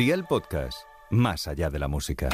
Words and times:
Día 0.00 0.14
el 0.14 0.24
podcast, 0.24 0.84
más 1.10 1.46
allá 1.46 1.68
de 1.68 1.78
la 1.78 1.86
música. 1.86 2.30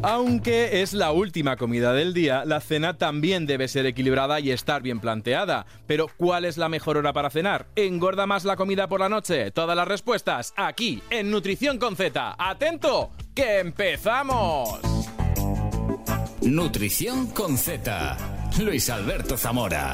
Aunque 0.00 0.80
es 0.80 0.94
la 0.94 1.12
última 1.12 1.58
comida 1.58 1.92
del 1.92 2.14
día, 2.14 2.46
la 2.46 2.58
cena 2.62 2.96
también 2.96 3.44
debe 3.44 3.68
ser 3.68 3.84
equilibrada 3.84 4.40
y 4.40 4.50
estar 4.50 4.80
bien 4.80 4.98
planteada. 4.98 5.66
Pero 5.86 6.06
¿cuál 6.16 6.46
es 6.46 6.56
la 6.56 6.70
mejor 6.70 6.96
hora 6.96 7.12
para 7.12 7.28
cenar? 7.28 7.66
¿Engorda 7.76 8.26
más 8.26 8.46
la 8.46 8.56
comida 8.56 8.88
por 8.88 9.00
la 9.00 9.10
noche? 9.10 9.50
Todas 9.50 9.76
las 9.76 9.86
respuestas 9.86 10.54
aquí 10.56 11.02
en 11.10 11.30
Nutrición 11.30 11.76
con 11.76 11.96
Z. 11.96 12.34
¡Atento! 12.38 13.10
¡Que 13.34 13.58
empezamos! 13.58 14.80
Nutrición 16.40 17.26
con 17.26 17.58
Z. 17.58 18.16
Luis 18.58 18.88
Alberto 18.88 19.36
Zamora. 19.36 19.92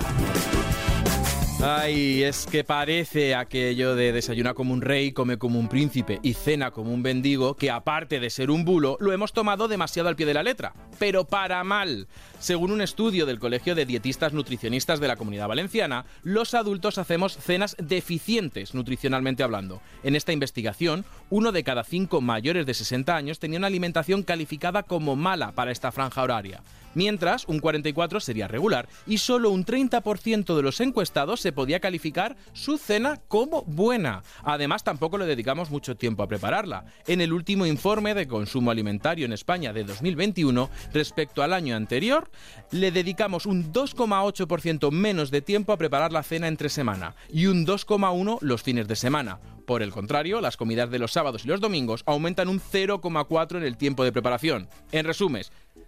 Ay, 1.63 2.23
es 2.23 2.47
que 2.47 2.65
parece 2.65 3.35
aquello 3.35 3.95
de 3.95 4.13
desayuna 4.13 4.55
como 4.55 4.73
un 4.73 4.81
rey, 4.81 5.13
come 5.13 5.37
como 5.37 5.59
un 5.59 5.69
príncipe 5.69 6.19
y 6.23 6.33
cena 6.33 6.71
como 6.71 6.91
un 6.91 7.03
bendigo, 7.03 7.55
que 7.55 7.71
aparte 7.71 8.19
de 8.19 8.31
ser 8.31 8.51
un 8.51 8.65
bulo, 8.65 8.97
lo 8.99 9.13
hemos 9.13 9.35
tomado 9.35 9.69
demasiado 9.69 10.09
al 10.09 10.17
pie 10.17 10.25
de 10.25 10.33
la 10.33 10.43
letra. 10.43 10.73
Pero 10.99 11.27
para 11.27 11.63
mal. 11.63 12.09
Según 12.41 12.73
un 12.73 12.81
estudio 12.81 13.27
del 13.27 13.39
Colegio 13.39 13.75
de 13.75 13.85
Dietistas 13.85 14.33
Nutricionistas 14.33 14.99
de 14.99 15.07
la 15.07 15.17
Comunidad 15.17 15.47
Valenciana, 15.47 16.07
los 16.23 16.55
adultos 16.55 16.97
hacemos 16.97 17.37
cenas 17.37 17.77
deficientes 17.79 18.73
nutricionalmente 18.73 19.43
hablando. 19.43 19.83
En 20.03 20.17
esta 20.17 20.33
investigación, 20.33 21.05
uno 21.29 21.53
de 21.53 21.63
cada 21.65 21.85
cinco 21.85 22.23
mayores 22.23 22.65
de 22.65 22.73
60 22.73 23.15
años 23.15 23.41
tenía 23.41 23.59
una 23.59 23.67
alimentación 23.67 24.23
calificada 24.23 24.85
como 24.85 25.17
mala 25.17 25.53
para 25.53 25.71
esta 25.71 25.93
franja 25.93 26.23
horaria 26.23 26.63
mientras 26.95 27.47
un 27.47 27.61
44 27.61 28.21
sería 28.21 28.49
regular 28.49 28.89
y 29.07 29.19
solo 29.19 29.51
un 29.51 29.65
30% 29.65 30.57
de 30.57 30.63
los 30.63 30.81
encuestados 30.81 31.41
se 31.41 31.53
podía 31.53 31.81
calificar 31.81 32.37
su 32.53 32.79
cena 32.79 33.21
como 33.29 33.63
buena. 33.63 34.23
Además, 34.43 34.85
tampoco 34.85 35.19
le 35.19 35.27
dedicamos 35.27 35.71
mucho 35.71 35.97
tiempo 35.97 36.23
a 36.23 36.29
prepararla. 36.29 36.85
En 37.07 37.21
el 37.21 37.33
último 37.33 37.67
informe 37.67 38.15
de 38.15 38.27
consumo 38.27 38.71
alimentario 38.71 39.27
en 39.27 39.33
España 39.33 39.73
de 39.73 39.85
2021, 39.85 40.71
respecto 40.93 41.43
al 41.43 41.53
año 41.53 41.77
anterior, 41.77 42.30
le 42.71 42.91
dedicamos 42.91 43.47
un 43.47 43.73
2,8% 43.73 44.91
menos 44.91 45.31
de 45.31 45.43
tiempo 45.43 45.73
a 45.73 45.77
preparar 45.77 46.13
la 46.13 46.23
cena 46.23 46.49
entre 46.49 46.69
semana 46.69 47.15
y 47.29 47.47
un 47.47 47.67
2,1% 47.67 48.39
los 48.41 48.63
fines 48.63 48.89
de 48.89 48.97
semana. 48.97 49.41
Por 49.67 49.83
el 49.83 49.93
contrario, 49.93 50.41
las 50.41 50.57
comidas 50.57 50.91
de 50.91 50.99
los 50.99 51.13
sábados 51.13 51.45
y 51.45 51.49
los 51.49 51.61
domingos 51.61 52.03
aumentan 52.07 52.49
un 52.49 52.61
0,4 52.61 53.57
en 53.57 53.63
el 53.63 53.77
tiempo 53.77 54.03
de 54.03 54.11
preparación. 54.11 54.69
En 54.91 55.05
resumen, 55.05 55.45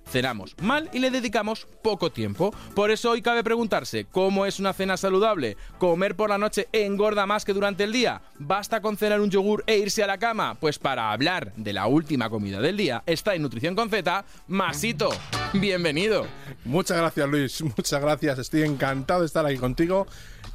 cenamos 0.08 0.55
mal 0.61 0.89
y 0.92 0.98
le 0.98 1.11
dedicamos 1.11 1.67
poco 1.83 2.11
tiempo. 2.11 2.55
Por 2.75 2.91
eso 2.91 3.11
hoy 3.11 3.22
cabe 3.22 3.45
preguntarse, 3.45 4.06
¿cómo 4.11 4.47
es 4.47 4.61
una 4.61 4.72
cena 4.72 4.97
saludable? 4.97 5.56
¿Comer 5.78 6.17
por 6.17 6.31
la 6.31 6.39
noche 6.39 6.69
engorda 6.72 7.27
más 7.27 7.44
que 7.44 7.53
durante 7.53 7.84
el 7.84 7.92
día? 7.92 8.22
¿Basta 8.39 8.81
con 8.81 8.97
cenar 8.97 9.20
un 9.20 9.31
yogur 9.31 9.64
e 9.67 9.78
irse 9.78 10.03
a 10.03 10.06
la 10.06 10.19
cama? 10.19 10.56
Pues 10.61 10.78
para 10.78 11.12
hablar 11.12 11.53
de 11.56 11.72
la 11.72 11.86
última 11.86 12.31
comida 12.31 12.61
del 12.61 12.77
día, 12.77 13.03
está 13.06 13.34
en 13.34 13.42
Nutrición 13.42 13.75
con 13.75 13.91
Z, 13.91 14.25
Masito. 14.48 15.11
Bienvenido. 15.53 16.27
Muchas 16.64 16.98
gracias 16.98 17.28
Luis, 17.28 17.62
muchas 17.77 18.00
gracias. 18.00 18.39
Estoy 18.39 18.62
encantado 18.62 19.20
de 19.20 19.27
estar 19.27 19.44
ahí 19.44 19.56
contigo. 19.59 20.06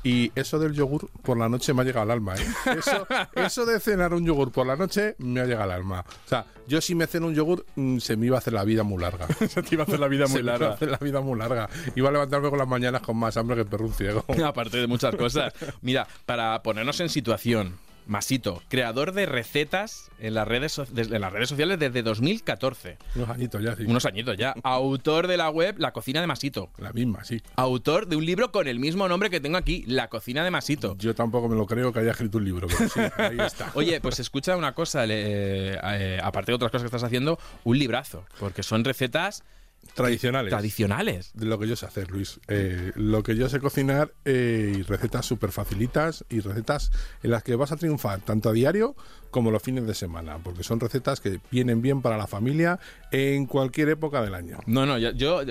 Y 0.08 0.32
eso 0.36 0.58
del 0.58 0.72
yogur 0.72 1.10
por 1.22 1.38
la 1.38 1.50
noche 1.50 1.74
me 1.74 1.82
ha 1.82 1.84
llegado 1.84 2.04
al 2.04 2.12
alma. 2.12 2.34
¿eh? 2.36 2.46
Eso, 2.78 3.06
eso, 3.36 3.66
de 3.66 3.78
cenar 3.82 4.14
un 4.14 4.26
yogur 4.26 4.54
por 4.54 4.66
la 4.66 4.78
noche 4.78 5.16
me 5.18 5.42
ha 5.42 5.46
llegado 5.46 5.64
al 5.64 5.72
alma. 5.72 6.00
O 6.00 6.30
sea, 6.30 6.46
yo 6.66 6.80
si 6.80 6.96
me 6.96 7.08
ceno 7.08 7.28
un 7.28 7.36
yogur 7.36 7.66
mm, 7.76 7.98
se 7.98 8.16
me 8.16 8.28
iba 8.28 8.38
a 8.38 8.40
hacer 8.40 8.54
la 8.54 8.64
vida 8.64 8.84
muy 8.84 9.02
larga. 9.02 9.28
se 9.50 9.62
te 9.62 9.76
iba 9.76 9.84
a 9.84 9.86
hacer 9.86 10.00
la 10.00 10.08
vida 10.08 10.26
muy 10.30 10.44
larga. 10.44 10.60
Me 10.60 10.66
iba 10.66 10.72
a 10.72 10.76
hacer 10.76 10.92
la 10.92 10.98
vida 10.98 11.20
muy 11.20 11.38
larga. 11.38 11.70
Iba 11.94 12.08
a 12.08 12.12
levantarme 12.14 12.50
con 12.50 12.58
las 12.58 12.68
mañanas 12.70 13.02
con 13.02 13.18
más 13.18 13.36
hambre 13.36 13.58
que 13.58 13.64
el 13.64 13.68
perro 13.68 13.88
un 13.88 13.94
ciego. 13.94 14.24
Aparte 14.46 14.78
de 14.78 14.88
muchas 14.88 15.14
cosas. 15.14 15.54
Mira, 15.82 16.08
para 16.26 16.64
ponernos 16.64 16.98
en 17.02 17.10
situación, 17.10 17.78
Masito, 18.08 18.62
creador 18.70 19.12
de 19.14 19.26
recetas 19.26 20.10
en 20.20 20.34
las 20.34 20.48
redes, 20.48 20.80
en 20.96 21.22
las 21.22 21.32
redes 21.32 21.50
sociales 21.50 21.78
desde 21.80 22.04
2014. 22.04 22.98
Unos 23.16 23.30
añitos 23.30 23.62
ya, 23.62 23.76
sí. 23.76 23.84
Unos 23.86 24.06
añitos 24.06 24.38
ya. 24.38 24.56
Autor 24.64 25.28
de 25.28 25.38
la 25.38 25.50
web 25.50 25.76
La 25.78 25.92
Cocina 25.92 26.22
de 26.22 26.28
Masito. 26.28 26.70
La 26.78 26.94
misma, 26.94 27.24
sí. 27.24 27.42
Autor 27.56 28.08
de 28.08 28.16
un 28.16 28.26
libro 28.26 28.52
con 28.52 28.68
el 28.68 28.80
mismo 28.80 29.08
nombre 29.08 29.30
que 29.30 29.40
tengo 29.40 29.58
aquí, 29.58 29.84
La 29.88 30.08
Cocina 30.10 30.44
de 30.44 30.52
Masito. 30.52 30.96
Yo 30.98 31.14
tampoco 31.14 31.50
me 31.50 31.56
lo 31.56 31.66
creo 31.66 31.92
que 31.92 32.00
haya 32.00 32.12
escrito 32.12 32.38
un 32.38 32.46
libro, 32.46 32.68
pero 32.68 32.90
sí, 32.90 33.00
ahí 33.18 33.38
está. 33.40 33.72
Oye, 33.76 34.00
pues 34.02 34.20
escucha 34.20 34.56
una 34.56 34.74
cosa, 34.74 35.06
eh, 35.06 35.78
eh, 35.84 36.20
aparte 36.24 36.52
de 36.52 36.56
otras 36.56 36.72
cosas 36.72 36.84
que 36.84 36.88
estás 36.88 37.04
haciendo, 37.04 37.38
un 37.64 37.78
librazo, 37.78 38.26
porque 38.40 38.64
son 38.64 38.84
recetas 38.84 39.44
Tradicionales. 39.94 40.52
Tradicionales. 40.52 41.32
De 41.34 41.46
lo 41.46 41.60
que 41.60 41.68
yo 41.68 41.76
sé 41.76 41.86
hacer, 41.86 42.12
Luis. 42.12 42.40
Eh, 42.48 42.92
lo 42.96 43.24
que 43.24 43.36
yo 43.36 43.50
sé 43.50 43.60
cocinar 43.60 44.14
eh, 44.26 44.76
y 44.78 44.82
recetas 44.84 45.26
súper 45.26 45.52
facilitas 45.52 46.26
y 46.30 46.40
recetas 46.40 46.92
en 47.24 47.32
las 47.32 47.44
que 47.44 47.56
vas 47.56 47.72
a 47.72 47.78
triunfar 47.78 48.22
tanto 48.22 48.50
a 48.50 48.54
diario 48.54 48.96
como 49.32 49.52
los 49.52 49.62
fines 49.62 49.86
de 49.86 49.94
semana, 49.94 50.40
porque 50.44 50.64
son 50.64 50.80
recetas 50.80 51.20
que 51.20 51.40
vienen 51.52 51.82
bien 51.82 52.02
para 52.02 52.18
la 52.18 52.28
familia 52.28 52.80
en 53.12 53.46
cualquier 53.46 53.90
época 53.90 54.22
del 54.22 54.34
año. 54.34 54.60
No, 54.66 54.86
no, 54.86 54.98
yo, 54.98 55.12
yo, 55.12 55.42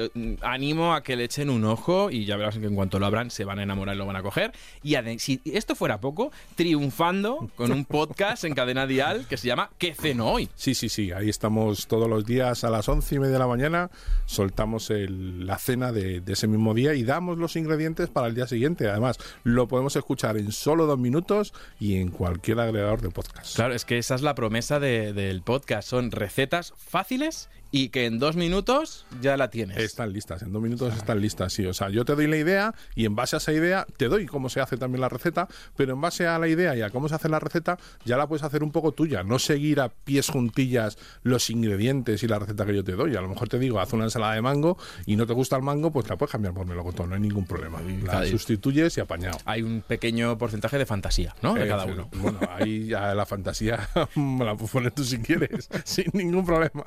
animo 0.41 0.95
a 0.95 1.03
que 1.03 1.17
le 1.17 1.25
echen 1.25 1.51
un 1.51 1.65
ojo 1.65 2.11
y 2.11 2.25
ya 2.25 2.37
verás 2.37 2.59
que 2.59 2.67
en 2.67 2.75
cuanto 2.75 2.99
lo 2.99 3.07
abran 3.07 3.31
se 3.31 3.45
van 3.45 3.59
a 3.59 3.63
enamorar 3.63 3.95
y 3.95 3.99
lo 3.99 4.07
van 4.07 4.17
a 4.17 4.23
coger. 4.23 4.53
Y 4.83 4.97
si 5.19 5.41
esto 5.45 5.75
fuera 5.75 6.01
poco, 6.01 6.33
triunfando 6.55 7.49
con 7.55 7.71
un 7.71 7.85
podcast 7.85 8.45
en 8.45 8.55
cadena 8.55 8.87
dial 8.87 9.27
que 9.29 9.37
se 9.37 9.47
llama 9.49 9.71
¿Qué 9.79 9.95
ceno 9.95 10.33
hoy? 10.33 10.49
Sí, 10.55 10.75
sí, 10.75 10.89
sí, 10.89 11.13
ahí 11.13 11.29
estamos 11.29 11.87
todos 11.87 12.09
los 12.09 12.25
días 12.25 12.65
a 12.65 12.71
las 12.71 12.89
once 12.89 13.15
y 13.15 13.19
media 13.19 13.35
de 13.35 13.39
la 13.39 13.47
mañana 13.47 13.91
soltamos 14.27 14.91
la 14.91 15.59
cena 15.59 15.93
de, 15.93 16.23
ese 16.27 16.47
mismo 16.47 16.75
día 16.75 16.95
y 16.95 17.05
damos 17.05 17.39
los 17.39 17.57
ingredientes 17.57 18.09
para 18.09 18.27
el 18.27 18.35
día 18.35 18.47
siguiente. 18.47 18.89
Además, 18.89 19.19
lo 19.45 19.69
podemos 19.69 19.97
escuchar 19.97 20.37
en 20.37 20.53
solo 20.53 20.87
dos 20.87 20.99
minutos 20.99 21.55
y 21.81 21.97
en 21.97 22.11
cualquier 22.11 22.61
agregador 22.61 23.01
de 23.01 23.11
podcast. 23.11 23.57
Claro, 23.57 23.75
es 23.75 23.85
que 23.85 23.99
esa 23.99 24.15
es 24.15 24.23
la 24.23 24.35
promesa 24.35 24.81
del 24.81 25.43
podcast. 25.43 25.89
Son 25.89 26.11
recetas 26.11 26.75
fáciles 26.77 27.49
y 27.77 27.91
que 27.91 28.07
en 28.07 28.19
dos 28.19 28.37
minutos 28.37 29.05
ya 29.21 29.37
la 29.37 29.51
tienes. 29.51 29.77
Están 29.77 30.11
listas, 30.11 30.41
en 30.41 30.51
dos 30.51 30.63
minutos 30.63 30.97
están 30.97 31.21
listas, 31.21 31.53
sí. 31.53 31.67
O 31.67 31.75
sea, 31.75 31.91
yo 31.91 32.07
te 32.07 32.15
doy 32.15 32.27
la 32.27 32.39
idea 32.39 32.75
y 32.95 33.05
en 33.05 33.15
base 33.15 33.37
a 33.37 33.39
esa 33.39 33.53
idea 33.53 33.87
te 33.99 34.09
doy 34.09 34.25
cómo 34.25 34.49
se 34.49 34.61
hace 34.61 34.79
también 34.79 35.03
la 35.03 35.11
receta, 35.11 35.47
pero 35.77 35.93
en 35.93 36.01
base 36.01 36.27
a 36.27 36.39
la 36.39 36.49
idea 36.49 36.75
y 36.75 36.81
a 36.81 36.89
cómo 36.89 37.07
se 37.11 37.17
hace 37.17 37.29
la 37.29 37.39
receta 37.39 37.77
ya 38.07 38.17
la 38.17 38.27
puedes 38.27 38.45
hacer 38.45 38.63
un 38.63 38.73
poco 38.73 38.93
tuya, 38.93 39.23
no 39.25 39.39
seguir 39.39 39.81
a 39.81 39.91
pies 39.91 40.31
juntillas 40.31 40.97
los 41.23 41.51
ingredientes 41.51 42.23
y 42.23 42.29
la 42.29 42.39
receta 42.39 42.65
que 42.65 42.75
yo 42.75 42.83
te 42.83 42.93
doy. 42.93 43.15
A 43.15 43.21
lo 43.21 43.29
mejor 43.29 43.51
te 43.51 43.59
digo, 43.59 43.79
haz 43.79 43.93
una 43.93 44.05
ensalada 44.05 44.33
de 44.33 44.41
mango 44.41 44.79
y 45.05 45.17
no 45.17 45.27
te 45.27 45.35
gusta 45.35 45.57
el 45.57 45.63
mango, 45.63 45.91
pues 45.91 46.09
la 46.09 46.17
puedes 46.17 46.33
cambiar 46.33 46.55
por 46.55 46.65
melocotón, 46.65 47.11
no 47.11 47.15
hay 47.15 47.21
ningún 47.21 47.45
problema. 47.45 47.83
La 48.05 48.25
sustituyes 48.27 48.97
y 48.97 49.01
apañado. 49.01 49.37
Hay 49.45 49.61
un 49.61 49.83
pequeño 49.83 50.39
porcentaje 50.39 50.79
de 50.79 50.87
fantasía, 50.87 51.37
¿no? 51.43 51.53
De 51.53 51.69
cada 51.69 51.85
uno. 51.85 52.09
Bueno, 52.17 52.41
ahí 52.49 52.87
ya 52.87 53.15
la 53.15 53.27
fantasía 53.27 53.87
me 54.15 54.47
la 54.47 54.55
puedes 54.55 54.71
poner 54.71 54.93
tú 54.93 55.05
si 55.05 55.19
quieres, 55.19 55.69
sin 55.85 56.07
ningún 56.15 56.47
problema. 56.47 56.85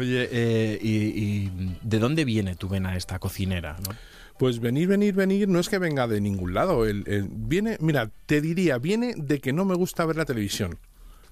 Oye, 0.00 0.28
eh, 0.32 0.78
y, 0.80 1.50
de 1.82 1.98
dónde 1.98 2.24
viene 2.24 2.56
tu 2.56 2.70
vena 2.70 2.96
esta 2.96 3.18
cocinera? 3.18 3.76
Pues 4.38 4.58
venir, 4.58 4.88
venir, 4.88 5.12
venir 5.12 5.46
no 5.46 5.60
es 5.60 5.68
que 5.68 5.78
venga 5.78 6.08
de 6.08 6.22
ningún 6.22 6.54
lado. 6.54 6.86
viene, 7.30 7.76
mira, 7.80 8.10
te 8.24 8.40
diría, 8.40 8.78
viene 8.78 9.12
de 9.14 9.40
que 9.40 9.52
no 9.52 9.66
me 9.66 9.74
gusta 9.74 10.06
ver 10.06 10.16
la 10.16 10.24
televisión. 10.24 10.78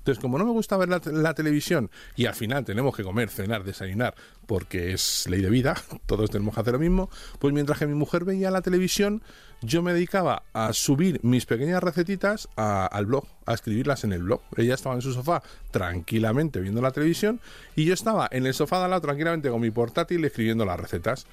Entonces, 0.09 0.23
como 0.23 0.39
no 0.39 0.47
me 0.47 0.53
gusta 0.53 0.79
ver 0.79 0.89
la, 0.89 1.35
televisión 1.35 1.91
y 2.17 2.25
al 2.25 2.35
final 2.35 2.65
tenemos 2.65 2.97
que 2.97 3.03
comer, 3.03 3.29
cenar, 3.29 3.63
desayunar, 3.63 4.15
porque 4.47 4.95
es 4.95 5.27
ley 5.29 5.43
de 5.43 5.51
vida, 5.51 5.77
todos 6.07 6.31
tenemos 6.31 6.55
que 6.55 6.63
hacer 6.63 6.73
lo 6.73 6.79
mismo, 6.79 7.11
pues 7.39 7.53
mientras 7.53 7.79
que 7.79 7.87
mi 7.87 7.93
mujer 7.93 8.25
veía 8.25 8.51
la 8.51 8.63
televisión, 8.63 9.23
yo 9.61 9.83
me 9.83 9.93
dedicaba 9.93 10.45
a 10.55 10.73
subir 10.73 11.21
mis 11.23 11.45
pequeñas 11.45 11.83
recetitas 11.83 12.49
al 12.57 13.05
blog, 13.05 13.27
a 13.45 13.53
escribirlas 13.53 14.03
en 14.05 14.15
el 14.15 14.23
blog. 14.23 14.41
Ella 14.57 14.73
estaba 14.73 14.95
en 14.95 15.03
su 15.03 15.13
sofá 15.13 15.43
tranquilamente 15.73 16.59
viendo 16.61 16.81
la 16.81 16.91
televisión 16.91 17.39
y 17.77 17.85
yo 17.85 17.93
estaba 17.93 18.31
en 18.31 18.47
el 18.47 18.55
sofá 18.55 18.79
de 18.79 18.85
al 18.85 18.91
lado 18.91 19.03
tranquilamente 19.03 19.51
con 19.51 19.61
mi 19.61 19.71
portátil 19.71 20.25
escribiendo 20.25 20.65
las 20.65 20.81
recetas. 20.81 21.27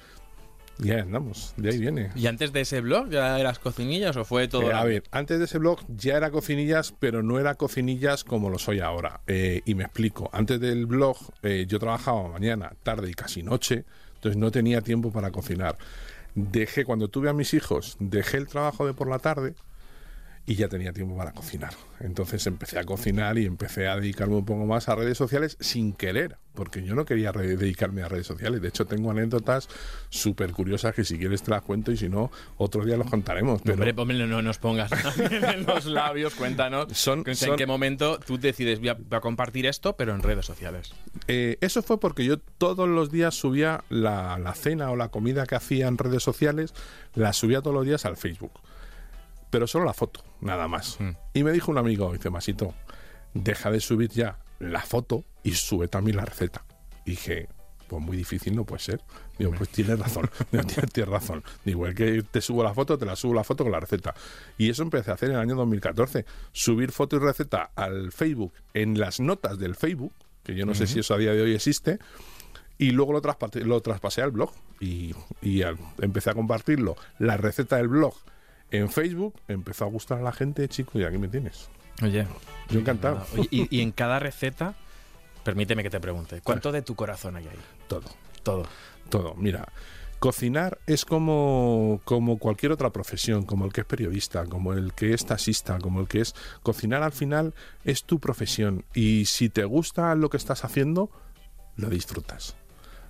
Ya 0.78 1.00
andamos, 1.00 1.54
de 1.56 1.70
ahí 1.70 1.78
viene. 1.78 2.10
¿Y 2.14 2.26
antes 2.26 2.52
de 2.52 2.60
ese 2.60 2.80
blog 2.80 3.08
ya 3.08 3.38
eras 3.38 3.58
cocinillas 3.58 4.16
o 4.16 4.24
fue 4.24 4.46
todo? 4.46 4.70
Eh, 4.70 4.74
a 4.74 4.84
ver, 4.84 5.04
antes 5.10 5.38
de 5.38 5.46
ese 5.46 5.58
blog 5.58 5.80
ya 5.88 6.16
era 6.16 6.30
cocinillas, 6.30 6.92
pero 6.98 7.22
no 7.22 7.38
era 7.38 7.54
cocinillas 7.54 8.24
como 8.24 8.50
lo 8.50 8.58
soy 8.58 8.80
ahora. 8.80 9.20
Eh, 9.26 9.62
y 9.64 9.74
me 9.74 9.84
explico. 9.84 10.28
Antes 10.32 10.60
del 10.60 10.86
blog 10.86 11.16
eh, 11.42 11.64
yo 11.66 11.78
trabajaba 11.78 12.28
mañana, 12.28 12.72
tarde 12.82 13.10
y 13.10 13.14
casi 13.14 13.42
noche, 13.42 13.84
entonces 14.16 14.36
no 14.36 14.50
tenía 14.50 14.82
tiempo 14.82 15.10
para 15.10 15.30
cocinar. 15.30 15.78
Dejé, 16.34 16.84
cuando 16.84 17.08
tuve 17.08 17.30
a 17.30 17.32
mis 17.32 17.54
hijos, 17.54 17.96
dejé 17.98 18.36
el 18.36 18.46
trabajo 18.46 18.86
de 18.86 18.92
por 18.92 19.08
la 19.08 19.18
tarde 19.18 19.54
y 20.46 20.54
ya 20.54 20.68
tenía 20.68 20.92
tiempo 20.92 21.16
para 21.16 21.32
cocinar. 21.32 21.74
Entonces 21.98 22.46
empecé 22.46 22.78
a 22.78 22.84
cocinar 22.84 23.36
y 23.36 23.46
empecé 23.46 23.88
a 23.88 23.96
dedicarme 23.96 24.36
un 24.36 24.44
poco 24.44 24.64
más 24.64 24.88
a 24.88 24.94
redes 24.94 25.18
sociales 25.18 25.56
sin 25.58 25.92
querer, 25.92 26.36
porque 26.54 26.84
yo 26.84 26.94
no 26.94 27.04
quería 27.04 27.32
dedicarme 27.32 28.02
a 28.02 28.08
redes 28.08 28.28
sociales. 28.28 28.62
De 28.62 28.68
hecho, 28.68 28.86
tengo 28.86 29.10
anécdotas 29.10 29.68
súper 30.08 30.52
curiosas 30.52 30.94
que 30.94 31.04
si 31.04 31.18
quieres 31.18 31.42
te 31.42 31.50
las 31.50 31.62
cuento 31.62 31.90
y 31.90 31.96
si 31.96 32.08
no, 32.08 32.30
otro 32.58 32.84
día 32.84 32.96
los 32.96 33.10
contaremos. 33.10 33.60
Pero... 33.62 33.82
Hombre, 34.00 34.26
no 34.26 34.40
nos 34.40 34.58
pongas 34.58 34.90
en 35.18 35.66
los 35.66 35.86
labios, 35.86 36.34
cuéntanos 36.34 36.96
son, 36.96 37.24
en 37.26 37.56
qué 37.56 37.66
momento 37.66 38.20
tú 38.20 38.38
decides 38.38 38.78
voy 38.78 38.90
a, 38.90 39.20
compartir 39.20 39.66
esto, 39.66 39.96
pero 39.96 40.14
en 40.14 40.22
redes 40.22 40.46
sociales. 40.46 40.92
Eh, 41.26 41.58
eso 41.60 41.82
fue 41.82 41.98
porque 41.98 42.24
yo 42.24 42.38
todos 42.38 42.88
los 42.88 43.10
días 43.10 43.34
subía 43.34 43.82
la, 43.88 44.38
la 44.38 44.54
cena 44.54 44.90
o 44.90 44.96
la 44.96 45.08
comida 45.08 45.46
que 45.46 45.56
hacía 45.56 45.88
en 45.88 45.98
redes 45.98 46.22
sociales, 46.22 46.72
la 47.14 47.32
subía 47.32 47.62
todos 47.62 47.74
los 47.74 47.84
días 47.84 48.04
al 48.04 48.16
Facebook 48.16 48.52
pero 49.56 49.66
solo 49.66 49.86
la 49.86 49.94
foto, 49.94 50.22
nada 50.42 50.68
más. 50.68 51.00
Mm. 51.00 51.10
Y 51.32 51.44
me 51.44 51.50
dijo 51.50 51.70
un 51.70 51.78
amigo, 51.78 52.12
dice, 52.12 52.28
Masito, 52.28 52.74
deja 53.32 53.70
de 53.70 53.80
subir 53.80 54.10
ya 54.10 54.38
la 54.58 54.82
foto 54.82 55.24
y 55.42 55.52
sube 55.52 55.88
también 55.88 56.18
la 56.18 56.26
receta. 56.26 56.62
Y 57.06 57.12
dije, 57.12 57.48
pues 57.88 58.02
muy 58.02 58.18
difícil 58.18 58.54
no 58.54 58.66
puede 58.66 58.82
ser. 58.82 59.00
Digo, 59.38 59.52
pues 59.56 59.70
tienes 59.70 59.98
razón, 59.98 60.28
Digo, 60.52 60.64
tienes, 60.64 60.92
tienes 60.92 61.10
razón. 61.10 61.42
Digo, 61.64 61.86
el 61.86 61.94
que 61.94 62.22
te 62.30 62.42
subo 62.42 62.62
la 62.62 62.74
foto, 62.74 62.98
te 62.98 63.06
la 63.06 63.16
subo 63.16 63.32
la 63.32 63.44
foto 63.44 63.64
con 63.64 63.72
la 63.72 63.80
receta. 63.80 64.14
Y 64.58 64.68
eso 64.68 64.82
empecé 64.82 65.10
a 65.10 65.14
hacer 65.14 65.30
en 65.30 65.36
el 65.36 65.40
año 65.40 65.54
2014. 65.54 66.26
Subir 66.52 66.92
foto 66.92 67.16
y 67.16 67.20
receta 67.20 67.70
al 67.76 68.12
Facebook, 68.12 68.52
en 68.74 69.00
las 69.00 69.18
notas 69.20 69.58
del 69.58 69.74
Facebook, 69.74 70.12
que 70.44 70.54
yo 70.54 70.66
no 70.66 70.74
sé 70.74 70.86
si 70.86 70.98
eso 70.98 71.14
a 71.14 71.18
día 71.18 71.32
de 71.32 71.40
hoy 71.40 71.54
existe, 71.54 71.98
y 72.76 72.90
luego 72.90 73.14
lo, 73.14 73.22
traspasé, 73.22 73.60
lo 73.64 73.80
traspasé 73.80 74.20
al 74.20 74.32
blog 74.32 74.52
y, 74.80 75.14
y 75.40 75.62
al- 75.62 75.78
empecé 76.02 76.28
a 76.28 76.34
compartirlo. 76.34 76.94
La 77.18 77.38
receta 77.38 77.76
del 77.78 77.88
blog 77.88 78.14
en 78.70 78.90
Facebook 78.90 79.34
empezó 79.48 79.84
a 79.84 79.88
gustar 79.88 80.18
a 80.18 80.22
la 80.22 80.32
gente, 80.32 80.68
chico, 80.68 80.98
y 80.98 81.04
aquí 81.04 81.18
me 81.18 81.28
tienes. 81.28 81.68
Oye, 82.02 82.26
Yo 82.68 82.80
encantado. 82.80 83.24
Oye, 83.34 83.48
y, 83.50 83.78
y 83.78 83.80
en 83.80 83.92
cada 83.92 84.18
receta, 84.18 84.74
permíteme 85.44 85.82
que 85.82 85.90
te 85.90 86.00
pregunte, 86.00 86.40
¿cuánto 86.42 86.72
de 86.72 86.82
tu 86.82 86.94
corazón 86.94 87.36
hay 87.36 87.46
ahí? 87.46 87.58
Todo. 87.88 88.04
Todo. 88.42 88.66
Todo. 89.08 89.34
Mira, 89.34 89.66
cocinar 90.18 90.78
es 90.86 91.04
como, 91.04 92.00
como 92.04 92.38
cualquier 92.38 92.72
otra 92.72 92.90
profesión, 92.90 93.44
como 93.44 93.64
el 93.64 93.72
que 93.72 93.82
es 93.82 93.86
periodista, 93.86 94.44
como 94.44 94.72
el 94.72 94.92
que 94.92 95.14
es 95.14 95.24
taxista, 95.24 95.78
como 95.78 96.00
el 96.00 96.08
que 96.08 96.20
es... 96.20 96.34
Cocinar 96.62 97.02
al 97.02 97.12
final 97.12 97.54
es 97.84 98.04
tu 98.04 98.18
profesión 98.18 98.84
y 98.94 99.26
si 99.26 99.48
te 99.48 99.64
gusta 99.64 100.14
lo 100.14 100.30
que 100.30 100.36
estás 100.36 100.64
haciendo, 100.64 101.10
lo 101.76 101.88
disfrutas. 101.88 102.56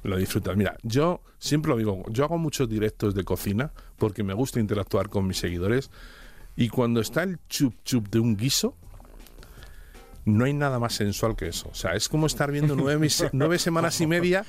Lo 0.06 0.16
disfrutas. 0.16 0.56
Mira, 0.56 0.76
yo 0.82 1.22
siempre 1.38 1.70
lo 1.70 1.76
digo, 1.76 2.04
yo 2.10 2.24
hago 2.24 2.38
muchos 2.38 2.68
directos 2.68 3.14
de 3.14 3.24
cocina 3.24 3.72
porque 3.96 4.22
me 4.22 4.34
gusta 4.34 4.60
interactuar 4.60 5.08
con 5.08 5.26
mis 5.26 5.38
seguidores 5.38 5.90
y 6.54 6.68
cuando 6.68 7.00
está 7.00 7.22
el 7.24 7.38
chup 7.48 7.74
chup 7.84 8.08
de 8.08 8.20
un 8.20 8.36
guiso, 8.36 8.76
no 10.24 10.44
hay 10.44 10.54
nada 10.54 10.78
más 10.78 10.94
sensual 10.94 11.36
que 11.36 11.48
eso. 11.48 11.68
O 11.70 11.74
sea, 11.74 11.94
es 11.94 12.08
como 12.08 12.26
estar 12.26 12.50
viendo 12.52 12.76
nueve, 12.76 13.08
nueve 13.32 13.58
semanas 13.58 14.00
y 14.00 14.06
media, 14.06 14.44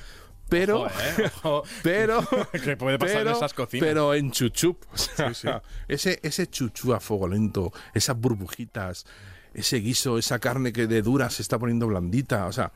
pero... 0.47 0.83
Ojo, 0.83 0.89
¿eh? 0.89 1.31
Ojo. 1.43 1.63
Pero, 1.83 2.23
¿Qué 2.63 2.77
puede 2.77 2.97
pasar 2.99 3.17
en 3.17 3.23
pero, 3.25 3.37
esas 3.37 3.53
cocinas? 3.53 3.85
pero 3.87 4.13
en 4.13 4.31
chuchup. 4.31 4.77
O 4.93 5.33
sea, 5.33 5.61
Ese, 5.87 6.19
ese 6.23 6.47
chuchu 6.47 6.93
a 6.93 6.99
fuego 6.99 7.27
lento, 7.27 7.73
esas 7.93 8.17
burbujitas, 8.17 9.05
ese 9.53 9.77
guiso, 9.77 10.17
esa 10.17 10.39
carne 10.39 10.71
que 10.71 10.87
de 10.87 11.01
dura 11.01 11.29
se 11.29 11.41
está 11.41 11.59
poniendo 11.59 11.87
blandita. 11.87 12.45
O 12.45 12.53
sea, 12.53 12.71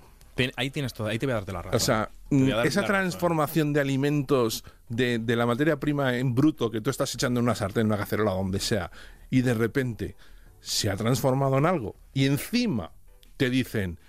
Ahí 0.56 0.70
tienes 0.72 0.94
todo, 0.94 1.08
ahí 1.08 1.20
te 1.20 1.26
voy 1.26 1.32
a 1.32 1.36
darte 1.36 1.52
la 1.54 1.62
razón. 1.62 1.76
o 1.76 1.80
sea 1.80 2.10
mm, 2.30 2.48
esa 2.50 2.82
razón. 2.82 2.86
transformación 2.86 3.74
de 3.74 3.82
alimentos 3.82 4.64
de, 4.90 5.20
de 5.20 5.36
la 5.36 5.46
materia 5.46 5.80
prima 5.80 6.18
en 6.18 6.34
bruto 6.34 6.72
que 6.72 6.82
tú 6.82 6.90
estás 6.90 7.14
echando 7.14 7.40
en 7.40 7.46
una 7.46 7.56
sartén, 7.56 7.82
en 7.82 7.88
una 7.88 7.98
cacerola, 7.98 8.32
donde 8.32 8.60
sea, 8.60 8.92
y 9.30 9.42
de 9.42 9.54
repente 9.54 10.16
se 10.60 10.90
ha 10.90 10.96
transformado 10.96 11.58
en 11.58 11.66
algo. 11.66 11.96
Y 12.14 12.26
encima 12.26 12.92
te 13.38 13.50
dicen, 13.50 14.00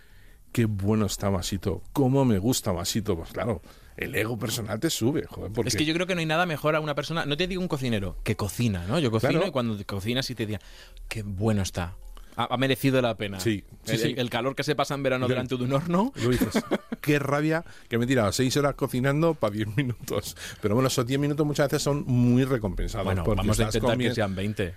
qué 0.53 0.67
bueno 0.67 1.07
está 1.07 1.31
Masito, 1.31 1.83
cómo 1.93 2.25
me 2.25 2.39
gusta 2.39 2.73
Masito. 2.73 3.17
Pues 3.17 3.33
claro, 3.33 3.63
el 3.97 4.15
ego 4.15 4.39
personal 4.39 4.79
te 4.81 4.91
sube, 4.91 5.27
joder. 5.27 5.53
Porque... 5.53 5.69
Es 5.69 5.77
que 5.77 5.85
yo 5.85 5.95
creo 5.95 6.07
que 6.07 6.15
no 6.15 6.21
hay 6.21 6.27
nada 6.27 6.47
mejor 6.47 6.77
a 6.77 6.81
una 6.81 6.95
persona, 6.95 7.25
no 7.27 7.37
te 7.37 7.47
digo 7.47 7.63
un 7.63 7.69
cocinero, 7.69 8.17
que 8.23 8.37
cocina, 8.37 8.85
¿no? 8.87 8.99
Yo 8.99 9.11
cocino 9.11 9.33
Claro. 9.33 9.47
y 9.49 9.51
cuando 9.51 9.77
cocinas 9.87 10.29
y 10.31 10.35
te 10.35 10.47
digan, 10.47 10.61
qué 11.09 11.23
bueno 11.23 11.63
está. 11.63 11.97
Ha, 12.37 12.55
ha 12.55 12.57
merecido 12.57 13.01
la 13.03 13.15
pena. 13.17 13.39
Sí, 13.41 13.65
sí, 13.85 13.93
el, 13.93 13.99
sí. 13.99 14.09
el- 14.13 14.19
el 14.21 14.31
calor 14.31 14.55
que 14.55 14.63
se 14.63 14.75
pasa 14.75 14.95
en 14.95 15.03
verano 15.03 15.29
delante 15.29 15.57
de 15.57 15.65
un 15.65 15.73
horno. 15.73 16.13
Lo 16.23 16.31
dices. 16.31 16.63
Qué 17.01 17.19
rabia 17.19 17.65
que 17.89 17.99
me 17.99 18.05
he 18.05 18.09
tirado 18.09 18.33
seis 18.33 18.57
horas 18.57 18.75
cocinando 18.75 19.35
para 19.35 19.53
10 19.55 19.77
minutos. 19.77 20.37
Pero 20.61 20.75
bueno, 20.75 20.89
esos 20.89 21.07
10 21.07 21.21
minutos 21.21 21.47
muchas 21.47 21.67
veces 21.69 21.83
son 21.83 22.05
muy 22.07 22.45
recompensados. 22.45 23.05
Bueno, 23.05 23.25
vamos 23.25 23.59
a 23.61 23.65
intentar 23.65 23.99
que 23.99 24.15
sean 24.15 24.35
20. 24.35 24.75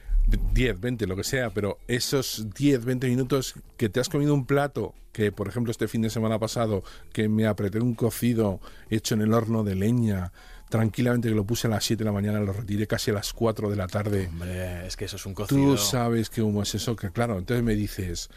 10, 0.54 0.80
20, 0.81 1.06
lo 1.06 1.16
que 1.16 1.24
sea, 1.24 1.52
pero 1.52 1.78
esos 1.88 2.48
10, 2.56 2.84
20 2.84 3.07
minutos 3.07 3.54
que 3.78 3.90
te 3.90 4.00
has 4.00 4.10
comido 4.10 4.34
un 4.34 4.48
plato, 4.48 4.96
que 5.12 5.31
por 5.31 5.48
ejemplo 5.48 5.69
este 5.69 5.88
fin 5.88 6.01
de 6.01 6.10
semana 6.10 6.40
pasado, 6.40 6.84
que 7.13 7.30
me 7.30 7.46
apreté 7.46 7.80
un 7.80 7.94
cocido 7.94 8.60
hecho 8.90 9.13
en 9.13 9.22
el 9.22 9.34
horno 9.34 9.63
de 9.63 9.75
leña, 9.75 10.31
tranquilamente 10.75 11.30
que 11.30 11.36
lo 11.36 11.45
puse 11.45 11.68
a 11.68 11.69
las 11.69 11.83
7 11.86 12.04
de 12.04 12.06
la 12.06 12.12
mañana, 12.12 12.39
lo 12.39 12.51
retiré 12.54 12.86
casi 12.86 13.12
a 13.12 13.13
las 13.16 13.31
4 13.33 13.69
de 13.69 13.75
la 13.75 13.88
tarde. 13.88 14.27
Hombre, 14.27 14.86
es 14.86 14.98
que 14.98 15.06
eso 15.06 15.16
es 15.16 15.25
un 15.25 15.33
cocido. 15.33 15.60
Tú 15.62 15.77
sabes 15.77 16.30
qué 16.30 16.42
humo 16.42 16.63
es 16.63 16.75
eso, 16.75 16.95
que 16.95 17.12
claro, 17.12 17.38
entonces 17.38 17.63
me 17.63 17.75
dices, 17.75 18.30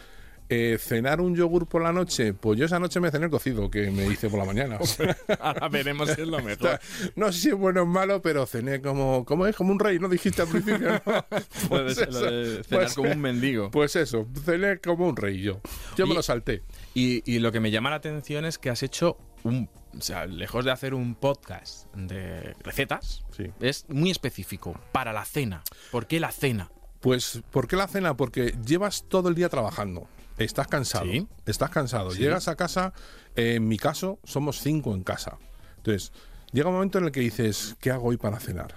eh, 0.48 0.78
¿cenar 0.80 1.20
un 1.20 1.34
yogur 1.34 1.66
por 1.66 1.82
la 1.82 1.92
noche? 1.92 2.32
Pues 2.34 2.58
yo 2.58 2.64
esa 2.66 2.78
noche 2.78 3.00
me 3.00 3.10
cené 3.10 3.24
el 3.26 3.30
cocido 3.30 3.70
que 3.70 3.90
me 3.90 4.06
hice 4.06 4.30
por 4.30 4.38
la 4.38 4.44
mañana. 4.44 4.78
Ahora 5.40 5.68
veremos 5.68 6.10
si 6.10 6.20
es 6.22 6.28
lo 6.28 6.40
mejor. 6.42 6.78
no 7.16 7.32
sé 7.32 7.40
si 7.40 7.48
es 7.48 7.54
bueno 7.54 7.82
o 7.82 7.86
malo, 7.86 8.22
pero 8.22 8.46
cené 8.46 8.80
como, 8.80 9.24
como 9.24 9.46
es, 9.46 9.56
como 9.56 9.72
un 9.72 9.78
rey, 9.80 9.98
¿no? 9.98 10.08
Dijiste 10.08 10.42
al 10.42 10.48
principio, 10.48 10.92
¿no? 10.92 11.00
Lo 11.70 11.84
de, 11.84 11.94
Pues 11.94 11.96
lo 12.12 12.20
de 12.30 12.52
eso, 12.60 12.62
cenar 12.64 12.84
pues- 12.84 12.94
como 12.94 13.10
un 13.10 13.20
mendigo. 13.20 13.70
Pues 13.70 13.96
eso, 13.96 14.26
cené 14.44 14.78
como 14.78 15.08
un 15.08 15.16
rey 15.16 15.42
yo. 15.42 15.60
Yo 15.96 16.06
me 16.06 16.14
lo 16.14 16.22
salté. 16.22 16.62
Y, 16.94 17.22
y 17.30 17.40
lo 17.40 17.50
que 17.52 17.60
me 17.60 17.70
llama 17.70 17.90
la 17.90 17.96
atención 17.96 18.44
es 18.44 18.58
que 18.58 18.70
has 18.70 18.82
hecho 18.82 19.18
un. 19.42 19.68
O 19.96 20.00
sea, 20.00 20.26
lejos 20.26 20.64
de 20.64 20.70
hacer 20.70 20.94
un 20.94 21.14
podcast 21.14 21.86
de 21.94 22.54
recetas, 22.62 23.24
Sí. 23.36 23.44
es 23.60 23.86
muy 23.88 24.10
específico. 24.10 24.78
Para 24.92 25.12
la 25.12 25.24
cena. 25.24 25.62
¿Por 25.90 26.06
qué 26.06 26.20
la 26.20 26.30
cena? 26.30 26.70
Pues, 27.00 27.42
¿por 27.50 27.68
qué 27.68 27.76
la 27.76 27.86
cena? 27.88 28.16
Porque 28.16 28.54
llevas 28.66 29.04
todo 29.08 29.28
el 29.28 29.34
día 29.34 29.48
trabajando. 29.48 30.06
Estás 30.36 30.66
cansado. 30.68 31.04
Sí. 31.06 31.26
Estás 31.46 31.70
cansado. 31.70 32.10
Sí. 32.10 32.18
Llegas 32.20 32.48
a 32.48 32.56
casa, 32.56 32.92
eh, 33.34 33.54
en 33.56 33.66
mi 33.66 33.76
caso, 33.78 34.18
somos 34.24 34.60
cinco 34.60 34.94
en 34.94 35.02
casa. 35.02 35.38
Entonces, 35.78 36.12
llega 36.52 36.68
un 36.68 36.74
momento 36.74 36.98
en 36.98 37.04
el 37.06 37.10
que 37.12 37.20
dices, 37.20 37.76
¿qué 37.80 37.90
hago 37.90 38.08
hoy 38.08 38.16
para 38.18 38.38
cenar? 38.40 38.74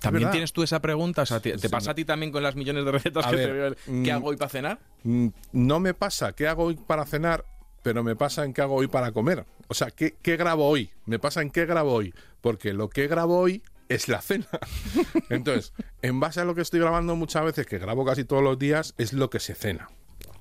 ¿También 0.00 0.22
verdad. 0.24 0.32
tienes 0.32 0.52
tú 0.52 0.62
esa 0.64 0.80
pregunta? 0.80 1.22
O 1.22 1.26
sea, 1.26 1.38
¿te, 1.40 1.56
Sí, 1.58 1.68
pasa 1.68 1.92
a 1.92 1.94
ti 1.94 2.04
también 2.04 2.32
con 2.32 2.42
las 2.42 2.56
millones 2.56 2.84
de 2.84 2.90
recetas 2.92 3.24
A 3.26 3.30
que 3.30 3.36
ver, 3.36 3.46
te 3.46 3.52
veo? 3.52 3.76
mm, 3.86 4.02
¿Qué 4.02 4.12
hago 4.12 4.28
hoy 4.28 4.36
para 4.36 4.48
cenar? 4.50 4.78
Mm, 5.04 5.28
No 5.52 5.78
me 5.80 5.94
pasa 5.94 6.32
qué 6.32 6.48
hago 6.48 6.64
hoy 6.64 6.74
para 6.76 7.06
cenar, 7.06 7.44
pero 7.82 8.02
me 8.02 8.16
pasa 8.16 8.44
en 8.44 8.52
qué 8.52 8.62
hago 8.62 8.76
hoy 8.76 8.88
para 8.88 9.12
comer. 9.12 9.44
O 9.68 9.74
sea, 9.74 9.90
¿qué, 9.90 10.14
qué 10.22 10.36
grabo 10.36 10.68
hoy? 10.68 10.90
Me 11.06 11.18
pasa 11.18 11.42
en 11.42 11.50
qué 11.50 11.66
grabo 11.66 11.92
hoy. 11.92 12.14
Porque 12.40 12.72
lo 12.72 12.88
que 12.88 13.08
grabo 13.08 13.38
hoy 13.38 13.62
es 13.88 14.08
la 14.08 14.22
cena. 14.22 14.46
Entonces, 15.30 15.72
en 16.02 16.20
base 16.20 16.40
a 16.40 16.44
lo 16.44 16.54
que 16.54 16.62
estoy 16.62 16.80
grabando 16.80 17.16
muchas 17.16 17.44
veces, 17.44 17.66
que 17.66 17.78
grabo 17.78 18.04
casi 18.04 18.24
todos 18.24 18.42
los 18.42 18.58
días, 18.58 18.94
es 18.98 19.12
lo 19.12 19.30
que 19.30 19.40
se 19.40 19.54
cena. 19.54 19.90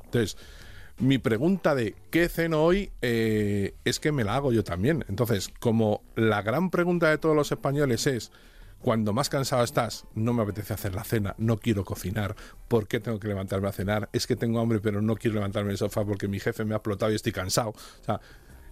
Entonces, 0.06 0.38
mi 0.98 1.18
pregunta 1.18 1.74
de 1.76 1.96
qué 2.12 2.30
ceno 2.30 2.64
hoy 2.64 2.92
eh, 3.02 3.74
es 3.86 4.00
que 4.00 4.12
me 4.12 4.24
la 4.24 4.36
hago 4.36 4.52
yo 4.52 4.64
también. 4.64 5.06
Entonces, 5.10 5.50
como 5.60 6.04
la 6.16 6.42
gran 6.42 6.70
pregunta 6.70 7.10
de 7.10 7.18
todos 7.18 7.36
los 7.36 7.52
españoles 7.52 8.08
es, 8.08 8.32
cuando 8.82 9.14
más 9.14 9.30
cansado 9.30 9.64
estás, 9.64 10.06
no 10.16 10.34
me 10.34 10.44
apetece 10.44 10.74
hacer 10.74 10.96
la 10.96 11.04
cena, 11.04 11.36
no 11.38 11.58
quiero 11.58 11.86
cocinar, 11.86 12.36
¿por 12.68 12.88
qué 12.88 13.00
tengo 13.00 13.20
que 13.20 13.28
levantarme 13.28 13.68
a 13.70 13.72
cenar? 13.72 14.10
Es 14.14 14.28
que 14.28 14.36
tengo 14.36 14.60
hambre, 14.60 14.80
pero 14.80 15.02
no 15.02 15.16
quiero 15.16 15.36
levantarme 15.36 15.70
del 15.70 15.78
sofá 15.78 16.04
porque 16.04 16.28
mi 16.28 16.40
jefe 16.40 16.66
me 16.66 16.74
ha 16.74 16.78
explotado 16.78 17.12
y 17.12 17.16
estoy 17.16 17.32
cansado. 17.32 17.70
O 17.70 18.04
sea, 18.04 18.20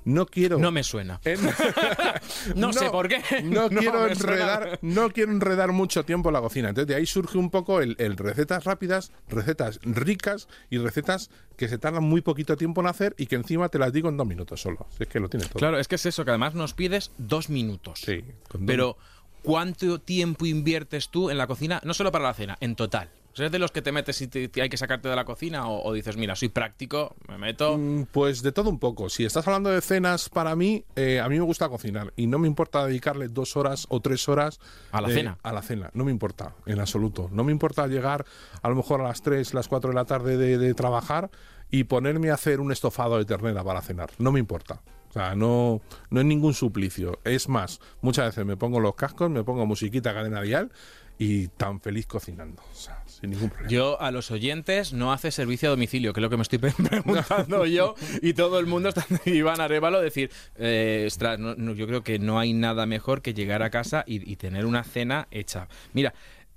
no 0.05 0.25
quiero... 0.25 0.57
No 0.57 0.71
me 0.71 0.81
suena. 0.83 1.19
En- 1.25 1.39
No 2.55 2.73
sé 2.73 2.89
por 2.89 3.07
qué. 3.07 3.21
No, 3.43 3.69
No 3.69 3.79
quiero 3.79 4.07
enredar, 4.07 4.79
no 4.81 5.09
quiero 5.11 5.31
enredar 5.31 5.71
mucho 5.71 6.05
tiempo 6.05 6.31
la 6.31 6.39
cocina. 6.41 6.69
Entonces 6.69 6.87
de 6.87 6.95
ahí 6.95 7.05
surge 7.05 7.37
un 7.37 7.49
poco 7.51 7.81
el, 7.81 7.95
el 7.99 8.17
recetas 8.17 8.63
rápidas, 8.63 9.11
recetas 9.27 9.79
ricas 9.83 10.47
y 10.69 10.77
recetas 10.77 11.29
que 11.57 11.67
se 11.67 11.77
tardan 11.77 12.03
muy 12.03 12.21
poquito 12.21 12.55
tiempo 12.55 12.81
en 12.81 12.87
hacer 12.87 13.13
y 13.17 13.25
que 13.27 13.35
encima 13.35 13.69
te 13.69 13.77
las 13.77 13.91
digo 13.91 14.09
en 14.09 14.17
dos 14.17 14.25
minutos 14.25 14.61
solo. 14.61 14.87
Si 14.97 15.03
es 15.03 15.09
que 15.09 15.19
lo 15.19 15.29
tienes 15.29 15.49
todo. 15.49 15.59
Claro, 15.59 15.77
es 15.79 15.87
que 15.87 15.95
es 15.95 16.05
eso, 16.05 16.23
que 16.23 16.31
además 16.31 16.55
nos 16.55 16.73
pides 16.73 17.11
dos 17.17 17.49
minutos. 17.49 17.99
Sí, 18.03 18.23
con 18.47 18.61
dos- 18.61 18.67
Pero, 18.67 18.97
¿cuánto 19.43 19.99
tiempo 19.99 20.45
inviertes 20.45 21.09
tú 21.09 21.29
en 21.29 21.37
la 21.37 21.47
cocina? 21.47 21.81
No 21.83 21.93
solo 21.93 22.11
para 22.11 22.25
la 22.25 22.33
cena, 22.33 22.57
en 22.61 22.75
total. 22.75 23.09
¿Eres 23.35 23.53
de 23.53 23.59
los 23.59 23.71
que 23.71 23.81
te 23.81 23.93
metes 23.93 24.19
y 24.21 24.27
te, 24.27 24.49
te 24.49 24.61
hay 24.61 24.67
que 24.67 24.75
sacarte 24.75 25.07
de 25.07 25.15
la 25.15 25.23
cocina? 25.23 25.69
O, 25.69 25.87
o 25.87 25.93
dices, 25.93 26.17
mira, 26.17 26.35
soy 26.35 26.49
práctico, 26.49 27.15
me 27.29 27.37
meto. 27.37 27.77
Mm, 27.77 28.07
Pues 28.11 28.41
de 28.41 28.51
todo 28.51 28.69
un 28.69 28.79
poco. 28.79 29.07
Si 29.07 29.23
estás 29.23 29.47
hablando 29.47 29.69
de 29.69 29.79
cenas, 29.79 30.27
para 30.27 30.57
mí, 30.57 30.83
eh, 30.97 31.21
a 31.21 31.29
mí 31.29 31.37
me 31.37 31.45
gusta 31.45 31.69
cocinar 31.69 32.11
y 32.17 32.27
no 32.27 32.37
me 32.37 32.47
importa 32.49 32.85
dedicarle 32.85 33.29
dos 33.29 33.55
horas 33.55 33.85
o 33.89 34.01
tres 34.01 34.27
horas 34.27 34.59
A 34.91 34.99
la 34.99 35.09
eh, 35.09 35.13
cena. 35.13 35.37
A 35.41 35.53
la 35.53 35.61
cena, 35.61 35.89
no 35.93 36.03
me 36.03 36.11
importa, 36.11 36.53
en 36.65 36.81
absoluto. 36.81 37.29
No 37.31 37.45
me 37.45 37.53
importa 37.53 37.87
llegar 37.87 38.25
a 38.61 38.67
lo 38.67 38.75
mejor 38.75 38.99
a 38.99 39.05
las 39.05 39.21
3, 39.21 39.53
las 39.53 39.69
4 39.69 39.91
de 39.91 39.95
la 39.95 40.03
tarde 40.05 40.35
de, 40.35 40.57
de 40.57 40.73
trabajar 40.73 41.29
y 41.71 41.85
ponerme 41.85 42.31
a 42.31 42.33
hacer 42.33 42.59
un 42.59 42.73
estofado 42.73 43.17
de 43.19 43.25
ternera 43.25 43.63
para 43.63 43.81
cenar. 43.81 44.09
No 44.17 44.33
me 44.33 44.39
importa. 44.41 44.81
O 45.09 45.13
sea, 45.13 45.33
no, 45.35 45.81
no 46.11 46.19
es 46.19 46.25
ningún 46.25 46.53
suplicio. 46.53 47.19
Es 47.23 47.49
más, 47.49 47.79
muchas 48.01 48.27
veces 48.27 48.45
me 48.45 48.57
pongo 48.57 48.79
los 48.79 48.95
cascos, 48.95 49.29
me 49.29 49.43
pongo 49.43 49.65
musiquita 49.65 50.13
cadena 50.13 50.41
dial 50.41 50.71
y 51.17 51.47
tan 51.49 51.81
feliz 51.81 52.05
cocinando. 52.07 52.61
O 52.71 52.75
sea, 52.75 53.03
sin 53.05 53.31
ningún 53.31 53.49
problema. 53.49 53.69
Yo 53.71 53.99
a 53.99 54.11
los 54.11 54.31
oyentes 54.31 54.93
no 54.93 55.11
hace 55.11 55.31
servicio 55.31 55.67
a 55.67 55.71
domicilio, 55.71 56.13
que 56.13 56.19
es 56.19 56.21
lo 56.21 56.29
que 56.29 56.37
me 56.37 56.43
estoy 56.43 56.59
pre- 56.59 56.71
preguntando 56.89 57.65
yo, 57.65 57.95
y 58.21 58.33
todo 58.33 58.59
el 58.59 58.67
mundo 58.67 58.89
está 58.89 59.05
Iván 59.25 59.59
Arevalo 59.59 59.99
decir, 59.99 60.29
eh, 60.55 61.03
ostras, 61.07 61.37
no- 61.39 61.55
no, 61.55 61.73
yo 61.73 61.87
creo 61.87 62.03
que 62.03 62.19
no 62.19 62.39
hay 62.39 62.53
nada 62.53 62.85
mejor 62.85 63.21
que 63.21 63.33
llegar 63.33 63.63
a 63.63 63.69
casa 63.69 64.03
y, 64.07 64.31
y 64.31 64.35
tener 64.37 64.65
una 64.65 64.83
cena 64.83 65.27
hecha. 65.31 65.67
Mira, 65.93 66.13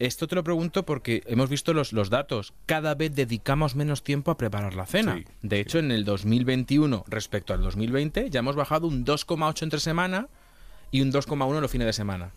esto 0.06 0.26
te 0.26 0.34
lo 0.34 0.44
pregunto 0.44 0.84
porque 0.84 1.22
hemos 1.26 1.48
visto 1.48 1.72
los, 1.74 1.92
los 1.92 2.10
datos. 2.10 2.52
Cada 2.66 2.94
vez 2.94 3.14
dedicamos 3.14 3.74
menos 3.76 4.02
tiempo 4.02 4.30
a 4.30 4.36
preparar 4.36 4.74
la 4.74 4.86
cena. 4.86 5.16
Sí, 5.16 5.24
de 5.42 5.60
hecho, 5.60 5.78
en 5.78 5.90
el 5.92 6.04
2021 6.04 7.04
respecto 7.08 7.54
al 7.54 7.62
2020 7.62 8.30
ya 8.30 8.40
hemos 8.40 8.56
bajado 8.56 8.86
un 8.86 9.04
2,8 9.04 9.62
entre 9.62 9.80
semana 9.80 10.28
y 10.90 11.00
un 11.02 11.12
2,1 11.12 11.60
los 11.60 11.70
fines 11.70 11.86
de 11.86 11.92
semana. 11.92 12.32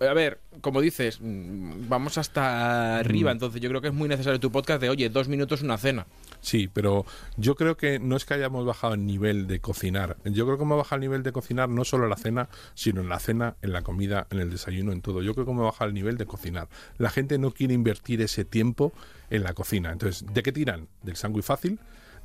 a 0.00 0.12
ver, 0.14 0.40
como 0.60 0.80
dices, 0.80 1.18
mm, 1.20 1.88
vamos 1.88 2.18
hasta 2.18 2.98
arriba, 2.98 3.30
Mm. 3.30 3.32
entonces 3.36 3.60
yo 3.62 3.68
creo 3.68 3.80
que 3.80 3.88
es 3.88 3.94
muy 3.94 4.08
necesario 4.08 4.38
tu 4.40 4.50
podcast 4.52 4.80
de, 4.80 4.90
oye, 4.90 5.08
dos 5.10 5.28
minutos 5.28 5.62
una 5.62 5.78
cena. 5.78 6.06
Sí, 6.40 6.68
pero 6.72 7.04
yo 7.36 7.54
creo 7.54 7.76
que 7.76 7.98
no 7.98 8.16
es 8.16 8.24
que 8.24 8.34
hayamos 8.34 8.64
bajado 8.64 8.94
el 8.94 9.06
nivel 9.06 9.46
de 9.46 9.60
cocinar. 9.60 10.16
Yo 10.24 10.44
creo 10.46 10.56
que 10.56 10.64
hemos 10.64 10.78
bajado 10.78 10.96
el 10.96 11.00
nivel 11.02 11.22
de 11.22 11.32
cocinar 11.32 11.68
no 11.68 11.84
solo 11.84 12.04
en 12.04 12.10
la 12.10 12.16
cena, 12.16 12.48
sino 12.74 13.00
en 13.00 13.08
la 13.08 13.18
cena, 13.18 13.56
en 13.62 13.72
la 13.72 13.82
comida, 13.82 14.26
en 14.30 14.40
el 14.40 14.50
desayuno, 14.50 14.92
en 14.92 15.00
todo. 15.00 15.22
Yo 15.22 15.34
creo 15.34 15.44
que 15.44 15.52
hemos 15.52 15.64
bajado 15.64 15.88
el 15.88 15.94
nivel 15.94 16.16
de 16.16 16.26
cocinar. 16.26 16.68
La 16.98 17.10
gente 17.10 17.38
no 17.38 17.50
quiere 17.50 17.74
invertir 17.74 18.20
ese 18.22 18.44
tiempo 18.44 18.92
en 19.30 19.42
la 19.42 19.54
cocina. 19.54 19.92
Entonces, 19.92 20.24
¿de 20.32 20.42
qué 20.42 20.52
tiran? 20.52 20.88
Del 21.02 21.16
sándwich 21.16 21.44
fácil, 21.44 21.78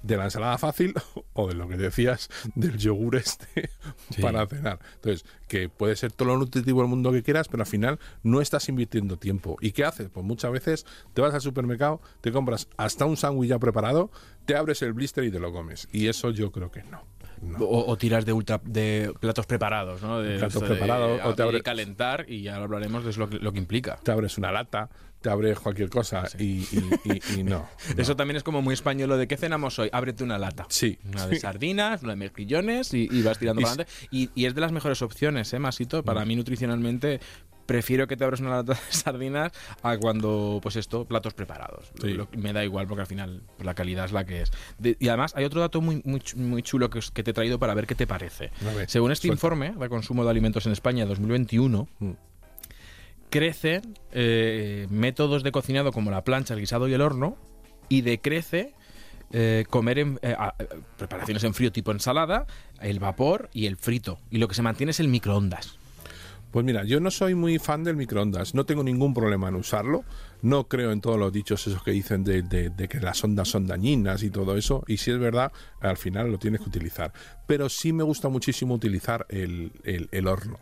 de 0.04 0.18
la 0.18 0.26
ensalada 0.26 0.58
fácil 0.58 0.94
o 1.34 1.48
de 1.48 1.56
lo 1.56 1.68
que 1.68 1.78
decías 1.78 2.30
del 2.56 2.78
yogur 2.78 3.16
este 3.16 3.70
para 4.22 4.46
cenar. 4.48 4.80
Entonces, 4.96 5.26
que 5.48 5.70
puede 5.70 5.96
ser 5.96 6.12
todo 6.12 6.30
lo 6.30 6.38
nutritivo 6.38 6.82
del 6.82 6.90
mundo 6.90 7.12
que 7.12 7.24
quieras, 7.24 7.48
pero 7.48 7.64
al 7.64 7.68
final 7.68 8.00
no 8.24 8.42
estás 8.42 8.70
invirtiendo 8.70 9.18
tiempo. 9.18 9.58
¿Y 9.62 9.72
qué 9.72 9.86
haces? 9.86 10.10
Pues 10.10 10.26
muchas 10.26 10.52
veces 10.52 10.86
te 11.14 11.22
vas 11.22 11.34
al 11.34 11.42
supermercado, 11.42 12.02
te 12.22 12.32
compras 12.32 12.68
hasta 12.78 13.06
un 13.06 13.18
sándwich 13.18 13.50
ya 13.50 13.60
preparado, 13.60 14.12
te 14.46 14.56
abres 14.56 14.82
el 14.82 14.94
blister 14.94 15.24
y 15.24 15.32
te 15.32 15.40
lo 15.40 15.52
comes. 15.52 15.88
Y 15.92 16.08
eso 16.08 16.32
yo 16.32 16.52
creo 16.52 16.72
que 16.72 16.84
no. 16.84 17.04
no. 17.42 17.60
O, 17.60 17.92
o 17.92 17.98
tiras 17.98 18.26
de 18.26 18.34
ultra 18.34 18.62
de 18.64 19.14
platos 19.20 19.46
preparados, 19.46 20.02
¿no? 20.02 20.22
De, 20.22 20.38
Platos 20.38 20.64
preparados, 20.64 21.22
o 21.24 21.36
te 21.36 21.62
calentar 21.62 22.26
y 22.28 22.44
ya 22.44 22.56
hablaremos 22.56 23.04
de 23.04 23.14
lo 23.14 23.30
que, 23.30 23.38
lo 23.40 23.52
que 23.52 23.60
implica. 23.60 23.98
Te 24.04 24.12
abres 24.12 24.38
una 24.38 24.52
lata, 24.52 24.90
te 25.22 25.30
abres 25.30 25.60
cualquier 25.60 25.90
cosa 25.90 26.24
y, 26.40 26.44
y- 26.44 26.90
y- 27.06 27.40
y 27.40 27.44
no. 27.44 27.68
no. 27.96 28.02
Eso 28.02 28.16
también 28.16 28.38
es 28.38 28.44
como 28.44 28.62
muy 28.62 28.74
español 28.74 29.10
lo 29.10 29.18
de 29.18 29.28
¿qué 29.28 29.38
cenamos 29.38 29.78
hoy? 29.80 29.90
Ábrete 29.94 30.24
una 30.24 30.38
lata. 30.40 30.66
Sí. 30.70 30.98
Una 31.12 31.28
de 31.28 31.40
sardinas, 31.40 32.02
una 32.04 32.14
de 32.14 32.18
mejillones 32.18 32.94
y, 32.94 33.08
vas 33.22 33.38
tirando 33.38 33.62
para 33.62 33.74
adelante. 33.74 33.94
Y, 34.12 34.46
es 34.46 34.56
de 34.56 34.62
las 34.62 34.72
mejores 34.72 35.02
opciones, 35.02 35.54
¿eh, 35.54 35.60
Masito? 35.60 36.02
Mm. 36.02 36.06
Para 36.06 36.26
mí, 36.26 36.36
nutricionalmente, 36.36 37.20
prefiero 37.68 38.08
que 38.08 38.18
te 38.18 38.24
abras 38.24 38.40
una 38.42 38.50
lata 38.50 38.74
de 38.74 38.80
sardinas 38.90 39.52
a 39.84 39.98
cuando, 39.98 40.60
pues 40.62 40.76
esto, 40.76 41.06
platos 41.06 41.34
preparados. 41.34 41.92
Sí. 42.02 42.14
Lo- 42.14 42.28
me 42.36 42.52
da 42.52 42.64
igual 42.66 42.88
porque 42.88 43.02
al 43.02 43.08
final 43.08 43.44
pues, 43.56 43.66
la 43.66 43.74
calidad 43.76 44.06
es 44.06 44.12
la 44.12 44.26
que 44.26 44.42
es. 44.42 44.52
De- 44.80 44.98
y 45.00 45.08
además, 45.08 45.34
hay 45.36 45.46
otro 45.46 45.62
dato 45.62 45.82
muy, 45.82 46.02
muy, 46.04 46.22
muy 46.36 46.64
chulo 46.64 46.90
que, 46.90 46.98
os- 47.00 47.12
que 47.12 47.24
te 47.24 47.32
he 47.32 47.34
traído 47.34 47.60
para 47.60 47.74
ver 47.76 47.86
qué 47.88 47.96
te 47.96 48.08
parece. 48.08 48.52
Ver, 48.76 48.90
Según 48.90 49.12
este 49.12 49.28
suelta. 49.28 49.36
informe 49.36 49.74
de 49.80 49.88
consumo 49.90 50.24
de 50.24 50.32
alimentos 50.32 50.66
en 50.66 50.72
España 50.72 51.06
2021, 51.06 51.88
Mm. 52.00 52.12
Crecen 53.32 53.98
eh, 54.12 54.86
métodos 54.92 55.42
de 55.42 55.52
cocinado 55.52 55.92
como 55.92 56.12
la 56.12 56.24
plancha, 56.24 56.54
el 56.54 56.60
guisado 56.60 56.88
y 56.88 56.94
el 56.94 57.02
horno, 57.02 57.38
y 57.90 58.02
decrece 58.02 58.74
eh, 59.32 59.66
comer 59.70 59.98
en, 60.00 60.20
eh, 60.22 60.36
preparaciones 60.98 61.44
en 61.46 61.54
frío 61.56 61.72
tipo 61.72 61.92
ensalada, 61.92 62.46
el 62.82 63.00
vapor 63.00 63.50
y 63.54 63.66
el 63.66 63.78
frito. 63.78 64.20
Y 64.30 64.38
lo 64.38 64.48
que 64.48 64.54
se 64.56 64.62
mantiene 64.62 64.92
es 64.92 65.00
el 65.00 65.08
microondas. 65.08 65.78
Pues 66.52 66.66
mira, 66.66 66.84
yo 66.84 67.00
no 67.00 67.10
soy 67.12 67.34
muy 67.34 67.58
fan 67.60 67.86
del 67.86 67.96
microondas, 67.96 68.54
no 68.54 68.66
tengo 68.66 68.84
ningún 68.84 69.14
problema 69.14 69.48
en 69.48 69.56
usarlo, 69.56 70.04
no 70.42 70.68
creo 70.68 70.92
en 70.92 71.00
todos 71.00 71.18
los 71.18 71.32
dichos 71.32 71.66
esos 71.66 71.82
que 71.82 71.92
dicen 71.92 72.26
de, 72.26 72.44
que 72.90 73.00
las 73.00 73.24
ondas 73.24 73.48
son 73.48 73.68
dañinas 73.68 74.22
y 74.24 74.30
todo 74.30 74.58
eso, 74.58 74.84
y 74.86 74.98
si 74.98 75.12
es 75.12 75.18
verdad, 75.20 75.54
al 75.80 75.96
final 75.96 76.30
lo 76.30 76.38
tienes 76.38 76.60
que 76.60 76.68
utilizar. 76.68 77.14
Pero 77.48 77.70
sí 77.70 77.94
me 77.94 78.04
gusta 78.04 78.28
muchísimo 78.28 78.74
utilizar 78.74 79.26
el- 79.30 79.72
el 80.12 80.28
horno. 80.28 80.60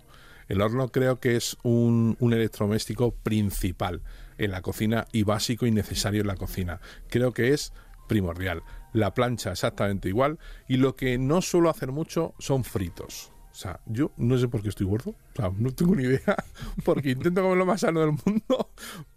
El 0.49 0.61
horno 0.61 0.89
creo 0.89 1.19
que 1.19 1.37
es 1.37 1.55
un, 1.63 2.17
un 2.19 2.33
electrodoméstico 2.33 3.11
principal 3.11 4.01
en 4.37 4.51
la 4.51 4.61
cocina 4.61 5.07
y 5.11 5.23
básico 5.23 5.65
y 5.65 5.71
necesario 5.71 6.21
en 6.21 6.27
la 6.27 6.35
cocina. 6.35 6.81
Creo 7.07 7.31
que 7.31 7.53
es 7.53 7.71
primordial. 8.07 8.63
La 8.91 9.13
plancha 9.13 9.51
exactamente 9.51 10.09
igual 10.09 10.39
y 10.67 10.77
lo 10.77 10.95
que 10.95 11.17
no 11.17 11.41
suelo 11.41 11.69
hacer 11.69 11.91
mucho 11.91 12.33
son 12.39 12.65
fritos. 12.65 13.31
O 13.51 13.55
sea, 13.55 13.79
yo 13.85 14.11
no 14.17 14.37
sé 14.37 14.47
por 14.47 14.61
qué 14.61 14.69
estoy 14.69 14.87
gordo, 14.87 15.11
o 15.11 15.35
sea, 15.35 15.51
no 15.57 15.71
tengo 15.71 15.95
ni 15.95 16.03
idea, 16.03 16.35
porque 16.85 17.11
intento 17.11 17.41
comer 17.41 17.57
lo 17.57 17.65
más 17.65 17.81
sano 17.81 17.99
del 17.99 18.11
mundo, 18.25 18.71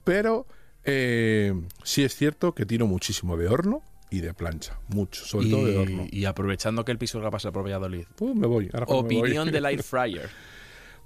pero 0.04 0.46
eh, 0.84 1.54
sí 1.84 2.02
es 2.02 2.16
cierto 2.16 2.54
que 2.54 2.66
tiro 2.66 2.86
muchísimo 2.86 3.36
de 3.36 3.46
horno 3.48 3.82
y 4.10 4.20
de 4.20 4.34
plancha, 4.34 4.80
mucho, 4.88 5.24
sobre 5.24 5.48
todo 5.48 5.64
de 5.64 5.78
horno. 5.78 6.06
Y, 6.10 6.24
aprovechando 6.24 6.84
que 6.84 6.92
el 6.92 6.98
piso 6.98 7.20
pasa 7.30 7.52
por 7.52 7.64
Valladolid. 7.64 8.04
Pues 8.16 8.34
me 8.34 8.46
voy. 8.46 8.68
ahora 8.72 8.86
cuando 8.86 9.04
me 9.04 9.14
voy. 9.14 9.20
Opinión 9.20 9.50
del 9.50 9.64
air 9.66 9.82
fryer. 9.82 10.28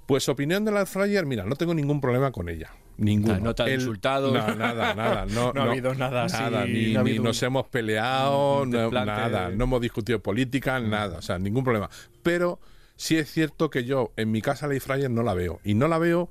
Pues 0.07 0.27
opinión 0.29 0.65
del 0.65 0.77
air 0.77 0.87
fryer, 0.87 1.25
mira, 1.27 1.43
no 1.43 1.55
tengo 1.55 1.73
ningún 1.75 2.01
problema 2.01 2.31
con 2.31 2.49
ella. 2.49 2.71
Ninguno. 2.97 3.35
Ah, 3.35 3.39
no 3.39 3.53
te 3.53 3.61
han 3.63 3.69
El- 3.69 3.75
insultado. 3.81 4.33
No, 4.33 4.55
nada, 4.55 4.95
nada. 4.95 5.25
No, 5.27 5.51
No 5.53 5.61
ha 5.61 5.65
habido 5.65 5.93
nada 5.93 6.23
así, 6.23 6.37
Nada, 6.41 6.65
ni, 6.65 6.93
no 6.93 7.01
ha 7.01 7.03
ni 7.03 7.09
habido 7.11 7.23
nos 7.25 7.41
un- 7.41 7.45
hemos 7.45 7.67
peleado, 7.67 8.65
no- 8.65 8.89
nada. 8.89 9.49
No 9.49 9.65
hemos 9.65 9.81
discutido 9.81 10.19
política, 10.23 10.79
nada. 10.79 11.17
O 11.17 11.21
sea, 11.21 11.37
ningún 11.37 11.63
problema. 11.63 11.89
Pero 12.23 12.59
sí 12.95 13.17
es 13.17 13.29
cierto 13.31 13.69
que 13.69 13.83
yo 13.83 14.11
en 14.15 14.31
mi 14.31 14.41
casa 14.41 14.65
la 14.67 14.73
air 14.73 14.81
fryer 14.81 15.11
no 15.11 15.21
la 15.23 15.33
veo. 15.35 15.59
Y 15.63 15.73
no 15.75 15.87
la 15.89 15.97
veo 15.99 16.29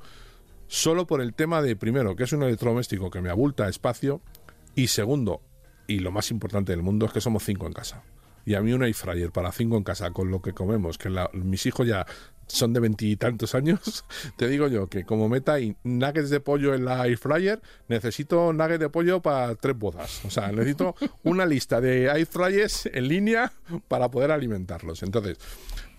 solo 0.68 1.06
por 1.06 1.20
el 1.20 1.34
tema 1.34 1.60
de, 1.62 1.76
primero, 1.76 2.16
que 2.16 2.24
es 2.24 2.32
un 2.32 2.42
electrodoméstico 2.42 3.10
que 3.10 3.20
me 3.20 3.28
abulta 3.30 3.68
espacio. 3.68 4.20
Y 4.74 4.86
segundo, 4.88 5.42
y 5.86 5.98
lo 6.00 6.10
más 6.12 6.30
importante 6.30 6.72
del 6.72 6.82
mundo, 6.82 7.06
es 7.06 7.12
que 7.12 7.20
somos 7.20 7.44
cinco 7.44 7.66
en 7.66 7.74
casa. 7.74 8.02
Y 8.46 8.54
a 8.54 8.62
mí 8.62 8.72
un 8.72 8.82
air 8.84 8.94
fryer 8.94 9.30
para 9.32 9.52
cinco 9.52 9.76
en 9.76 9.82
casa 9.84 10.10
con 10.12 10.30
lo 10.30 10.40
que 10.40 10.52
comemos, 10.52 10.98
que 10.98 11.10
la- 11.10 11.28
mis 11.34 11.66
hijos 11.66 11.86
ya 11.86 12.06
son 12.46 12.72
de 12.72 12.80
veintitantos 12.80 13.54
años, 13.54 14.04
te 14.36 14.48
digo 14.48 14.68
yo 14.68 14.88
que 14.88 15.04
como 15.04 15.28
meta 15.28 15.54
hay 15.54 15.76
nuggets 15.84 16.30
de 16.30 16.40
pollo 16.40 16.74
en 16.74 16.84
la 16.84 17.06
air 17.06 17.18
fryer, 17.18 17.60
necesito 17.88 18.52
nuggets 18.52 18.80
de 18.80 18.88
pollo 18.88 19.20
para 19.20 19.54
tres 19.54 19.76
bodas. 19.78 20.24
O 20.24 20.30
sea, 20.30 20.50
necesito 20.52 20.94
una 21.22 21.46
lista 21.46 21.80
de 21.80 22.06
air 22.06 22.26
fryers 22.26 22.86
en 22.86 23.08
línea 23.08 23.52
para 23.88 24.10
poder 24.10 24.30
alimentarlos. 24.30 25.02
Entonces, 25.02 25.38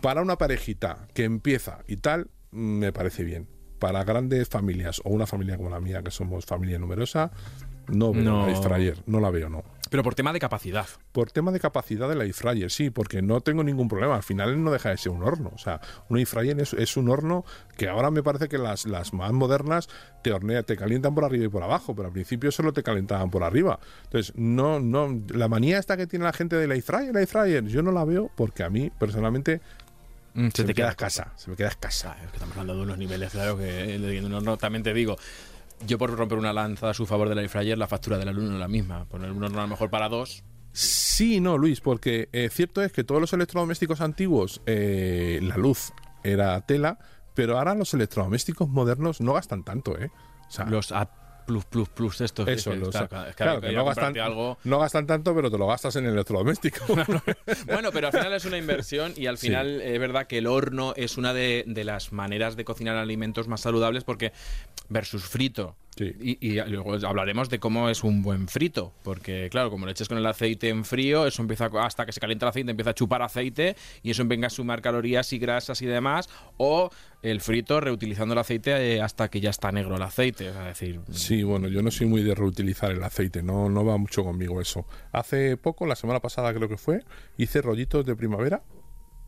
para 0.01 0.21
una 0.21 0.37
parejita 0.37 1.07
que 1.13 1.23
empieza 1.23 1.79
y 1.87 1.97
tal, 1.97 2.29
me 2.51 2.91
parece 2.93 3.23
bien. 3.23 3.47
Para 3.79 4.03
grandes 4.03 4.47
familias 4.47 5.01
o 5.03 5.09
una 5.11 5.27
familia 5.27 5.57
como 5.57 5.69
la 5.69 5.79
mía, 5.79 6.01
que 6.01 6.09
somos 6.09 6.45
familia 6.45 6.79
numerosa, 6.79 7.31
no 7.87 8.11
veo 8.13 8.23
No. 8.23 8.45
la 8.47 8.51
air 8.53 8.63
fryer, 8.63 8.97
no 9.05 9.19
la 9.19 9.29
veo, 9.29 9.49
no. 9.49 9.63
Pero 9.89 10.03
por 10.03 10.15
tema 10.15 10.33
de 10.33 10.39
capacidad. 10.41 10.85
Por 11.13 11.31
tema 11.31 11.49
de 11.53 11.61
capacidad 11.61 12.09
del 12.09 12.21
air 12.21 12.33
fryer, 12.33 12.69
sí, 12.69 12.89
porque 12.89 13.21
no 13.21 13.39
tengo 13.39 13.63
ningún 13.63 13.87
problema. 13.87 14.15
Al 14.17 14.23
final 14.23 14.61
no 14.61 14.69
deja 14.71 14.89
de 14.89 14.97
ser 14.97 15.13
un 15.13 15.23
horno. 15.23 15.49
O 15.55 15.57
sea, 15.57 15.79
un 16.09 16.17
air 16.17 16.27
fryer 16.27 16.59
es, 16.59 16.73
es 16.73 16.97
un 16.97 17.07
horno 17.09 17.45
que 17.77 17.87
ahora 17.87 18.11
me 18.11 18.21
parece 18.21 18.49
que 18.49 18.57
las, 18.57 18.85
las 18.85 19.13
más 19.13 19.31
modernas 19.31 19.87
te 20.23 20.33
hornea, 20.33 20.63
te 20.63 20.75
calientan 20.75 21.15
por 21.15 21.23
arriba 21.23 21.45
y 21.45 21.47
por 21.47 21.63
abajo, 21.63 21.95
pero 21.95 22.07
al 22.09 22.13
principio 22.13 22.51
solo 22.51 22.73
te 22.73 22.83
calentaban 22.83 23.31
por 23.31 23.43
arriba. 23.43 23.79
Entonces, 24.03 24.33
no, 24.35 24.81
no, 24.81 25.21
la 25.29 25.47
manía 25.47 25.79
esta 25.79 25.95
que 25.95 26.05
tiene 26.05 26.25
la 26.25 26.33
gente 26.33 26.61
air 26.61 26.81
fryer, 26.83 27.11
el 27.11 27.15
air 27.17 27.27
fryer, 27.27 27.63
yo 27.67 27.81
no 27.81 27.93
la 27.93 28.03
veo 28.03 28.29
porque 28.35 28.63
a 28.63 28.69
mí 28.69 28.91
personalmente 28.99 29.61
Mm, 30.33 30.49
se, 30.53 30.65
me 30.65 30.75
queda 30.75 30.89
escasa. 30.89 31.31
Se 31.35 31.49
me 31.49 31.55
queda 31.55 31.69
escasa. 31.69 32.15
Es 32.23 32.27
que 32.29 32.35
estamos 32.35 32.51
hablando 32.57 32.75
de 32.75 32.81
unos 32.83 32.97
niveles, 32.99 33.31
claro, 33.31 33.57
que 33.57 33.95
eh, 33.95 33.97
de- 33.97 34.21
no, 34.21 34.39
no, 34.39 34.55
también 34.57 34.83
te 34.83 34.93
digo. 34.93 35.17
Yo 35.85 35.97
por 35.97 36.09
romper 36.11 36.37
una 36.37 36.53
lanza 36.53 36.89
a 36.89 36.93
su 36.93 37.05
favor 37.05 37.29
del 37.29 37.37
air 37.39 37.49
fryer, 37.49 37.77
la 37.77 37.87
factura 37.87 38.17
de 38.17 38.25
la 38.25 38.31
luna 38.31 38.53
es 38.53 38.59
la 38.59 38.67
misma. 38.67 39.05
Poner 39.05 39.31
un 39.31 39.43
horno 39.43 39.59
a 39.59 39.63
lo 39.63 39.67
mejor 39.67 39.89
para 39.89 40.09
dos. 40.09 40.43
Sí, 40.71 41.39
no, 41.39 41.57
Luis, 41.57 41.81
porque 41.81 42.29
eh, 42.31 42.49
cierto 42.51 42.81
es 42.81 42.91
que 42.91 43.03
todos 43.03 43.21
los 43.21 43.33
electrodomésticos 43.33 44.01
antiguos, 44.01 44.61
eh, 44.65 45.39
la 45.41 45.57
luz 45.57 45.91
era 46.23 46.59
tela, 46.61 46.99
pero 47.33 47.57
ahora 47.57 47.75
los 47.75 47.93
electrodomésticos 47.93 48.69
modernos 48.69 49.21
no 49.21 49.33
gastan 49.33 49.63
tanto, 49.63 49.97
¿eh? 49.97 50.11
O 50.47 50.51
sea, 50.51 50.65
Los 50.65 50.91
plus 51.47 51.65
plus 51.65 51.87
plus 51.89 52.21
estos. 52.21 52.47
eso, 52.47 52.71
que- 52.71 52.77
los- 52.77 52.89
claro, 53.35 53.61
que 53.61 53.71
no 53.71 53.85
gastan, 53.85 54.17
algo. 54.19 54.57
no 54.65 54.77
gastan 54.79 55.07
tanto, 55.07 55.33
pero 55.33 55.49
te 55.49 55.57
lo 55.57 55.65
gastas 55.65 55.95
en 55.95 56.05
el 56.05 56.13
electrodoméstico. 56.13 56.85
Bueno, 57.65 57.91
pero 57.91 58.07
al 58.07 58.13
final 58.13 58.33
es 58.33 58.45
una 58.45 58.57
inversión 58.57 59.13
y 59.15 59.25
al 59.27 59.37
Sí. 59.37 59.47
final 59.47 59.81
es 59.81 59.99
verdad 59.99 60.27
que 60.27 60.37
el 60.39 60.47
horno 60.47 60.93
es 60.95 61.17
una 61.17 61.33
de, 61.33 61.63
de 61.65 61.83
las 61.83 62.11
maneras 62.11 62.55
de 62.55 62.65
cocinar 62.65 62.97
alimentos 62.97 63.47
más 63.47 63.61
saludables 63.61 64.03
porque 64.03 64.31
versus 64.89 65.23
frito. 65.23 65.75
Sí. 65.97 66.13
Y, 66.19 66.47
y 66.47 66.61
luego 66.69 66.93
hablaremos 67.07 67.49
de 67.49 67.59
cómo 67.59 67.89
es 67.89 68.03
un 68.03 68.21
buen 68.21 68.47
frito, 68.47 68.93
porque 69.03 69.47
claro, 69.49 69.69
como 69.71 69.85
lo 69.85 69.91
eches 69.91 70.07
con 70.07 70.17
el 70.17 70.25
aceite 70.27 70.69
en 70.69 70.85
frío, 70.85 71.25
eso 71.25 71.41
empieza 71.41 71.65
a- 71.65 71.85
hasta 71.85 72.05
que 72.05 72.11
se 72.11 72.19
calienta 72.19 72.45
el 72.45 72.49
aceite, 72.49 72.69
empieza 72.71 72.91
a 72.91 72.93
chupar 72.93 73.21
aceite 73.23 73.75
y 74.03 74.11
eso 74.11 74.23
venga 74.25 74.47
a 74.47 74.49
sumar 74.51 74.81
calorías 74.81 75.33
y 75.33 75.39
grasas 75.39 75.81
y 75.81 75.85
demás, 75.87 76.29
o 76.57 76.89
el 77.23 77.41
frito 77.41 77.81
reutilizando 77.81 78.33
el 78.33 78.39
aceite 78.39 78.95
eh, 78.95 79.01
hasta 79.01 79.27
que 79.29 79.41
ya 79.41 79.49
está 79.49 79.71
negro 79.71 79.95
el 79.95 80.01
aceite, 80.03 80.49
es 80.49 80.55
decir, 80.55 80.99
Sí, 81.11 81.41
bueno, 81.43 81.67
yo 81.67 81.81
no 81.81 81.89
soy 81.89 82.05
muy 82.05 82.21
de 82.23 82.35
reutilizar 82.35 82.91
el 82.91 83.03
aceite, 83.03 83.41
no, 83.41 83.69
no 83.69 83.83
va 83.83 83.97
mucho 83.97 84.23
conmigo 84.23 84.61
eso. 84.61 84.85
Hace 85.11 85.57
poco, 85.57 85.87
la 85.87 85.95
semana 85.95 86.19
pasada 86.19 86.53
creo 86.53 86.69
que 86.69 86.77
fue, 86.77 87.03
hice 87.37 87.61
rollitos 87.61 88.05
de 88.05 88.15
primavera 88.15 88.61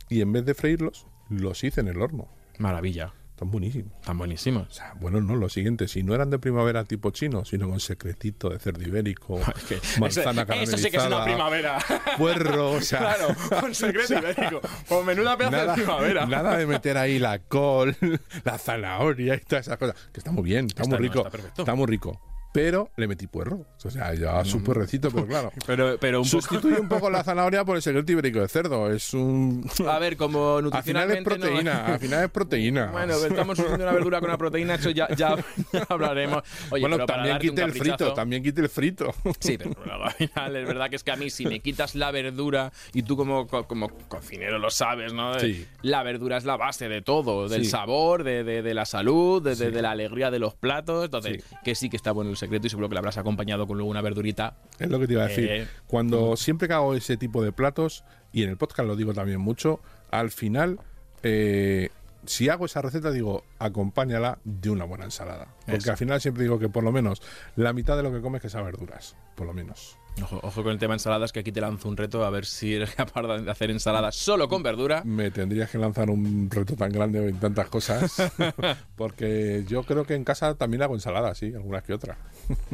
y 0.08 0.22
en 0.22 0.32
vez 0.32 0.46
de 0.46 0.54
freírlos, 0.54 1.08
los 1.30 1.64
hice 1.64 1.82
en 1.82 1.88
el 1.88 2.02
horno. 2.02 2.28
maravilla, 2.58 3.14
Están 3.40 3.52
buenísimos. 3.52 3.94
están 4.02 4.18
buenísimos. 4.18 4.68
O 4.68 4.72
sea, 4.72 4.94
bueno, 5.00 5.22
no, 5.22 5.38
lo 5.38 5.48
siguiente, 5.48 5.88
si 5.88 6.04
no 6.04 6.14
eran 6.14 6.30
de 6.30 6.40
primavera 6.40 6.84
tipo 6.84 7.10
chino, 7.12 7.46
sino 7.46 7.70
con 7.70 7.80
secretito 7.80 8.50
de 8.50 8.60
cerdo 8.60 8.84
ibérico, 8.84 9.40
manzana 10.00 10.42
eso, 10.42 10.54
eso 10.76 10.78
sí 10.78 10.92
que 10.92 10.98
es 10.98 11.06
una 11.06 11.20
caramelizada, 11.24 11.24
primavera. 11.26 11.80
puerro, 12.18 12.72
o 12.72 12.82
sea, 12.82 13.00
Claro, 13.00 13.28
con 13.62 13.74
secreto 13.74 14.14
ibérico. 14.18 14.60
Con 14.90 15.06
menuda 15.06 15.38
pedazo 15.38 15.56
nada, 15.56 15.72
de 15.76 15.82
primavera. 15.82 16.26
nada 16.26 16.58
de 16.58 16.66
meter 16.68 16.98
ahí 16.98 17.18
la 17.18 17.40
col, 17.40 17.96
la 18.44 18.58
zanahoria 18.58 19.36
y 19.36 19.40
todas 19.40 19.68
esas 19.68 19.78
cosas, 19.78 19.96
que 20.12 20.20
está 20.20 20.32
muy 20.34 20.44
bien, 20.44 20.66
está, 20.66 20.84
Está- 20.84 20.98
muy 20.98 21.08
no, 21.08 21.14
rico, 21.14 21.20
está 21.20 21.30
perfecto. 21.32 21.62
está 21.62 21.76
muy 21.76 21.86
rico. 21.88 22.22
Pero 22.52 22.90
le 22.98 23.08
metí 23.08 23.28
puerro. 23.28 23.66
O 23.84 23.90
sea, 23.90 24.14
ya 24.14 24.44
su 24.46 24.64
puerrecito, 24.64 25.12
pero 25.12 25.26
claro. 25.28 25.52
Pero, 25.66 25.98
pero 26.00 26.22
un 26.22 26.26
poco... 26.30 26.42
Sustituye 26.42 26.80
un 26.80 26.90
poco 26.90 27.10
la 27.10 27.24
zanahoria 27.24 27.64
por 27.66 27.76
el 27.76 27.82
secreto 27.82 28.12
ibérico 28.12 28.40
de 28.40 28.48
cerdo. 28.48 28.92
Es 28.92 29.14
un. 29.14 29.70
A 29.88 30.00
ver, 30.00 30.18
como 30.18 30.58
Al 30.58 30.64
final 30.84 31.12
es 31.12 31.20
nutricionalmente 31.22 31.22
no- 31.22 31.26
proteína. 31.40 31.86
Al 31.86 32.00
final 32.00 32.24
es 32.26 32.32
proteína. 32.32 32.86
Bueno, 32.92 33.14
estamos 33.16 33.58
usando 33.60 33.84
una 33.84 33.92
verdura 33.94 34.20
con 34.20 34.30
una 34.30 34.38
proteína, 34.38 34.76
eso 34.76 34.90
ya, 34.90 35.08
hablaremos. 35.90 36.44
Oye, 36.72 36.82
bueno, 36.82 36.96
pero 36.98 37.06
también 37.06 37.38
quite 37.40 37.62
el 37.64 37.72
frito. 37.72 38.14
También 38.14 38.44
quite 38.44 38.62
el 38.62 38.70
frito. 38.70 39.14
Sí, 39.40 39.58
pero 39.58 39.76
al 40.04 40.12
final 40.14 40.56
es 40.56 40.68
verdad 40.68 40.90
que 40.90 40.96
es 40.96 41.04
que 41.04 41.12
a 41.12 41.16
mí 41.16 41.30
si 41.30 41.46
me 41.46 41.60
quitas 41.60 41.96
la 41.96 42.12
verdura 42.12 42.72
y 42.94 43.04
tú 43.04 43.16
como, 43.16 43.48
co- 43.48 43.68
como 43.68 43.90
cocinero 44.08 44.60
lo 44.60 44.70
sabes, 44.70 45.14
¿no? 45.14 45.40
Sí. 45.40 45.66
La 45.82 46.04
verdura 46.04 46.38
es 46.38 46.46
la 46.46 46.58
base 46.58 46.90
de 46.90 47.02
todo, 47.02 47.48
del 47.48 47.64
Sí. 47.66 47.70
sabor, 47.72 48.24
de, 48.24 48.44
de- 48.44 48.62
de 48.62 48.74
la 48.74 48.86
salud, 48.86 49.42
de, 49.42 49.52
de- 49.52 49.56
Sí. 49.68 49.72
de 49.72 49.82
la 49.82 49.92
alegría 49.92 50.32
de 50.32 50.40
los 50.40 50.56
platos. 50.56 51.06
Entonces, 51.06 51.44
que 51.64 51.76
sí 51.76 51.90
que 51.90 51.98
está 51.98 52.12
bueno 52.12 52.32
el 52.32 52.38
secreto 52.40 52.68
y 52.68 52.70
seguro 52.70 52.90
que 52.90 52.96
lo 52.96 53.00
habrás 53.00 53.18
acompañado 53.18 53.68
con 53.68 53.78
luego 53.78 53.92
una 53.92 54.02
verdurita. 54.02 54.58
Es 54.80 54.90
lo 54.90 55.00
que 55.00 55.08
te 55.08 55.14
iba 55.14 55.24
a 55.24 55.28
decir. 55.28 55.48
Eh, 55.50 55.68
Cuando 55.88 56.36
siempre 56.36 56.68
que 56.68 56.74
hago 56.74 56.96
ese 56.96 57.18
tipo 57.18 57.44
de 57.44 57.52
platos, 57.52 58.04
y 58.34 58.44
en 58.44 58.50
el 58.50 58.58
podcast 58.58 58.88
lo 58.88 58.96
digo 58.96 59.14
también 59.14 59.40
mucho, 59.40 59.80
al 60.10 60.32
final, 60.32 60.80
eh, 61.24 61.90
si 62.30 62.48
hago 62.48 62.68
esa 62.68 62.84
receta, 62.84 63.10
digo, 63.10 63.44
acompáñala 63.58 64.38
de 64.44 64.70
una 64.70 64.86
buena 64.86 65.06
ensalada. 65.06 65.48
Porque 65.66 65.80
Eso. 65.80 65.92
al 65.92 65.98
final 65.98 66.22
siempre 66.22 66.44
digo 66.44 66.60
que 66.60 66.70
por 66.70 66.84
lo 66.84 66.92
menos 66.92 67.24
la 67.56 67.74
mitad 67.74 67.98
de 67.98 68.04
lo 68.04 68.12
que 68.12 68.22
comes 68.22 68.40
que 68.40 68.50
sea 68.50 68.62
verduras. 68.62 69.16
Por 69.34 69.48
lo 69.48 69.54
menos. 69.54 69.98
Ojo, 70.22 70.40
ojo 70.44 70.62
con 70.62 70.72
el 70.72 70.78
tema 70.78 70.94
ensaladas, 70.94 71.32
que 71.32 71.40
aquí 71.40 71.52
te 71.52 71.60
lanzo 71.60 71.90
un 71.90 71.98
reto 71.98 72.24
a 72.24 72.30
ver 72.30 72.46
si 72.46 72.76
eres 72.76 72.92
capaz 72.96 73.24
de 73.24 73.50
hacer 73.50 73.72
ensaladas 73.72 74.16
solo 74.16 74.48
con 74.48 74.62
verdura. 74.62 75.02
Me 75.06 75.32
tendrías 75.32 75.72
que 75.72 75.80
lanzar 75.80 76.12
un 76.12 76.52
reto 76.52 76.76
tan 76.76 76.92
grande 76.92 77.30
en 77.30 77.40
tantas 77.40 77.68
cosas. 77.68 78.32
porque 78.96 79.66
yo 79.68 79.82
creo 79.82 80.06
que 80.06 80.14
en 80.14 80.24
casa 80.24 80.54
también 80.54 80.84
hago 80.84 80.94
ensaladas, 80.94 81.36
sí, 81.40 81.52
algunas 81.56 81.82
que 81.82 81.94
otras. 81.94 82.20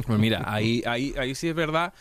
Pues 0.06 0.18
mira, 0.18 0.42
ahí, 0.44 0.82
ahí, 0.86 1.14
ahí 1.18 1.34
sí 1.34 1.48
es 1.48 1.54
verdad 1.54 1.94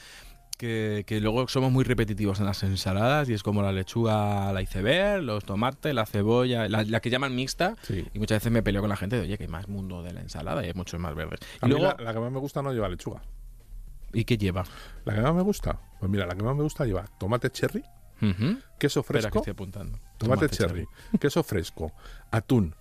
que, 0.57 1.03
que 1.05 1.19
luego 1.21 1.47
somos 1.47 1.71
muy 1.71 1.83
repetitivos 1.83 2.39
en 2.39 2.45
las 2.45 2.63
ensaladas 2.63 3.29
y 3.29 3.33
es 3.33 3.43
como 3.43 3.61
la 3.61 3.71
lechuga, 3.71 4.51
la 4.53 4.61
iceberg, 4.61 5.23
los 5.23 5.43
tomates, 5.43 5.93
la 5.93 6.05
cebolla, 6.05 6.67
la, 6.69 6.83
la 6.83 6.99
que 7.01 7.09
llaman 7.09 7.35
mixta. 7.35 7.75
Sí. 7.83 8.07
Y 8.13 8.19
muchas 8.19 8.37
veces 8.37 8.51
me 8.51 8.63
peleo 8.63 8.81
con 8.81 8.89
la 8.89 8.95
gente 8.97 9.15
de, 9.17 9.23
oye, 9.23 9.37
que 9.37 9.43
hay 9.43 9.49
más 9.49 9.67
mundo 9.67 10.03
de 10.03 10.13
la 10.13 10.21
ensalada 10.21 10.63
y 10.63 10.67
hay 10.67 10.73
muchos 10.73 10.99
más 10.99 11.13
verdes. 11.15 11.39
A 11.61 11.65
Y 11.65 11.69
mí 11.69 11.75
luego, 11.79 11.95
la, 11.97 12.03
la 12.05 12.13
que 12.13 12.19
más 12.19 12.31
me 12.31 12.39
gusta 12.39 12.61
no 12.61 12.71
lleva 12.73 12.89
lechuga. 12.89 13.21
¿y 14.13 14.23
qué 14.23 14.37
lleva? 14.37 14.63
La 15.03 15.13
que 15.13 15.19
más 15.21 15.35
me 15.35 15.41
gusta, 15.41 15.77
pues 15.99 16.09
mira, 16.09 16.25
la 16.25 16.35
que 16.35 16.43
más 16.43 16.55
me 16.55 16.63
gusta 16.63 16.85
lleva 16.85 17.05
tomate 17.19 17.49
cherry, 17.49 17.83
queso 18.79 19.01
Espera 19.01 19.19
que 19.19 19.23
fresco, 19.23 19.39
estoy 19.39 19.51
apuntando. 19.51 19.99
tomate, 20.17 20.47
cherry, 20.47 20.87
queso 21.19 21.43
fresco, 21.43 21.91
atún. 22.31 22.73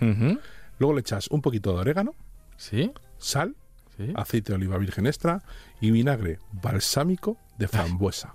Luego 0.00 0.94
le 0.94 1.00
echas 1.00 1.28
un 1.28 1.42
poquito 1.42 1.74
de 1.74 1.80
orégano, 1.80 2.14
¿Sí? 2.56 2.90
sal, 3.18 3.56
¿Sí? 3.98 4.12
aceite 4.16 4.52
de 4.52 4.56
oliva 4.56 4.78
virgen 4.78 5.06
extra 5.06 5.42
y 5.80 5.90
vinagre 5.90 6.38
balsámico 6.52 7.36
de 7.58 7.68
frambuesa. 7.68 8.34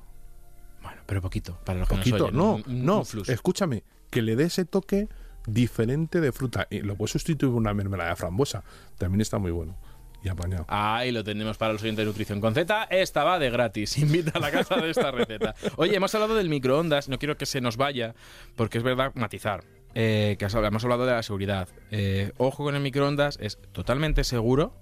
Bueno, 0.83 1.01
pero 1.07 1.21
poquito, 1.21 1.57
para 1.65 1.79
los 1.79 1.87
que 1.89 1.95
Poquito, 1.95 2.17
nos 2.17 2.27
oyen, 2.27 2.37
no, 2.37 2.53
un- 2.55 2.85
no, 2.85 2.97
un 2.99 3.05
flux. 3.05 3.29
escúchame, 3.29 3.83
que 4.11 4.21
le 4.21 4.35
dé 4.35 4.43
ese 4.43 4.65
toque 4.65 5.07
diferente 5.47 6.21
de 6.21 6.31
fruta. 6.31 6.67
Y 6.69 6.79
lo 6.81 6.95
puedes 6.95 7.11
sustituir 7.11 7.51
por 7.51 7.59
una 7.61 7.73
mermelada 7.73 8.09
de 8.11 8.15
frambuesa. 8.15 8.63
También 8.97 9.21
está 9.21 9.37
muy 9.39 9.51
bueno. 9.51 9.77
Y 10.23 10.29
apañado. 10.29 10.63
Ahí 10.69 11.11
lo 11.11 11.21
tenemos 11.23 11.57
para 11.57 11.73
los 11.73 11.81
oyentes 11.81 12.03
de 12.03 12.05
Nutrición 12.05 12.39
con 12.39 12.53
Z. 12.53 12.83
Esta 12.89 13.25
va 13.25 13.39
de 13.39 13.49
gratis. 13.49 13.97
Invita 13.97 14.31
a 14.35 14.39
la 14.39 14.51
casa 14.51 14.77
de 14.77 14.89
esta 14.89 15.11
receta. 15.11 15.53
Oye, 15.75 15.95
hemos 15.97 16.15
hablado 16.15 16.35
del 16.35 16.47
microondas. 16.47 17.09
No 17.09 17.19
quiero 17.19 17.35
que 17.37 17.45
se 17.45 17.59
nos 17.59 17.75
vaya, 17.75 18.15
porque 18.55 18.77
es 18.77 18.83
verdad 18.85 19.11
matizar. 19.15 19.65
Eh, 19.95 20.37
que 20.39 20.45
hemos 20.45 20.83
hablado 20.85 21.05
de 21.05 21.11
la 21.11 21.23
seguridad. 21.23 21.67
Eh, 21.91 22.31
ojo 22.37 22.63
con 22.63 22.73
el 22.75 22.81
microondas, 22.81 23.37
es 23.41 23.59
totalmente 23.73 24.23
seguro. 24.23 24.73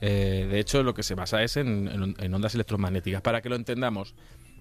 Eh, 0.00 0.46
de 0.50 0.58
hecho, 0.60 0.82
lo 0.82 0.94
que 0.94 1.02
se 1.02 1.14
basa 1.14 1.42
es 1.42 1.56
en, 1.56 1.88
en- 1.88 2.14
en 2.18 2.34
ondas 2.34 2.54
electromagnéticas. 2.54 3.22
Para 3.22 3.40
que 3.42 3.48
lo 3.48 3.56
entendamos, 3.56 4.14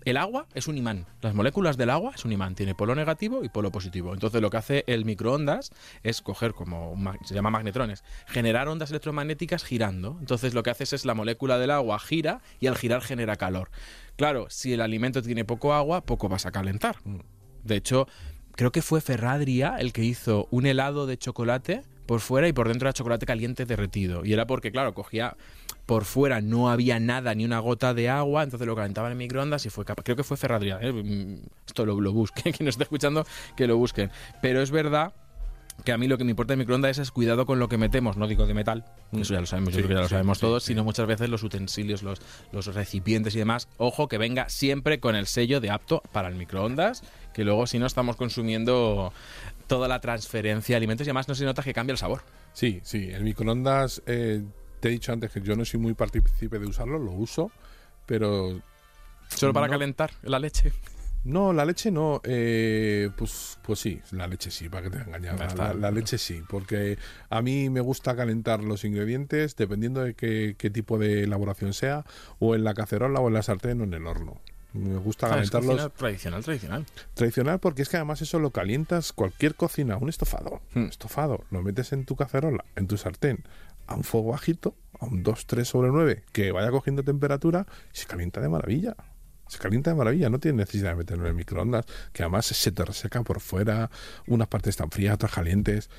el 0.06 0.18
agua 0.18 0.48
es 0.54 0.68
un 0.68 0.77
imán. 0.77 1.08
Las 1.22 1.34
moléculas 1.34 1.77
del 1.77 1.89
agua 1.89 2.12
es 2.15 2.25
un 2.25 2.32
imán. 2.32 2.56
Tiene 2.56 2.75
polo 2.75 2.94
negativo 2.96 3.44
y 3.44 3.50
polo 3.50 3.72
positivo. 3.72 4.13
Entonces, 4.13 4.42
lo 4.42 4.50
que 4.50 4.58
hace 4.58 4.84
el 4.88 5.04
microondas 5.04 5.72
es 6.04 6.22
coger 6.22 6.54
como 6.54 6.96
se 7.25 7.34
llama 7.34 7.50
magnetrones, 7.50 8.04
generar 8.27 8.68
ondas 8.68 8.92
electromagnéticas 8.92 9.63
girando. 9.63 10.18
Entonces, 10.20 10.54
lo 10.54 10.63
que 10.63 10.70
haces 10.70 10.94
es 10.94 11.06
la 11.06 11.15
molécula 11.15 11.58
del 11.58 11.72
agua 11.72 12.00
gira 12.00 12.42
y 12.60 12.68
al 12.68 12.77
girar 12.77 13.01
genera 13.01 13.36
calor. 13.36 13.70
Claro, 14.15 14.46
si 14.50 14.74
el 14.74 14.82
alimento 14.82 15.22
tiene 15.22 15.44
poco 15.44 15.74
agua, 15.74 16.01
poco 16.06 16.30
vas 16.30 16.46
a 16.46 16.51
calentar. 16.51 16.98
De 17.63 17.76
hecho, 17.76 18.08
creo 18.56 18.71
que 18.71 18.82
fue 18.84 19.02
Ferradria 19.02 19.76
el 19.80 19.91
que 19.91 20.04
hizo 20.04 20.48
un 20.52 20.65
helado 20.67 21.08
de 21.08 21.17
chocolate 21.17 21.82
por 22.06 22.20
fuera 22.20 22.48
y 22.48 22.54
por 22.54 22.68
dentro 22.68 22.88
era 22.88 22.94
chocolate 22.94 23.26
caliente 23.26 23.65
derretido. 23.65 24.26
Y 24.26 24.34
era 24.34 24.46
porque, 24.48 24.72
claro, 24.72 24.94
cogía 24.94 25.36
por 25.86 26.06
fuera 26.06 26.41
no 26.41 26.70
había 26.70 27.00
nada, 27.00 27.36
ni 27.36 27.46
una 27.46 27.60
gota 27.60 27.94
de 27.94 28.10
agua, 28.10 28.44
entonces 28.44 28.68
lo 28.68 28.76
calentaba 28.76 29.12
en 29.12 29.18
microondas 29.18 29.65
y 29.65 29.70
fue 29.70 29.86
capaz. 29.86 30.04
Creo 30.04 30.15
que 30.15 30.24
fue 30.24 30.38
Ferradria. 30.38 30.80
¿eh? 30.82 30.91
Mm, 30.91 31.46
Esto 31.68 31.86
lo, 31.86 32.00
lo 32.02 32.12
busque, 32.12 32.41
quien 32.54 32.65
nos 32.65 32.74
esté 32.74 32.84
escuchando, 32.84 33.26
que 33.56 33.68
lo 33.68 33.78
busquen. 33.78 34.12
Pero 34.41 34.62
es 34.62 34.72
verdad 34.72 35.13
que 35.84 35.91
a 35.91 35.98
mí 35.98 36.08
lo 36.08 36.18
que 36.18 36.24
me 36.24 36.32
importa 36.32 36.54
del 36.54 36.60
microondas 36.60 36.98
es 36.98 37.12
cuidado 37.12 37.46
con 37.46 37.60
lo 37.60 37.68
que 37.68 37.78
metemos, 37.78 38.18
no 38.18 38.28
digo 38.28 38.48
de 38.48 38.54
metal, 38.54 38.86
eso 39.12 39.34
ya 39.34 39.41
lo 39.41 39.46
sabemos, 39.46 39.74
yo 39.74 39.80
creo 39.80 39.89
que 39.89 39.94
ya 39.96 40.02
lo 40.02 40.08
sabemos 40.08 40.38
sí, 40.38 40.41
todos, 40.41 40.63
sí. 40.63 40.68
sino 40.68 40.84
muchas 40.84 41.06
veces 41.06 41.30
los 41.30 41.44
utensilios, 41.44 42.02
los, 42.02 42.22
los 42.52 42.74
recipientes 42.74 43.36
y 43.36 43.39
demás. 43.39 43.68
Ojo 43.78 44.08
que 44.08 44.18
venga 44.18 44.48
siempre 44.50 45.00
con 45.00 45.15
el 45.15 45.28
sello 45.28 45.60
de 45.60 45.72
apto 45.72 46.02
para 46.12 46.30
el 46.30 46.36
microondas, 46.36 47.04
que 47.34 47.44
luego 47.44 47.68
si 47.68 47.78
no 47.78 47.86
estamos 47.86 48.15
consumiendo 48.15 49.12
toda 49.67 49.88
la 49.88 49.99
transferencia 50.01 50.73
de 50.73 50.78
alimentos 50.78 51.06
y 51.08 51.10
además 51.10 51.28
no 51.28 51.36
se 51.36 51.45
nota 51.45 51.62
que 51.63 51.73
cambia 51.73 51.91
el 51.93 51.97
sabor. 51.97 52.21
Sí, 52.54 52.80
sí. 52.84 53.10
El 53.12 53.23
microondas, 53.23 54.01
eh, 54.06 54.43
te 54.80 54.88
he 54.89 54.91
dicho 54.91 55.12
antes 55.12 55.32
que 55.32 55.41
yo 55.41 55.56
no 55.56 55.65
soy 55.65 55.80
muy 55.80 55.93
partícipe 55.93 56.60
de 56.60 56.65
usarlo, 56.67 56.99
lo 56.99 57.12
uso, 57.12 57.51
pero 58.06 58.62
Solo 59.30 59.54
para 59.54 59.65
No. 59.67 59.71
calentar 59.71 60.12
la 60.21 60.38
leche. 60.39 60.71
No, 61.23 61.51
la 61.51 61.65
leche 61.65 61.89
no. 61.89 62.21
eh, 62.23 63.10
pues, 63.17 63.58
pues 63.63 63.80
sí, 63.80 63.99
la 64.12 64.28
leche 64.28 64.51
sí, 64.51 64.69
para 64.69 64.84
que 64.84 64.95
te 64.95 65.04
engañar. 65.04 65.36
Ya 65.39 65.47
La, 65.47 65.56
la- 65.56 65.73
la 65.73 65.89
leche 65.91 66.19
sí, 66.19 66.43
porque 66.47 66.99
a 67.32 67.41
mí 67.41 67.71
me 67.71 67.82
gusta 67.82 68.15
calentar 68.15 68.63
los 68.63 68.86
ingredientes 68.86 69.56
dependiendo 69.56 70.01
de 70.04 70.13
qué, 70.13 70.54
qué 70.60 70.69
tipo 70.69 70.99
de 70.99 71.23
elaboración 71.23 71.73
sea, 71.73 72.06
o 72.38 72.54
en 72.54 72.63
la 72.63 72.75
cacerola, 72.75 73.19
o 73.19 73.28
en 73.28 73.34
la 73.34 73.41
sartén, 73.41 73.82
o 73.82 73.86
en 73.86 73.95
el 73.95 74.06
horno. 74.06 74.39
Me 74.76 74.98
gusta 74.98 75.30
calentarlos 75.30 75.94
tradicional, 75.94 76.44
tradicional. 76.44 76.86
tradicional 77.14 77.60
porque 77.60 77.82
es 77.82 77.90
que 77.90 77.98
además 77.98 78.22
eso 78.22 78.40
lo 78.40 78.52
calientas 78.52 79.14
cualquier 79.14 79.56
cocina, 79.56 79.98
un 79.98 80.10
estofado, 80.10 80.62
Hmm. 80.74 80.80
un 80.80 80.90
estofado, 80.90 81.44
lo 81.50 81.62
metes 81.64 81.94
en 81.94 82.06
tu 82.06 82.16
cacerola, 82.16 82.66
en 82.76 82.88
tu 82.88 82.98
sartén, 82.98 83.44
a 83.88 83.96
un 83.96 84.04
fuego 84.04 84.32
bajito, 84.32 84.76
a 85.00 85.06
un 85.06 85.24
2-3 85.24 85.68
sobre 85.70 85.90
9, 85.90 86.24
que 86.32 86.52
vaya 86.52 86.72
cogiendo 86.72 87.04
temperatura 87.04 87.66
y 87.94 87.98
se 87.98 88.06
calienta 88.06 88.42
de 88.42 88.50
maravilla. 88.50 88.96
Se 89.48 89.60
calienta 89.60 89.92
de 89.92 89.96
maravilla, 89.96 90.30
no 90.30 90.40
tiene 90.40 90.58
necesidad 90.58 90.90
de 90.92 90.96
meterlo 90.96 91.24
en 91.26 91.30
el 91.30 91.36
microondas, 91.36 91.86
que 92.12 92.24
además 92.24 92.48
se 92.48 92.72
te 92.72 92.84
reseca 92.84 93.22
por 93.24 93.40
fuera, 93.40 93.92
unas 94.28 94.48
partes 94.48 94.72
están 94.72 94.90
frías, 94.90 95.14
otras 95.16 95.32
calientes. 95.32 95.90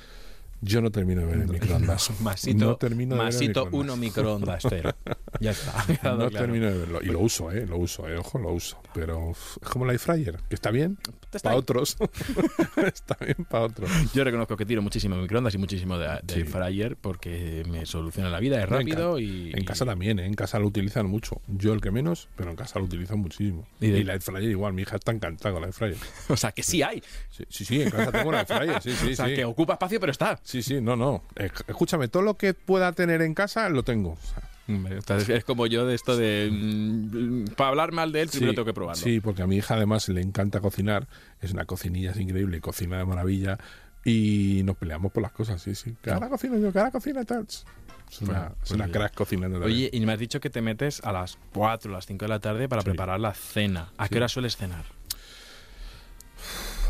Yo 0.61 0.81
no 0.81 0.91
termino 0.91 1.21
de 1.21 1.27
ver 1.27 1.37
el 1.41 1.47
microondas. 1.47 2.11
Masito, 2.21 2.65
no 2.65 2.75
termino 2.77 3.15
de 3.15 3.21
ver 3.21 3.27
el 3.29 3.33
masito 3.33 3.65
microondas. 3.65 3.73
uno 3.85 3.97
microondas, 3.97 4.63
cero. 4.67 4.91
Ya 5.39 5.51
está. 5.51 5.71
No 5.87 5.95
claro. 5.95 6.29
termino 6.31 6.65
de 6.65 6.77
verlo. 6.79 6.99
Y 7.03 7.07
lo 7.07 7.19
uso, 7.19 7.51
¿eh? 7.51 7.65
Lo 7.67 7.77
uso, 7.77 8.07
¿eh? 8.09 8.17
Ojo, 8.17 8.39
lo 8.39 8.51
uso. 8.53 8.81
Pero 8.93 9.31
es 9.31 9.69
como 9.69 9.85
el 9.85 9.91
air 9.91 9.99
fryer, 9.99 10.39
que 10.49 10.55
está 10.55 10.71
bien 10.71 10.97
para 11.43 11.55
otros. 11.57 11.95
está 12.85 13.15
bien 13.23 13.45
para 13.47 13.65
otros. 13.65 13.89
Yo 14.13 14.23
reconozco 14.23 14.57
que 14.57 14.65
tiro 14.65 14.81
muchísimo 14.81 15.15
de 15.15 15.21
microondas 15.21 15.53
y 15.53 15.57
muchísimo 15.59 15.97
de, 15.99 16.07
de 16.23 16.33
Sí. 16.33 16.39
air 16.39 16.47
fryer 16.47 16.95
porque 16.95 17.63
me 17.69 17.85
soluciona 17.85 18.29
la 18.29 18.39
vida, 18.39 18.57
es 18.57 18.63
en 18.63 18.69
rápido 18.69 19.15
ca- 19.15 19.21
y... 19.21 19.51
En 19.53 19.63
casa 19.63 19.85
también, 19.85 20.17
¿eh? 20.19 20.25
En 20.25 20.33
casa 20.33 20.57
lo 20.59 20.65
utilizan 20.67 21.05
mucho. 21.05 21.39
Yo 21.47 21.73
el 21.73 21.81
que 21.81 21.91
menos, 21.91 22.29
pero 22.35 22.49
en 22.49 22.55
casa 22.55 22.79
lo 22.79 22.85
utilizan 22.85 23.19
muchísimo. 23.19 23.67
Y 23.79 23.87
Y, 23.87 23.91
de- 23.91 24.03
la 24.05 24.13
air 24.13 24.21
fryer 24.21 24.49
igual. 24.49 24.73
Mi 24.73 24.81
hija 24.83 24.95
está 24.95 25.11
encantada 25.11 25.53
con 25.53 25.61
la 25.61 25.67
air 25.67 25.73
fryer. 25.75 25.97
O 26.29 26.37
sea, 26.37 26.51
que 26.51 26.63
sí 26.63 26.81
hay. 26.81 27.03
Sí, 27.29 27.43
sí, 27.49 27.65
sí, 27.65 27.81
en 27.83 27.91
casa 27.91 28.11
tengo 28.11 28.29
una 28.29 28.39
air 28.39 28.47
fryer. 28.47 28.81
Sí, 28.81 28.91
sí, 28.93 29.11
o 29.11 29.15
sea, 29.15 29.27
sí. 29.27 29.35
que 29.35 29.45
ocupa 29.45 29.73
espacio, 29.73 29.99
pero 29.99 30.11
está. 30.11 30.39
Sí, 30.47 30.63
sí, 30.63 30.79
no, 30.79 30.95
no. 30.95 31.23
Escúchame, 31.35 32.07
todo 32.07 32.23
lo 32.23 32.37
que 32.37 32.53
pueda 32.53 32.93
tener 32.93 33.21
en 33.21 33.33
casa 33.33 33.67
lo 33.67 33.83
tengo. 33.83 34.11
O 34.11 35.01
sea, 35.01 35.17
Es 35.17 35.43
como 35.43 35.67
yo 35.67 35.85
de 35.85 35.93
esto 35.93 36.15
de... 36.15 36.49
mm, 36.49 37.55
para 37.57 37.67
hablar 37.69 37.91
mal 37.91 38.13
de 38.13 38.21
él, 38.21 38.29
primero 38.29 38.53
sí, 38.53 38.55
tengo 38.55 38.65
que 38.65 38.73
probarlo. 38.73 39.01
Sí, 39.03 39.19
porque 39.19 39.41
a 39.41 39.47
mi 39.47 39.57
hija 39.57 39.73
además 39.75 40.07
le 40.07 40.21
encanta 40.21 40.61
cocinar. 40.61 41.05
Es 41.41 41.51
una 41.51 41.65
cocinilla, 41.65 42.11
es 42.11 42.17
increíble, 42.17 42.61
cocina 42.61 42.97
de 42.97 43.03
maravilla. 43.03 43.57
Y 44.05 44.61
nos 44.63 44.77
peleamos 44.77 45.11
por 45.11 45.21
las 45.21 45.33
cosas, 45.33 45.61
sí, 45.61 45.75
sí. 45.75 45.97
Que 46.01 46.11
ahora 46.11 46.29
cocino 46.29 46.57
yo, 46.57 46.67
ahora 46.67 46.91
cocina 46.91 47.25
tal. 47.25 47.45
Es 47.45 48.21
una, 48.21 48.31
Bueno, 48.31 48.45
es 48.51 48.57
pues 48.59 48.71
una 48.71 48.87
crack 48.89 49.15
cocinando. 49.15 49.59
Oye, 49.59 49.89
y 49.91 49.99
me 50.05 50.13
has 50.13 50.19
dicho 50.19 50.39
que 50.39 50.49
te 50.49 50.61
metes 50.61 51.03
a 51.03 51.11
las 51.11 51.37
4 51.51 51.91
o 51.91 51.93
las 51.93 52.05
5 52.05 52.23
de 52.23 52.29
la 52.29 52.39
tarde 52.39 52.69
para 52.69 52.83
Sí. 52.83 52.85
preparar 52.85 53.19
la 53.19 53.33
cena. 53.33 53.89
¿A 53.97 54.05
Sí. 54.05 54.11
qué 54.11 54.17
hora 54.19 54.29
sueles 54.29 54.55
cenar? 54.55 54.85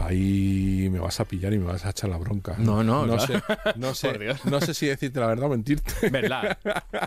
Ahí 0.02 0.90
me 0.92 1.00
vas 1.00 1.20
a 1.20 1.26
pillar 1.26 1.54
y 1.54 1.60
me 1.60 1.66
vas 1.66 1.86
a 1.86 1.90
echar 1.90 2.10
la 2.10 2.18
bronca. 2.18 2.56
No, 2.58 2.84
no, 2.84 3.06
no 3.06 3.18
claro. 3.18 3.34
sé, 3.34 3.44
no 3.78 3.94
sé, 3.96 4.36
no 4.46 4.62
sé 4.62 4.74
si 4.74 4.86
decirte 4.88 5.20
la 5.20 5.28
verdad 5.28 5.46
o 5.46 5.50
mentirte. 5.50 6.10
¿Verdad? 6.10 6.58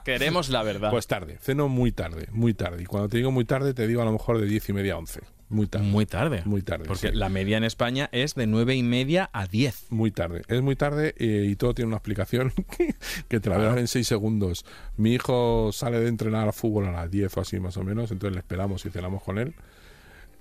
Queremos 0.05 0.49
la 0.49 0.63
verdad. 0.63 0.91
Pues 0.91 1.07
tarde, 1.07 1.39
ceno 1.41 1.69
muy 1.69 1.93
tarde, 1.93 2.29
muy 2.33 2.55
tarde. 2.55 2.83
Y 2.83 2.87
cuando 2.87 3.09
te 3.09 3.19
digo 3.19 3.31
muy 3.31 3.45
tarde, 3.45 3.75
te 3.75 3.87
digo 3.87 4.03
a 4.03 4.05
lo 4.05 4.13
mejor 4.13 4.39
de 4.39 4.47
diez 4.47 4.69
y 4.69 4.73
media 4.73 4.95
a 4.95 4.99
once. 4.99 5.21
muy 5.49 5.67
tarde. 5.67 5.87
Muy 5.87 6.07
tarde. 6.07 6.43
Muy 6.45 6.63
tarde, 6.63 6.85
Porque 6.87 7.09
sí. 7.11 7.15
la 7.15 7.29
media 7.29 7.57
en 7.57 7.65
España 7.65 8.09
es 8.13 8.35
de 8.35 8.47
nueve 8.47 8.75
y 8.77 8.83
media 8.83 9.31
a 9.33 9.47
10. 9.47 9.87
Muy 9.91 10.11
tarde, 10.11 10.43
es 10.49 10.63
muy 10.63 10.77
tarde 10.77 11.15
eh, 11.19 11.47
y 11.49 11.57
todo 11.57 11.75
tiene 11.75 11.89
una 11.89 11.97
explicación 11.97 12.53
que 13.29 13.41
te 13.41 13.51
la 13.51 13.57
voy 13.57 13.67
a 13.67 13.69
dar 13.71 13.79
en 13.79 13.89
seis 13.89 14.07
segundos. 14.07 14.65
Mi 14.97 15.15
hijo 15.15 15.71
sale 15.73 15.99
de 16.01 16.09
entrenar 16.09 16.47
al 16.47 16.53
fútbol 16.53 16.87
a 16.87 16.93
las 16.93 17.11
10 17.11 17.37
o 17.37 17.41
así 17.41 17.59
más 17.61 17.77
o 17.77 17.83
menos, 17.85 18.11
entonces 18.11 18.35
le 18.35 18.41
esperamos 18.41 18.85
y 18.87 18.91
cenamos 18.91 19.23
con 19.23 19.39
él. 19.39 19.55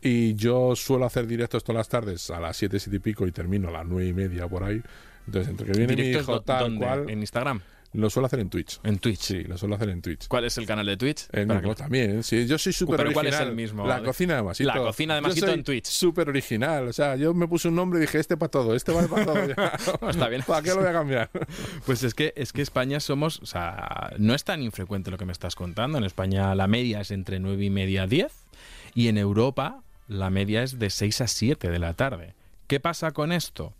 Y 0.01 0.35
yo 0.35 0.75
suelo 0.75 1.05
hacer 1.05 1.27
directos 1.27 1.63
todas 1.63 1.79
las 1.79 1.89
tardes 1.89 2.29
a 2.31 2.39
las 2.39 2.55
7, 2.57 2.79
7 2.79 2.95
y 2.95 2.99
pico 2.99 3.27
y 3.27 3.31
termino 3.31 3.67
a 3.69 3.71
las 3.71 3.85
9 3.85 4.07
y 4.07 4.13
media 4.13 4.47
por 4.47 4.63
ahí. 4.63 4.81
Entonces, 5.25 5.49
entre 5.51 5.65
que 5.67 5.77
viene 5.77 5.95
mi 5.95 6.01
¿Directos 6.03 6.23
hijo 6.23 6.41
tal 6.41 6.77
cual, 6.77 7.09
¿En 7.09 7.19
Instagram? 7.19 7.61
lo 7.93 8.09
suelo 8.09 8.27
hacer 8.27 8.39
en 8.39 8.49
Twitch. 8.49 8.79
¿En 8.83 8.99
Twitch? 8.99 9.19
Sí, 9.19 9.43
lo 9.43 9.57
suelo 9.57 9.75
hacer 9.75 9.89
en 9.89 10.01
Twitch. 10.01 10.27
¿Cuál 10.27 10.45
es 10.45 10.57
el 10.59 10.67
canal 10.67 10.85
de 10.85 10.95
Twitch? 10.95 11.27
El 11.31 11.47
Para 11.47 11.59
mismo 11.59 11.75
también, 11.75 12.23
sí. 12.23 12.45
Yo 12.45 12.57
soy 12.59 12.71
súper 12.71 12.97
Pero 12.97 13.09
original. 13.09 13.31
¿cuál 13.31 13.41
es 13.41 13.47
el 13.49 13.55
mismo? 13.55 13.87
La 13.87 14.03
cocina 14.03 14.35
de 14.35 14.43
Masito. 14.43 14.67
La 14.67 14.75
cocina 14.77 15.15
de 15.15 15.21
Yo 15.21 15.27
Masito 15.27 15.45
soy 15.47 15.55
en 15.55 15.63
Twitch. 15.63 15.85
Súper 15.85 16.29
original. 16.29 16.87
O 16.87 16.93
sea, 16.93 17.15
yo 17.15 17.33
me 17.33 17.47
puse 17.47 17.67
un 17.67 17.75
nombre 17.75 17.99
y 17.99 18.01
dije, 18.01 18.19
este 18.19 18.37
para 18.37 18.51
todo, 18.51 18.75
este 18.75 18.91
vale 18.91 19.07
para 19.07 19.25
todo. 19.25 19.47
Ya. 19.47 19.73
No, 20.01 20.09
está 20.09 20.29
bien. 20.29 20.43
¿Para 20.45 20.61
qué 20.61 20.69
lo 20.69 20.77
voy 20.77 20.87
a 20.87 20.93
cambiar? 20.93 21.29
Pues 21.85 22.03
es 22.03 22.13
que, 22.13 22.33
es 22.35 22.53
que 22.53 22.61
España 22.61 22.99
somos, 22.99 23.39
o 23.39 23.45
sea, 23.45 24.11
no 24.19 24.35
es 24.35 24.43
tan 24.43 24.61
infrecuente 24.61 25.09
lo 25.09 25.17
que 25.17 25.25
me 25.25 25.31
estás 25.31 25.55
contando. 25.55 25.97
En 25.97 26.03
España 26.03 26.53
la 26.53 26.67
media 26.67 27.01
es 27.01 27.09
entre 27.09 27.39
9 27.39 27.65
y 27.65 27.69
media 27.69 28.03
a 28.03 28.07
10 28.07 28.31
y 28.93 29.07
en 29.07 29.17
Europa 29.17 29.81
la 30.09 30.29
media 30.29 30.63
es 30.63 30.77
de 30.79 30.89
6 30.89 31.21
a 31.21 31.27
7 31.27 31.69
de 31.69 31.79
la 31.79 31.93
tarde. 31.93 32.33
¿Qué 32.67 32.79
pasa 32.81 33.11
con 33.11 33.31
esto? 33.31 33.73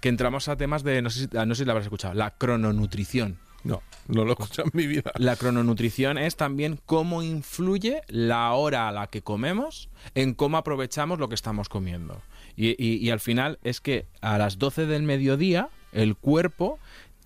Que 0.00 0.10
entramos 0.10 0.48
a 0.48 0.56
temas 0.56 0.82
de, 0.82 1.00
no 1.00 1.08
sé 1.08 1.20
si, 1.20 1.28
no 1.32 1.54
sé 1.54 1.62
si 1.62 1.64
la 1.64 1.72
habrás 1.72 1.86
escuchado, 1.86 2.12
la 2.14 2.32
crononutrición. 2.32 3.38
No, 3.64 3.82
no 4.06 4.24
lo 4.24 4.30
he 4.30 4.32
escuchado 4.34 4.68
en 4.72 4.76
mi 4.76 4.86
vida. 4.86 5.10
La 5.16 5.34
crononutrición 5.36 6.16
es 6.18 6.36
también 6.36 6.78
cómo 6.86 7.22
influye 7.22 8.02
la 8.08 8.52
hora 8.52 8.88
a 8.88 8.92
la 8.92 9.08
que 9.08 9.22
comemos 9.22 9.88
en 10.14 10.34
cómo 10.34 10.56
aprovechamos 10.58 11.18
lo 11.18 11.28
que 11.28 11.34
estamos 11.34 11.68
comiendo. 11.68 12.20
Y, 12.56 12.70
y- 12.82 12.96
y 12.96 13.10
al 13.10 13.20
final 13.20 13.58
es 13.64 13.80
que 13.80 14.06
a 14.20 14.38
las 14.38 14.58
12 14.58 14.86
del 14.86 15.02
mediodía 15.02 15.68
el 15.92 16.16
cuerpo 16.16 16.78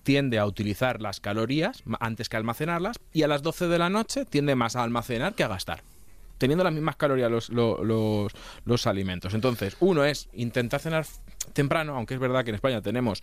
tiende 0.03 0.37
a 0.39 0.45
utilizar 0.45 1.01
las 1.01 1.19
calorías 1.19 1.83
antes 1.99 2.29
que 2.29 2.37
almacenarlas 2.37 2.97
y 3.13 3.23
a 3.23 3.27
las 3.27 3.41
12 3.41 3.67
de 3.67 3.77
la 3.77 3.89
noche 3.89 4.25
tiende 4.25 4.55
más 4.55 4.75
a 4.75 4.83
almacenar 4.83 5.33
que 5.35 5.43
a 5.43 5.47
gastar. 5.47 5.81
Teniendo 6.37 6.63
las 6.63 6.73
mismas 6.73 6.95
calorías 6.95 7.31
los, 7.31 7.49
lo- 7.49 7.83
los, 7.83 8.31
los 8.65 8.87
alimentos. 8.87 9.33
Entonces, 9.33 9.77
uno 9.79 10.03
es 10.03 10.29
intentar 10.33 10.79
cenar 10.79 11.05
temprano, 11.53 11.95
aunque 11.95 12.13
es 12.15 12.19
verdad 12.19 12.43
que 12.43 12.49
en 12.49 12.55
España 12.55 12.81
tenemos... 12.81 13.21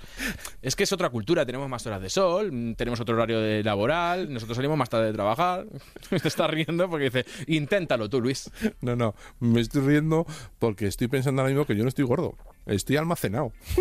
Es 0.62 0.76
que 0.76 0.84
es 0.84 0.92
otra 0.92 1.08
cultura, 1.10 1.44
tenemos 1.46 1.68
más 1.68 1.86
horas 1.86 2.00
de 2.02 2.10
sol, 2.10 2.74
tenemos 2.76 3.00
otro 3.00 3.14
horario 3.16 3.40
de 3.40 3.62
laboral, 3.64 4.32
nosotros 4.32 4.56
salimos 4.56 4.76
más 4.78 4.88
tarde 4.90 5.06
de 5.06 5.12
trabajar. 5.12 5.66
Te 6.10 6.28
estás 6.28 6.50
riendo 6.50 6.88
porque 6.88 7.04
dice, 7.10 7.24
inténtalo 7.46 8.08
tú, 8.08 8.20
Luis. 8.20 8.50
No, 8.80 8.94
no, 8.96 9.14
me 9.40 9.60
estoy 9.60 9.82
riendo 9.82 10.26
porque 10.58 10.86
estoy 10.86 11.08
pensando 11.08 11.42
ahora 11.42 11.52
mismo 11.52 11.66
que 11.66 11.76
yo 11.76 11.82
no 11.82 11.88
estoy 11.88 12.04
gordo. 12.04 12.36
Estoy 12.70 12.96
almacenado. 12.96 13.52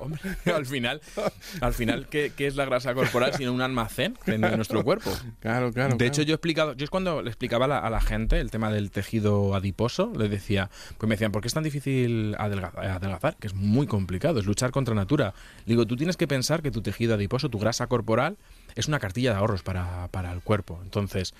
Hombre, 0.00 0.20
al 0.54 0.66
final, 0.66 1.00
al 1.60 1.74
final 1.74 2.06
¿qué, 2.08 2.32
qué 2.36 2.46
es 2.46 2.56
la 2.56 2.64
grasa 2.64 2.94
corporal 2.94 3.32
sino 3.34 3.52
un 3.52 3.60
almacén 3.60 4.16
en 4.26 4.40
nuestro 4.40 4.84
cuerpo? 4.84 5.10
Claro, 5.40 5.72
claro. 5.72 5.96
De 5.96 6.06
hecho, 6.06 6.22
yo 6.22 6.34
he 6.34 6.36
explicado, 6.36 6.74
yo 6.74 6.84
es 6.84 6.90
cuando 6.90 7.22
le 7.22 7.28
explicaba 7.30 7.64
a 7.64 7.68
la, 7.68 7.78
a 7.78 7.90
la 7.90 8.00
gente 8.00 8.40
el 8.40 8.50
tema 8.50 8.70
del 8.70 8.90
tejido 8.90 9.54
adiposo, 9.54 10.12
les 10.16 10.30
decía, 10.30 10.70
pues 10.98 11.08
me 11.08 11.14
decían, 11.16 11.32
¿por 11.32 11.42
qué 11.42 11.48
es 11.48 11.54
tan 11.54 11.64
difícil 11.64 12.34
adelga- 12.38 12.72
adelgazar? 12.76 13.36
Que 13.36 13.46
es 13.48 13.54
muy 13.54 13.86
complicado, 13.86 14.38
es 14.38 14.46
luchar 14.46 14.70
contra 14.70 14.94
natura. 14.94 15.34
Le 15.66 15.72
digo, 15.74 15.86
tú 15.86 15.96
tienes 15.96 16.16
que 16.16 16.28
pensar 16.28 16.62
que 16.62 16.70
tu 16.70 16.82
tejido 16.82 17.14
adiposo, 17.14 17.48
tu 17.48 17.58
grasa 17.58 17.86
corporal, 17.86 18.36
es 18.76 18.86
una 18.88 18.98
cartilla 19.00 19.32
de 19.32 19.38
ahorros 19.38 19.62
para, 19.62 20.08
para 20.08 20.32
el 20.32 20.40
cuerpo. 20.42 20.78
Entonces, 20.82 21.34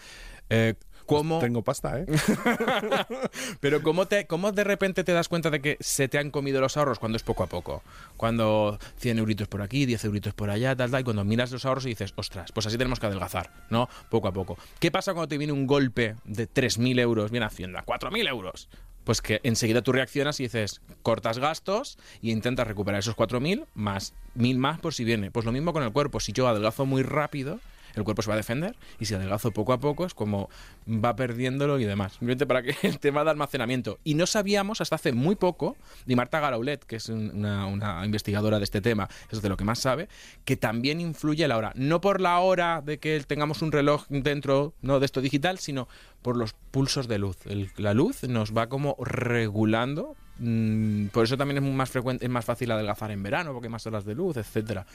eh, 0.50 0.74
¿cómo, 1.06 1.38
Tengo 1.38 1.62
pasta, 1.62 2.00
¿eh? 2.00 2.06
pero 3.60 3.82
¿cómo, 3.82 4.06
te, 4.06 4.26
¿cómo 4.26 4.52
de 4.52 4.64
repente 4.64 5.04
te 5.04 5.12
das 5.12 5.28
cuenta 5.28 5.50
de 5.50 5.60
que 5.60 5.76
se 5.80 6.08
te 6.08 6.18
han 6.18 6.30
comido 6.30 6.60
los 6.60 6.76
ahorros 6.76 6.98
cuando 6.98 7.16
es 7.16 7.22
poco 7.22 7.42
a 7.42 7.46
poco? 7.46 7.82
Cuando 8.16 8.78
100 8.98 9.18
euritos 9.18 9.48
por 9.48 9.62
aquí, 9.62 9.86
10 9.86 10.04
euritos 10.04 10.34
por 10.34 10.50
allá, 10.50 10.74
tal, 10.76 10.90
tal, 10.90 11.00
y 11.00 11.04
cuando 11.04 11.24
miras 11.24 11.50
los 11.50 11.64
ahorros 11.64 11.86
y 11.86 11.90
dices, 11.90 12.12
ostras, 12.16 12.52
pues 12.52 12.66
así 12.66 12.78
tenemos 12.78 13.00
que 13.00 13.06
adelgazar, 13.06 13.50
¿no? 13.70 13.88
Poco 14.10 14.28
a 14.28 14.32
poco. 14.32 14.56
¿Qué 14.78 14.90
pasa 14.90 15.12
cuando 15.12 15.28
te 15.28 15.38
viene 15.38 15.52
un 15.52 15.66
golpe 15.66 16.16
de 16.24 16.48
3.000 16.48 17.00
euros, 17.00 17.30
viene 17.30 17.46
Hacienda, 17.46 17.84
4.000 17.84 18.28
euros? 18.28 18.68
Pues 19.04 19.20
que 19.20 19.40
enseguida 19.42 19.82
tú 19.82 19.92
reaccionas 19.92 20.40
y 20.40 20.44
dices, 20.44 20.80
cortas 21.02 21.38
gastos 21.38 21.98
y 22.22 22.30
intentas 22.30 22.66
recuperar 22.66 23.00
esos 23.00 23.16
4.000 23.16 23.66
más 23.74 24.14
1.000 24.36 24.56
más 24.58 24.80
por 24.80 24.94
si 24.94 25.04
viene. 25.04 25.30
Pues 25.30 25.46
lo 25.46 25.52
mismo 25.52 25.72
con 25.72 25.82
el 25.82 25.92
cuerpo. 25.92 26.20
Si 26.20 26.32
yo 26.32 26.48
adelgazo 26.48 26.86
muy 26.86 27.02
rápido, 27.02 27.60
el 27.96 28.04
cuerpo 28.04 28.22
se 28.22 28.28
va 28.28 28.34
a 28.34 28.36
defender 28.36 28.76
y 28.98 29.04
si 29.04 29.14
adelgazo 29.14 29.50
poco 29.52 29.72
a 29.72 29.78
poco 29.80 30.04
es 30.06 30.14
como 30.14 30.48
va 30.88 31.16
perdiéndolo 31.16 31.78
y 31.78 31.84
demás. 31.84 32.12
Simplemente 32.12 32.46
para 32.46 32.62
que 32.62 32.74
el 32.86 32.98
tema 32.98 33.24
de 33.24 33.30
almacenamiento. 33.30 33.98
Y 34.04 34.14
no 34.14 34.26
sabíamos 34.26 34.80
hasta 34.80 34.96
hace 34.96 35.12
muy 35.12 35.36
poco, 35.36 35.76
y 36.06 36.14
Marta 36.16 36.40
Garaulet, 36.40 36.84
que 36.84 36.96
es 36.96 37.08
un- 37.08 37.44
una, 37.44 38.04
investigadora 38.04 38.58
de 38.58 38.64
este 38.64 38.80
tema, 38.80 39.08
es 39.30 39.42
de 39.42 39.48
lo 39.48 39.56
que 39.56 39.64
más 39.64 39.78
sabe, 39.78 40.08
que 40.44 40.56
también 40.56 41.00
influye 41.00 41.46
la 41.48 41.56
hora. 41.56 41.72
No 41.74 42.00
por 42.00 42.20
la 42.20 42.38
hora 42.40 42.82
de 42.84 42.98
que 42.98 43.20
tengamos 43.26 43.62
un 43.62 43.72
reloj 43.72 44.04
dentro 44.08 44.74
no 44.82 45.00
de 45.00 45.06
esto 45.06 45.20
digital, 45.20 45.58
sino 45.58 45.88
por 46.22 46.36
los 46.36 46.54
pulsos 46.70 47.08
de 47.08 47.18
luz. 47.18 47.36
La 47.76 47.94
luz 47.94 48.22
nos 48.24 48.56
va 48.56 48.68
como 48.68 48.96
regulando. 48.98 50.16
Mm, 50.38 51.06
Por 51.06 51.24
eso 51.24 51.36
también 51.36 51.64
es 51.64 51.72
más 51.72 51.90
frecuente, 51.90 52.24
es 52.24 52.30
más 52.30 52.44
fácil 52.44 52.70
adelgazar 52.70 53.10
en 53.10 53.22
verano, 53.22 53.52
porque 53.52 53.66
hay 53.68 53.72
más 53.72 53.86
horas 53.86 54.04
de 54.04 54.14
luz, 54.14 54.36
etcétera. 54.36 54.86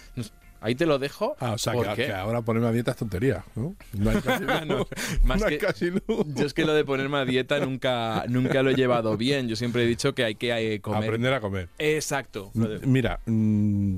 Ahí 0.62 0.76
te 0.76 0.86
lo 0.86 1.00
dejo. 1.00 1.36
Ah, 1.40 1.54
o 1.54 1.58
sea, 1.58 1.72
¿Por 1.74 1.94
que, 1.96 2.12
ahora 2.12 2.42
ponerme 2.42 2.68
a 2.68 2.72
dieta 2.74 2.92
es 2.92 2.98
tontería, 2.98 3.44
¿no? 3.56 3.76
No 3.94 4.10
hay 4.10 4.18
casi 4.22 4.44
luz. 4.44 4.66
No, 4.68 4.88
más 5.24 5.40
No 5.40 5.48
hay 5.48 5.58
que- 5.58 5.66
casi 5.66 5.90
luz. 5.92 6.26
Yo 6.36 6.46
es 6.46 6.54
que 6.54 6.66
lo 6.66 6.74
de 6.74 6.84
ponerme 6.84 7.18
a 7.18 7.26
dieta 7.26 7.60
nunca, 7.60 8.26
nunca 8.28 8.62
lo 8.62 8.70
he 8.72 8.76
llevado 8.76 9.16
bien. 9.16 9.48
Yo 9.48 9.56
siempre 9.56 9.84
he 9.84 9.88
dicho 9.88 10.14
que 10.14 10.26
hay 10.26 10.36
que 10.36 10.74
eh, 10.76 10.82
comer. 10.82 11.04
Aprender 11.06 11.34
a 11.34 11.40
comer. 11.40 11.70
Exacto. 11.78 12.52
De- 12.54 12.80
Mira, 12.86 13.20
mm, 13.26 13.98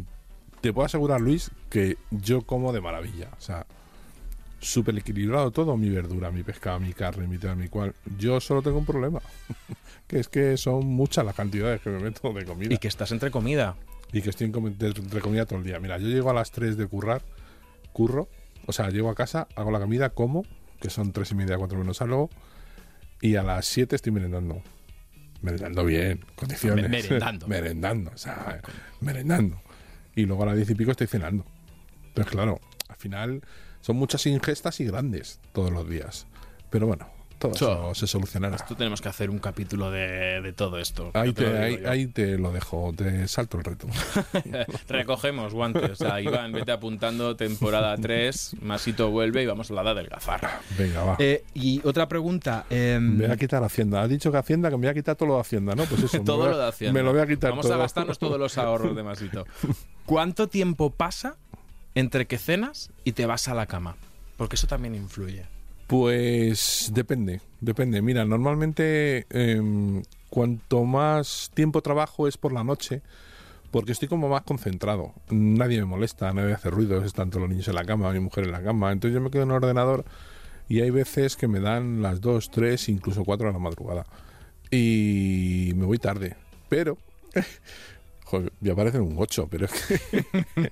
te 0.61 0.71
puedo 0.71 0.85
asegurar, 0.85 1.19
Luis, 1.19 1.49
que 1.71 1.97
yo 2.11 2.43
como 2.43 2.71
de 2.73 2.81
maravilla. 2.81 3.29
O 3.37 3.41
sea, 3.41 3.65
súper 4.61 4.97
equilibrado 4.97 5.51
todo, 5.51 5.75
mi 5.75 5.89
verdura, 5.89 6.31
mi 6.31 6.43
pescado, 6.43 6.79
mi 6.79 6.93
carne, 6.93 7.27
mi 7.27 7.37
tal, 7.37 7.57
mi 7.57 7.67
cual. 7.67 7.93
Yo 8.17 8.39
solo 8.39 8.61
tengo 8.61 8.77
un 8.77 8.85
problema, 8.85 9.19
que 10.07 10.19
es 10.19 10.27
que 10.27 10.55
son 10.57 10.85
muchas 10.85 11.25
las 11.25 11.35
cantidades 11.35 11.81
que 11.81 11.89
me 11.89 11.99
meto 11.99 12.31
de 12.33 12.45
comida 12.45 12.73
Y 12.73 12.77
que 12.77 12.87
estás 12.87 13.11
entre 13.11 13.31
comida. 13.31 13.75
y 14.13 14.21
que 14.21 14.29
estoy 14.29 14.47
en 14.47 14.53
comi- 14.53 14.75
de, 14.77 14.91
de 14.93 15.21
comida 15.21 15.45
todo 15.45 15.59
el 15.59 15.65
día. 15.65 15.79
Mira, 15.79 15.97
yo 15.97 16.07
llego 16.07 16.29
a 16.29 16.33
las 16.33 16.51
3 16.51 16.77
de 16.77 16.87
currar, 16.87 17.23
curro, 17.91 18.29
o 18.67 18.71
sea, 18.73 18.89
llego 18.89 19.09
a 19.09 19.15
casa, 19.15 19.47
hago 19.55 19.71
la 19.71 19.79
comida, 19.79 20.11
como, 20.11 20.45
que 20.79 20.89
son 20.89 21.11
3 21.11 21.31
y 21.31 21.35
media, 21.35 21.57
4 21.57 21.77
menos 21.79 22.01
algo, 22.01 22.29
y 23.19 23.35
a 23.35 23.43
las 23.43 23.65
7 23.65 23.95
estoy 23.95 24.11
merendando. 24.11 24.61
Merendando 25.41 25.83
bien, 25.85 26.23
condiciones. 26.35 26.83
Me- 26.83 26.89
merendando. 26.89 27.47
merendando, 27.49 28.11
o 28.13 28.17
sea, 28.17 28.61
merendando. 28.99 29.59
Y 30.15 30.25
luego 30.25 30.43
a 30.43 30.47
las 30.47 30.55
10 30.55 30.69
y 30.71 30.75
pico 30.75 30.91
estoy 30.91 31.07
cenando. 31.07 31.45
Entonces, 32.09 32.31
claro, 32.31 32.59
al 32.89 32.95
final 32.97 33.41
son 33.81 33.95
muchas 33.97 34.25
ingestas 34.25 34.79
y 34.79 34.85
grandes 34.85 35.39
todos 35.53 35.71
los 35.71 35.87
días. 35.89 36.27
Pero 36.69 36.87
bueno, 36.87 37.07
todo 37.37 37.55
So- 37.55 37.71
eso 37.91 37.95
se 37.95 38.07
solucionará. 38.07 38.55
Esto 38.55 38.75
tenemos 38.75 39.01
que 39.01 39.09
hacer 39.09 39.29
un 39.29 39.39
capítulo 39.39 39.89
de, 39.91 40.41
de 40.41 40.53
todo 40.53 40.77
esto. 40.77 41.11
Ahí 41.13 41.33
te 41.33 41.87
ahí, 41.87 42.07
te 42.07 42.37
lo 42.37 42.51
dejo, 42.51 42.93
te 42.95 43.27
salto 43.27 43.57
el 43.57 43.63
reto. 43.63 43.87
Recogemos 44.87 45.53
guantes. 45.53 45.89
O 45.91 45.95
sea, 45.95 46.21
Iván, 46.21 46.51
vete 46.51 46.71
apuntando 46.71 47.35
temporada 47.35 47.97
3. 47.97 48.57
Masito 48.61 49.09
vuelve 49.09 49.43
y 49.43 49.45
vamos 49.45 49.71
a 49.71 49.73
la 49.73 49.81
edad 49.81 49.95
del 49.95 50.07
gafar. 50.07 50.59
Venga, 50.77 51.03
va. 51.03 51.15
Eh, 51.19 51.43
y 51.53 51.81
otra 51.85 52.07
pregunta. 52.07 52.65
em, 52.69 53.17
Me 53.17 53.25
voy 53.25 53.33
a 53.33 53.37
quitar 53.37 53.63
Hacienda. 53.63 54.01
Has 54.03 54.09
dicho 54.09 54.31
que 54.31 54.37
Hacienda, 54.37 54.69
que 54.69 54.75
me 54.77 54.81
voy 54.81 54.91
a 54.91 54.93
quitar 54.93 55.15
todo 55.15 55.29
lo 55.29 55.35
de 55.35 55.41
Hacienda, 55.41 55.75
¿no? 55.75 55.85
Pues 55.85 56.03
eso. 56.03 56.21
todo 56.23 56.43
a- 56.45 56.49
lo 56.51 56.57
de 56.57 56.67
Hacienda. 56.67 56.93
Me 56.93 57.03
lo 57.03 57.11
voy 57.11 57.21
a 57.21 57.27
quitar 57.27 57.51
Vamos 57.51 57.65
todo. 57.65 57.75
a 57.75 57.77
gastarnos 57.77 58.19
todos 58.19 58.39
los 58.39 58.57
ahorros 58.57 58.95
de 58.95 59.03
Masito. 59.03 59.45
¿Cuánto 60.05 60.47
tiempo 60.47 60.89
pasa 60.91 61.37
entre 61.95 62.27
que 62.27 62.37
cenas 62.37 62.91
y 63.03 63.13
te 63.13 63.25
vas 63.25 63.47
a 63.47 63.53
la 63.53 63.65
cama? 63.65 63.95
Porque 64.37 64.55
eso 64.55 64.67
también 64.67 64.95
influye. 64.95 65.45
Pues 65.87 66.91
depende, 66.93 67.41
depende. 67.59 68.01
Mira, 68.01 68.23
normalmente 68.23 69.25
em, 69.29 70.03
cuanto 70.29 70.85
más 70.85 71.51
tiempo 71.53 71.81
trabajo 71.81 72.27
es 72.27 72.37
por 72.37 72.53
la 72.53 72.63
noche, 72.63 73.01
porque 73.71 73.91
estoy 73.91 74.07
como 74.07 74.29
más 74.29 74.43
concentrado. 74.43 75.13
Nadie 75.29 75.79
me 75.79 75.85
molesta, 75.85 76.31
nadie 76.33 76.53
hace 76.53 76.69
ruidos, 76.69 77.05
están 77.05 77.29
todos 77.29 77.41
los 77.41 77.49
niños 77.49 77.67
en 77.67 77.75
la 77.75 77.83
cama, 77.83 78.11
mi 78.13 78.21
mujer 78.21 78.45
en 78.45 78.51
la 78.51 78.63
cama. 78.63 78.91
Entonces 78.91 79.13
yo 79.15 79.21
me 79.21 79.29
quedo 79.29 79.43
en 79.43 79.49
el 79.49 79.55
ordenador 79.55 80.05
y 80.69 80.79
hay 80.79 80.89
veces 80.89 81.35
que 81.35 81.49
me 81.49 81.59
dan 81.59 82.01
las 82.01 82.21
2, 82.21 82.51
3, 82.51 82.89
incluso 82.89 83.25
4 83.25 83.47
de 83.47 83.53
la 83.53 83.59
madrugada. 83.59 84.05
Y 84.71 85.73
me 85.75 85.85
voy 85.85 85.97
tarde. 85.97 86.35
Pero... 86.69 86.97
Joder, 88.31 88.53
voy 88.61 88.71
a 88.71 88.75
parecer 88.75 89.01
un 89.01 89.15
8, 89.17 89.47
pero 89.51 89.65
es 89.65 89.73
que 89.73 90.25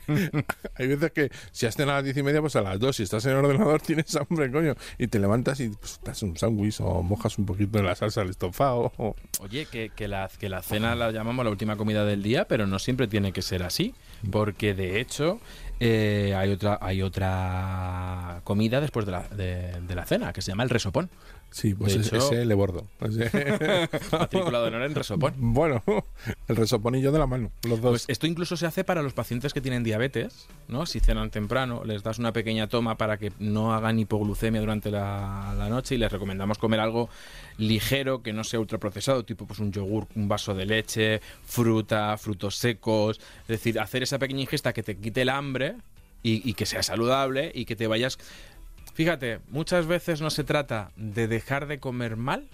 hay 0.75 0.87
veces 0.87 1.11
que 1.11 1.29
si 1.51 1.65
has 1.65 1.75
cenado 1.75 1.91
a 1.91 1.95
las 1.95 2.05
10 2.05 2.15
y 2.15 2.23
media, 2.23 2.39
pues 2.39 2.55
a 2.55 2.61
las 2.61 2.79
2, 2.79 2.95
si 2.95 3.03
estás 3.03 3.25
en 3.25 3.31
el 3.31 3.43
ordenador 3.43 3.81
tienes 3.85 4.15
hambre, 4.15 4.49
coño, 4.49 4.75
y 4.97 5.07
te 5.07 5.19
levantas 5.19 5.59
y 5.59 5.67
pues, 5.67 5.99
te 5.99 6.11
haces 6.11 6.23
un 6.23 6.37
sándwich 6.37 6.79
o 6.79 7.03
mojas 7.03 7.37
un 7.37 7.45
poquito 7.45 7.77
de 7.77 7.83
la 7.83 7.95
salsa 7.95 8.21
del 8.21 8.29
estofado. 8.29 8.93
Oye, 9.41 9.65
que, 9.65 10.07
la, 10.07 10.29
que 10.39 10.47
la 10.47 10.61
cena 10.61 10.95
la 10.95 11.11
llamamos 11.11 11.43
la 11.43 11.51
última 11.51 11.75
comida 11.75 12.05
del 12.05 12.23
día, 12.23 12.45
pero 12.45 12.65
no 12.65 12.79
siempre 12.79 13.09
tiene 13.09 13.33
que 13.33 13.41
ser 13.41 13.63
así, 13.63 13.93
porque 14.31 14.73
de 14.73 15.01
hecho 15.01 15.41
eh, 15.81 16.33
hay 16.37 16.51
otra 16.51 16.77
hay 16.81 17.01
otra 17.01 18.39
comida 18.45 18.79
después 18.79 19.05
de 19.05 19.11
la, 19.11 19.27
de 19.27 19.95
la 19.95 20.05
cena 20.05 20.31
que 20.31 20.41
se 20.41 20.51
llama 20.51 20.63
el 20.63 20.69
resopón. 20.69 21.09
Sí, 21.51 21.73
pues 21.73 21.95
De 21.95 22.01
ese, 22.01 22.15
hecho- 22.15 22.25
ese 22.31 22.45
le 22.45 22.53
bordo. 22.53 22.85
Matriculado 24.11 24.65
de 24.65 24.67
honor 24.69 24.83
en 24.83 24.95
resopón. 24.95 25.33
bueno, 25.37 25.83
el 26.47 26.55
resoponillo 26.55 27.11
de 27.11 27.19
la 27.19 27.27
mano, 27.27 27.51
los 27.67 27.81
dos. 27.81 27.91
Pues 27.91 28.05
esto 28.07 28.27
incluso 28.27 28.55
se 28.57 28.65
hace 28.65 28.83
para 28.83 29.01
los 29.01 29.13
pacientes 29.13 29.53
que 29.53 29.61
tienen 29.61 29.83
diabetes, 29.83 30.47
¿no? 30.67 30.85
Si 30.85 30.99
cenan 30.99 31.29
temprano, 31.31 31.83
les 31.85 32.03
das 32.03 32.19
una 32.19 32.31
pequeña 32.33 32.67
toma 32.67 32.97
para 32.97 33.17
que 33.17 33.31
no 33.39 33.73
hagan 33.73 33.99
hipoglucemia 33.99 34.61
durante 34.61 34.91
la, 34.91 35.53
la 35.57 35.69
noche 35.69 35.95
y 35.95 35.97
les 35.97 36.11
recomendamos 36.11 36.57
comer 36.57 36.79
algo 36.79 37.09
ligero, 37.57 38.21
que 38.21 38.33
no 38.33 38.43
sea 38.43 38.59
ultraprocesado, 38.59 39.25
tipo 39.25 39.45
pues 39.47 39.59
un 39.59 39.71
yogur, 39.71 40.07
un 40.15 40.27
vaso 40.27 40.53
de 40.53 40.65
leche, 40.65 41.21
fruta, 41.45 42.15
frutos 42.17 42.55
secos, 42.57 43.19
es 43.41 43.47
decir, 43.47 43.79
hacer 43.79 44.03
esa 44.03 44.19
pequeña 44.19 44.41
ingesta 44.41 44.73
que 44.73 44.83
te 44.83 44.97
quite 44.97 45.23
el 45.23 45.29
hambre 45.29 45.75
y, 46.21 46.47
y 46.49 46.53
que 46.53 46.65
sea 46.65 46.83
saludable 46.83 47.51
y 47.53 47.65
que 47.65 47.75
te 47.75 47.87
vayas... 47.87 48.17
Fíjate, 48.93 49.39
muchas 49.49 49.85
veces 49.87 50.21
no 50.21 50.29
se 50.29 50.43
trata 50.43 50.91
de 50.95 51.27
dejar 51.27 51.67
de 51.67 51.79
comer 51.79 52.17
mal, 52.17 52.47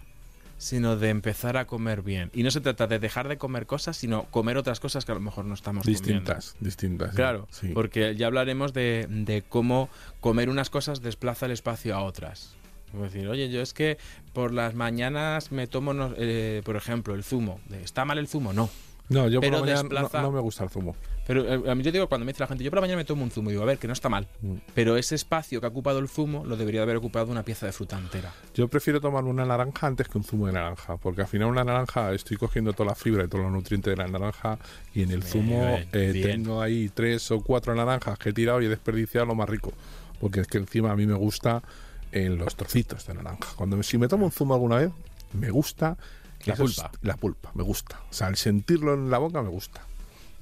sino 0.57 0.95
de 0.95 1.09
empezar 1.09 1.57
a 1.57 1.65
comer 1.65 2.01
bien. 2.01 2.29
Y 2.33 2.43
no 2.43 2.51
se 2.51 2.61
trata 2.61 2.87
de 2.87 2.99
dejar 2.99 3.27
de 3.27 3.37
comer 3.37 3.65
cosas, 3.65 3.97
sino 3.97 4.23
comer 4.25 4.57
otras 4.57 4.79
cosas 4.79 5.03
que 5.05 5.11
a 5.11 5.15
lo 5.15 5.21
mejor 5.21 5.45
no 5.45 5.53
estamos 5.53 5.83
comiendo. 5.83 6.07
distintas, 6.07 6.55
distintas. 6.59 7.09
sí. 7.11 7.15
Claro, 7.15 7.47
Sí. 7.51 7.67
porque 7.73 8.15
ya 8.15 8.27
hablaremos 8.27 8.73
de, 8.73 9.07
de 9.09 9.41
cómo 9.47 9.89
comer 10.21 10.49
unas 10.49 10.69
cosas 10.69 11.01
desplaza 11.01 11.47
el 11.47 11.51
espacio 11.51 11.95
a 11.95 12.03
otras. 12.03 12.53
Es 12.93 13.01
decir, 13.01 13.27
oye, 13.27 13.49
yo 13.49 13.61
es 13.61 13.73
que 13.73 13.97
por 14.31 14.53
las 14.53 14.75
mañanas 14.75 15.51
me 15.51 15.67
tomo, 15.67 15.93
eh, 16.17 16.61
por 16.63 16.77
ejemplo, 16.77 17.15
el 17.15 17.23
zumo. 17.23 17.59
¿Está 17.83 18.05
mal 18.05 18.17
el 18.19 18.27
zumo? 18.27 18.53
No. 18.53 18.69
No, 19.09 19.27
yo 19.27 19.39
por 19.41 19.49
pero 19.49 19.55
la 19.57 19.61
mañana 19.61 19.83
no- 19.83 19.89
desplaza- 19.89 20.21
no, 20.21 20.31
me 20.31 20.39
gusta 20.39 20.63
el 20.63 20.69
zumo. 20.69 20.95
Pero 21.27 21.41
eh, 21.65 21.71
a 21.71 21.75
mí 21.75 21.81
yo 21.83 21.91
digo, 21.91 22.07
cuando 22.07 22.23
me 22.25 22.31
dice 22.33 22.43
la 22.43 22.47
gente, 22.47 22.63
yo 22.63 22.69
por 22.69 22.77
la 22.77 22.81
mañana 22.81 22.97
me 22.97 23.05
tomo 23.05 23.23
un 23.23 23.31
zumo, 23.31 23.49
digo, 23.49 23.63
a 23.63 23.65
ver, 23.65 23.77
que 23.79 23.87
no 23.87 23.93
está 23.93 24.09
mal. 24.09 24.27
Mm. 24.41 24.53
Pero 24.75 24.95
ese 24.97 25.15
espacio 25.15 25.59
que 25.59 25.65
ha 25.65 25.69
ocupado 25.69 25.99
el 25.99 26.07
zumo 26.07 26.45
lo 26.45 26.55
debería 26.55 26.83
haber 26.83 26.97
ocupado 26.97 27.31
una 27.31 27.43
pieza 27.43 27.65
de 27.65 27.71
fruta 27.71 27.97
entera. 27.97 28.31
Yo 28.53 28.67
prefiero 28.67 29.01
tomar 29.01 29.23
una 29.23 29.43
naranja 29.45 29.87
antes 29.87 30.07
que 30.07 30.17
un 30.17 30.23
zumo 30.23 30.47
de 30.47 30.53
naranja, 30.53 30.97
porque 30.97 31.21
al 31.21 31.27
final 31.27 31.47
una 31.47 31.63
naranja 31.63 32.13
estoy 32.13 32.37
cogiendo 32.37 32.73
toda 32.73 32.89
la 32.89 32.95
fibra 32.95 33.23
y 33.23 33.27
todos 33.27 33.43
los 33.43 33.51
nutrientes 33.53 33.91
de 33.91 33.97
la 33.97 34.07
naranja 34.07 34.59
y 34.93 35.01
en 35.03 35.11
el 35.11 35.23
zumo 35.23 35.59
bien, 35.65 35.89
eh, 35.93 36.11
bien. 36.13 36.27
tengo 36.43 36.61
ahí 36.61 36.89
tres 36.93 37.31
o 37.31 37.39
cuatro 37.41 37.73
naranjas 37.73 38.19
que 38.19 38.29
he 38.29 38.33
tirado 38.33 38.61
y 38.61 38.65
he 38.65 38.69
desperdiciado 38.69 39.25
lo 39.25 39.33
más 39.35 39.49
rico, 39.49 39.73
porque 40.19 40.41
es 40.41 40.47
que 40.47 40.59
encima 40.59 40.91
a 40.91 40.95
mí 40.95 41.07
me 41.07 41.15
gusta 41.15 41.63
en 42.11 42.37
los 42.37 42.55
trocitos 42.55 43.05
de 43.07 43.15
naranja. 43.15 43.49
Cuando 43.55 43.77
me- 43.77 43.83
si 43.83 43.97
me 43.97 44.07
tomo 44.07 44.25
un 44.27 44.31
zumo 44.31 44.53
alguna 44.53 44.77
vez, 44.77 44.91
me 45.33 45.49
gusta 45.49 45.97
La 46.45 46.55
pulpa. 46.55 46.91
la 47.01 47.17
pulpa, 47.17 47.51
me 47.55 47.63
gusta. 47.63 47.99
O 48.11 48.13
sea, 48.13 48.27
al 48.27 48.35
sentirlo 48.37 48.93
en 48.93 49.09
la 49.09 49.17
boca 49.17 49.41
me 49.41 49.49
gusta. 49.49 49.81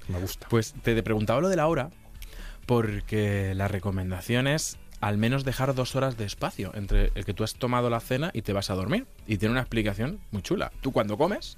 Me 0.08 0.20
gusta. 0.20 0.48
Pues 0.50 0.74
te 0.84 1.02
preguntaba 1.04 1.42
lo 1.42 1.50
de 1.50 1.56
la 1.56 1.68
hora, 1.68 1.89
porque 2.66 3.54
la 3.56 3.68
recomendación 3.68 4.48
es 4.48 4.78
al 5.02 5.18
menos 5.18 5.44
dejar 5.44 5.76
dos 5.76 5.96
horas 5.96 6.18
de 6.18 6.26
espacio 6.26 6.72
entre 6.76 7.12
el 7.16 7.26
que 7.26 7.34
tú 7.34 7.44
has 7.44 7.56
tomado 7.56 7.89
la 7.89 8.00
cena 8.00 8.32
y 8.34 8.42
te 8.42 8.54
vas 8.54 8.70
a 8.70 8.76
dormir. 8.76 9.06
Y 9.28 9.38
tiene 9.38 9.52
una 9.52 9.62
explicación 9.62 10.20
muy 10.32 10.42
chula. 10.42 10.72
Tú 10.82 10.94
cuando 10.94 11.18
comes, 11.18 11.58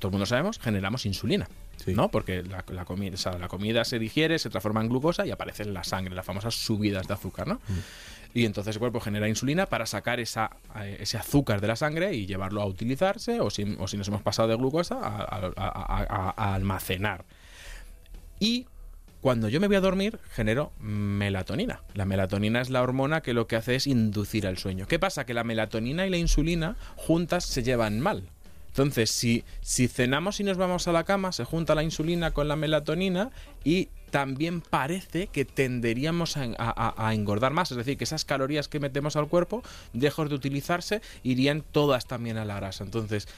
todo 0.00 0.08
el 0.08 0.12
mundo 0.12 0.26
sabemos, 0.26 0.58
generamos 0.58 1.06
insulina. 1.06 1.48
Sí. 1.84 1.94
¿no? 1.94 2.08
Porque 2.08 2.42
la, 2.42 2.64
la 2.68 2.84
comi- 2.84 3.12
o 3.12 3.16
sea, 3.16 3.38
la 3.38 3.46
comida 3.48 3.84
se 3.84 3.98
digiere, 4.00 4.38
se 4.38 4.50
transforma 4.50 4.80
en 4.80 4.88
glucosa 4.88 5.24
y 5.26 5.30
aparece 5.30 5.62
en 5.62 5.74
la 5.74 5.84
sangre, 5.84 6.14
las 6.14 6.24
famosas 6.26 6.54
subidas 6.54 7.06
de 7.06 7.14
azúcar, 7.14 7.46
¿no? 7.46 7.60
Y 8.34 8.46
entonces 8.46 8.74
el 8.74 8.80
cuerpo 8.80 8.98
genera 9.00 9.28
insulina 9.28 9.66
para 9.66 9.86
sacar 9.86 10.18
esa, 10.18 10.50
eh, 10.80 10.96
ese 11.00 11.18
azúcar 11.18 11.60
de 11.60 11.68
la 11.68 11.76
sangre 11.76 12.14
y 12.14 12.26
llevarlo 12.26 12.62
a 12.62 12.66
utilizarse, 12.66 13.40
o 13.40 13.50
si, 13.50 13.76
o 13.78 13.86
si 13.86 13.96
nos 13.96 14.08
hemos 14.08 14.22
pasado 14.22 14.48
de 14.48 14.56
glucosa, 14.56 14.96
a- 14.96 15.22
a- 15.22 15.52
a- 15.56 16.06
a- 16.08 16.34
a 16.36 16.54
almacenar. 16.54 17.24
Y 18.40 18.66
cuando 19.20 19.48
yo 19.48 19.60
me 19.60 19.66
voy 19.66 19.76
a 19.76 19.80
dormir, 19.80 20.20
genero 20.30 20.72
melatonina. 20.78 21.82
La 21.94 22.04
melatonina 22.04 22.60
es 22.60 22.70
la 22.70 22.82
hormona 22.82 23.22
que 23.22 23.34
lo 23.34 23.46
que 23.46 23.56
hace 23.56 23.74
es 23.74 23.86
inducir 23.86 24.46
al 24.46 24.58
sueño. 24.58 24.86
¿Qué 24.86 24.98
pasa? 24.98 25.26
Que 25.26 25.34
la 25.34 25.44
melatonina 25.44 26.06
y 26.06 26.10
la 26.10 26.16
insulina 26.16 26.76
juntas 26.96 27.44
se 27.44 27.62
llevan 27.62 27.98
mal. 28.00 28.28
Entonces, 28.68 29.10
si, 29.10 29.42
si 29.62 29.88
cenamos 29.88 30.38
y 30.38 30.44
nos 30.44 30.58
vamos 30.58 30.86
a 30.86 30.92
la 30.92 31.04
cama, 31.04 31.32
se 31.32 31.44
junta 31.44 31.74
la 31.74 31.82
insulina 31.82 32.32
con 32.32 32.46
la 32.46 32.56
melatonina 32.56 33.30
y 33.64 33.88
también 34.10 34.60
parece 34.60 35.26
que 35.26 35.44
tenderíamos 35.44 36.36
a, 36.36 37.12
engordar 37.12 37.52
más. 37.52 37.70
Es 37.70 37.76
decir, 37.76 37.96
que 37.98 38.04
esas 38.04 38.24
calorías 38.24 38.68
que 38.68 38.80
metemos 38.80 39.16
al 39.16 39.28
cuerpo, 39.28 39.62
lejos 39.92 40.28
de 40.28 40.34
utilizarse, 40.34 41.02
irían 41.22 41.62
todas 41.62 42.06
también 42.06 42.36
a 42.36 42.44
la 42.44 42.56
grasa. 42.56 42.84
Entonces, 42.84 43.28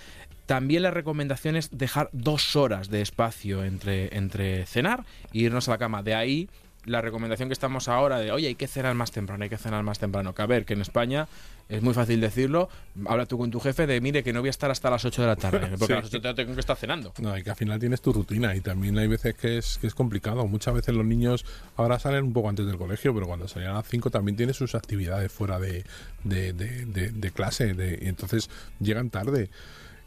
también 0.49 0.83
la 0.83 0.91
recomendación 0.91 1.57
es 1.57 1.69
dejar 1.77 2.09
dos 2.13 2.57
horas 2.57 2.89
de 2.89 3.03
espacio 3.03 3.65
entre, 3.65 4.17
entre 4.17 4.65
cenar 4.65 5.05
e 5.35 5.39
irnos 5.41 5.69
a 5.69 5.73
la 5.73 5.79
cama. 5.79 6.03
De 6.03 6.15
ahí 6.15 6.49
la 6.87 7.03
recomendación 7.03 7.51
que 7.51 7.53
estamos 7.53 7.87
ahora 7.87 8.19
de, 8.19 8.33
oye, 8.33 8.47
hay 8.49 8.55
que 8.55 8.67
cenar 8.67 8.95
más 8.95 9.11
temprano, 9.13 9.45
hay 9.45 9.51
que 9.51 9.59
cenar 9.59 9.83
más 9.85 9.99
temprano. 9.99 10.35
Que 10.35 10.41
a 10.41 10.47
ver, 10.47 10.65
que 10.65 10.73
en 10.73 10.81
España 10.81 11.29
es 11.69 11.83
muy 11.83 11.93
fácil 11.93 12.19
decirlo. 12.19 12.71
Habla 13.07 13.27
tú 13.27 13.37
con 13.37 13.51
tu 13.51 13.61
jefe 13.61 13.87
de, 13.87 14.01
mire, 14.01 14.23
que 14.23 14.33
no 14.33 14.41
voy 14.41 14.49
a 14.49 14.51
estar 14.51 14.71
hasta 14.71 14.89
las 14.89 15.05
8 15.05 15.21
de 15.21 15.29
la 15.29 15.37
tarde, 15.37 15.67
porque 15.79 15.87
Sí. 15.87 15.93
a 15.93 15.97
las 16.01 16.15
8 16.15 16.35
tengo 16.35 16.55
que 16.55 16.61
estar 16.61 16.77
cenando. 16.79 17.13
No, 17.21 17.37
y 17.37 17.43
que 17.43 17.51
al 17.51 17.57
final 17.57 17.79
tienes 17.79 18.01
tu 18.01 18.15
rutina 18.15 18.57
y 18.57 18.63
también 18.63 18.97
hay 18.97 19.07
veces 19.07 19.35
que 19.35 19.59
es, 19.59 19.77
que 19.77 19.87
es 19.87 19.95
complicado. 19.95 20.47
Muchas 20.47 20.73
veces 20.73 20.95
los 20.95 21.05
niños 21.05 21.45
ahora 21.77 21.99
salen 21.99 22.25
un 22.25 22.33
poco 22.33 22.49
antes 22.49 22.65
del 22.65 22.79
colegio, 22.79 23.13
pero 23.13 23.27
cuando 23.27 23.49
salían 23.49 23.73
a 23.73 23.75
las 23.75 23.87
5 23.89 24.09
también 24.11 24.37
tienen 24.39 24.55
sus 24.55 24.75
actividades 24.75 25.31
fuera 25.31 25.59
de, 25.59 25.85
de, 26.25 26.55
de- 26.55 26.87
de- 26.87 27.11
de 27.11 27.31
clase 27.33 27.75
de- 27.75 27.99
y 28.01 28.09
entonces 28.09 28.49
llegan 28.81 29.11
tarde. 29.11 29.51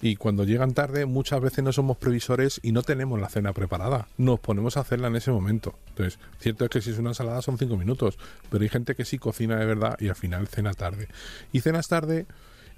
Y 0.01 0.15
cuando 0.15 0.43
llegan 0.43 0.73
tarde 0.73 1.05
muchas 1.05 1.39
veces 1.41 1.63
no 1.63 1.71
somos 1.71 1.97
previsores 1.97 2.59
y 2.63 2.71
no 2.71 2.81
tenemos 2.81 3.19
la 3.21 3.29
cena 3.29 3.53
preparada. 3.53 4.07
Nos 4.17 4.39
ponemos 4.39 4.75
a 4.75 4.79
hacerla 4.79 5.07
en 5.07 5.15
ese 5.15 5.31
momento. 5.31 5.75
Entonces, 5.89 6.19
cierto 6.39 6.65
es 6.65 6.71
que 6.71 6.81
si 6.81 6.89
es 6.89 6.97
una 6.97 7.11
ensalada 7.11 7.41
son 7.43 7.59
5 7.59 7.77
minutos, 7.77 8.17
pero 8.49 8.63
hay 8.63 8.69
gente 8.69 8.95
que 8.95 9.05
sí 9.05 9.19
cocina 9.19 9.57
de 9.57 9.65
verdad 9.65 9.97
y 9.99 10.09
al 10.09 10.15
final 10.15 10.47
cena 10.47 10.73
tarde. 10.73 11.07
Y 11.51 11.61
cenas 11.61 11.87
tarde 11.87 12.25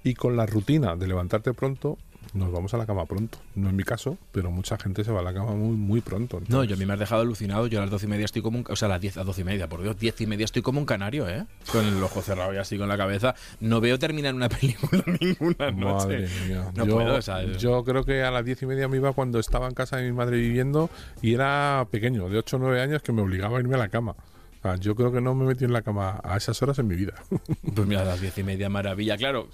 y 0.02 0.14
con 0.14 0.36
la 0.36 0.44
rutina 0.44 0.96
de 0.96 1.06
levantarte 1.06 1.54
pronto, 1.54 1.96
nos 2.32 2.52
vamos 2.52 2.72
a 2.74 2.78
la 2.78 2.86
cama 2.86 3.06
pronto. 3.06 3.38
No 3.54 3.68
en 3.68 3.76
mi 3.76 3.84
caso, 3.84 4.18
pero 4.32 4.50
mucha 4.50 4.76
gente 4.78 5.04
se 5.04 5.12
va 5.12 5.20
a 5.20 5.22
la 5.22 5.34
cama 5.34 5.52
muy, 5.52 5.76
muy 5.76 6.00
pronto. 6.00 6.40
No, 6.48 6.64
yo 6.64 6.74
a 6.74 6.78
mí 6.78 6.86
me 6.86 6.94
has 6.94 6.98
dejado 6.98 7.22
alucinado. 7.22 7.66
Yo 7.66 7.78
a 7.78 7.82
las 7.82 7.90
12 7.90 8.06
y 8.06 8.08
media 8.08 8.24
estoy 8.24 8.42
como 8.42 8.58
un... 8.58 8.64
O 8.68 8.76
sea, 8.76 8.86
a 8.86 8.90
las 8.90 9.00
10, 9.00 9.18
a 9.18 9.24
12 9.24 9.40
y 9.40 9.44
media, 9.44 9.68
por 9.68 9.82
Dios, 9.82 9.98
10 9.98 10.20
y 10.22 10.26
media 10.26 10.44
estoy 10.44 10.62
como 10.62 10.80
un 10.80 10.86
canario, 10.86 11.28
¿eh? 11.28 11.46
Con 11.70 11.84
el 11.84 12.02
ojo 12.02 12.22
cerrado 12.22 12.54
y 12.54 12.56
así 12.56 12.78
con 12.78 12.88
la 12.88 12.96
cabeza. 12.96 13.34
No 13.60 13.80
veo 13.80 13.98
terminar 13.98 14.34
una 14.34 14.48
película 14.50 15.02
ninguna 15.20 15.70
noche. 15.70 16.06
Madre 16.06 16.28
mía. 16.46 16.72
No 16.74 16.86
yo, 16.86 16.94
puedo, 16.94 17.22
sea, 17.22 17.44
yo 17.44 17.84
creo 17.84 18.04
que 18.04 18.22
a 18.22 18.30
las 18.30 18.44
diez 18.44 18.62
y 18.62 18.66
media 18.66 18.88
me 18.88 18.96
iba 18.96 19.12
cuando 19.12 19.38
estaba 19.38 19.68
en 19.68 19.74
casa 19.74 19.96
de 19.96 20.04
mi 20.04 20.12
madre 20.12 20.36
viviendo 20.36 20.90
y 21.22 21.34
era 21.34 21.86
pequeño, 21.90 22.28
de 22.28 22.38
8 22.38 22.56
o 22.56 22.58
9 22.60 22.80
años, 22.80 23.02
que 23.02 23.12
me 23.12 23.22
obligaba 23.22 23.58
a 23.58 23.60
irme 23.60 23.74
a 23.74 23.78
la 23.78 23.88
cama. 23.88 24.14
Sea, 24.64 24.76
yo 24.76 24.94
creo 24.94 25.12
que 25.12 25.20
no 25.20 25.34
me 25.34 25.44
metí 25.44 25.66
en 25.66 25.74
la 25.74 25.82
cama 25.82 26.22
a 26.24 26.38
esas 26.38 26.62
horas 26.62 26.78
en 26.78 26.86
mi 26.86 26.94
vida. 26.96 27.12
Pues 27.74 27.88
mira, 27.88 28.02
a 28.02 28.04
las 28.04 28.20
diez 28.20 28.38
y 28.38 28.44
media, 28.44 28.68
maravilla. 28.68 29.16
Claro, 29.16 29.48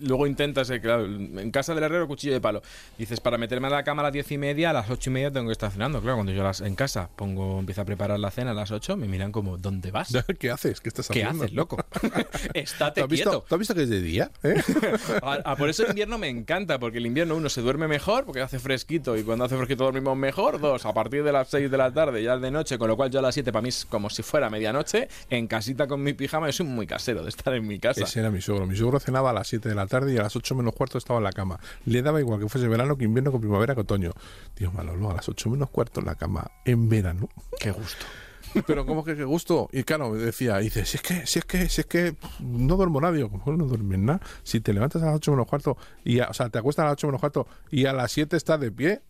luego 0.00 0.26
intentas, 0.26 0.70
eh, 0.70 0.80
claro, 0.80 1.04
en 1.04 1.50
casa 1.50 1.74
del 1.74 1.84
herrero, 1.84 2.08
cuchillo 2.08 2.32
de 2.32 2.40
palo. 2.40 2.62
Dices, 2.96 3.20
para 3.20 3.36
meterme 3.36 3.66
a 3.66 3.70
la 3.70 3.84
cama 3.84 4.00
a 4.00 4.04
las 4.04 4.14
diez 4.14 4.32
y 4.32 4.38
media, 4.38 4.70
a 4.70 4.72
las 4.72 4.88
ocho 4.88 5.10
y 5.10 5.12
media 5.12 5.30
tengo 5.30 5.46
que 5.48 5.52
estar 5.52 5.70
cenando. 5.70 6.00
Claro, 6.00 6.16
cuando 6.16 6.32
yo 6.32 6.42
las, 6.42 6.62
en 6.62 6.74
casa 6.74 7.10
pongo, 7.14 7.58
empiezo 7.58 7.82
a 7.82 7.84
preparar 7.84 8.18
la 8.18 8.30
cena 8.30 8.52
a 8.52 8.54
las 8.54 8.70
ocho, 8.70 8.96
me 8.96 9.08
miran 9.08 9.30
como, 9.30 9.58
¿dónde 9.58 9.90
vas? 9.90 10.08
¿Qué 10.38 10.50
haces? 10.50 10.80
¿Qué 10.80 10.88
estás 10.88 11.08
¿Qué 11.08 11.22
haciendo? 11.22 11.44
haces, 11.44 11.54
loco? 11.54 11.76
¿Tú 11.76 12.08
Estate 12.54 13.02
has, 13.02 13.08
visto, 13.08 13.30
quieto. 13.30 13.44
¿Tú 13.46 13.54
has 13.54 13.58
visto 13.58 13.74
que 13.74 13.82
es 13.82 13.90
de 13.90 14.00
día? 14.00 14.30
¿Eh? 14.42 14.54
Ah, 15.22 15.38
ah, 15.44 15.56
por 15.56 15.68
eso 15.68 15.82
el 15.82 15.90
invierno 15.90 16.16
me 16.16 16.28
encanta, 16.28 16.78
porque 16.78 16.98
el 16.98 17.06
invierno 17.06 17.36
uno 17.36 17.50
se 17.50 17.60
duerme 17.60 17.88
mejor, 17.88 18.24
porque 18.24 18.40
hace 18.40 18.58
fresquito, 18.58 19.16
y 19.18 19.22
cuando 19.22 19.44
hace 19.44 19.56
fresquito 19.56 19.84
dormimos 19.84 20.16
mejor. 20.16 20.60
Dos, 20.60 20.86
a 20.86 20.94
partir 20.94 21.22
de 21.22 21.32
las 21.32 21.48
6 21.50 21.70
de 21.70 21.76
la 21.76 21.92
tarde, 21.92 22.22
ya 22.22 22.34
es 22.34 22.40
de 22.40 22.50
noche, 22.50 22.78
con 22.78 22.88
lo 22.88 22.96
cual 22.96 23.10
yo 23.10 23.18
a 23.18 23.22
las 23.22 23.34
7 23.34 23.52
para 23.52 23.62
mí 23.62 23.68
es 23.68 23.84
como 23.84 24.08
si 24.08 24.22
fuera 24.22 24.48
medianoche, 24.56 25.08
en 25.30 25.46
casita 25.46 25.86
con 25.86 26.02
mi 26.02 26.12
pijama, 26.14 26.46
yo 26.46 26.52
soy 26.52 26.66
muy 26.66 26.86
casero 26.86 27.22
de 27.22 27.28
estar 27.28 27.54
en 27.54 27.66
mi 27.66 27.78
casa. 27.78 28.02
Ese 28.04 28.20
era 28.20 28.30
mi 28.30 28.40
suegro. 28.40 28.66
Mi 28.66 28.76
suegro 28.76 28.98
cenaba 29.00 29.30
a 29.30 29.32
las 29.32 29.46
7 29.48 29.68
de 29.68 29.74
la 29.74 29.86
tarde 29.86 30.14
y 30.14 30.18
a 30.18 30.22
las 30.22 30.34
8 30.36 30.54
menos 30.54 30.74
cuarto 30.74 30.98
estaba 30.98 31.18
en 31.18 31.24
la 31.24 31.32
cama. 31.32 31.58
Le 31.84 32.02
daba 32.02 32.20
igual 32.20 32.40
que 32.40 32.48
fuese 32.48 32.66
verano, 32.68 32.96
que 32.96 33.04
invierno, 33.04 33.32
que 33.32 33.38
primavera, 33.38 33.74
que 33.74 33.82
otoño. 33.82 34.12
Dios 34.56 34.72
Manolo, 34.74 35.10
a 35.10 35.14
las 35.14 35.28
8 35.28 35.50
menos 35.50 35.70
cuarto 35.70 36.00
en 36.00 36.06
la 36.06 36.14
cama 36.14 36.50
en 36.64 36.88
verano. 36.88 37.28
Qué 37.60 37.70
gusto. 37.70 38.04
Pero 38.66 38.86
como 38.86 39.04
que 39.04 39.14
qué 39.16 39.24
gusto. 39.24 39.68
Y 39.72 39.82
claro, 39.82 40.10
me 40.10 40.18
decía, 40.18 40.56
dice, 40.58 40.86
si 40.86 40.96
es 40.96 41.02
que, 41.02 41.26
si 41.26 41.40
es 41.40 41.44
que, 41.44 41.68
si 41.68 41.82
es 41.82 41.86
que 41.86 42.14
no 42.40 42.76
duermo 42.76 43.00
nada. 43.02 43.12
Digo, 43.12 43.28
¿cómo 43.28 43.54
no 43.56 43.64
duermes 43.66 43.98
nada? 43.98 44.20
Si 44.44 44.60
te 44.60 44.72
levantas 44.72 45.02
a 45.02 45.06
las 45.06 45.16
8 45.16 45.32
menos 45.32 45.46
cuarto, 45.46 45.76
y 46.04 46.20
a- 46.20 46.28
o 46.28 46.32
sea, 46.34 46.48
te 46.48 46.58
acuestas 46.58 46.84
a 46.84 46.86
las 46.86 46.92
8 46.94 47.06
menos 47.08 47.20
cuarto 47.20 47.46
y 47.70 47.84
a 47.84 47.92
las 47.92 48.10
7 48.12 48.36
estás 48.36 48.58
de 48.60 48.70
pie. 48.72 49.02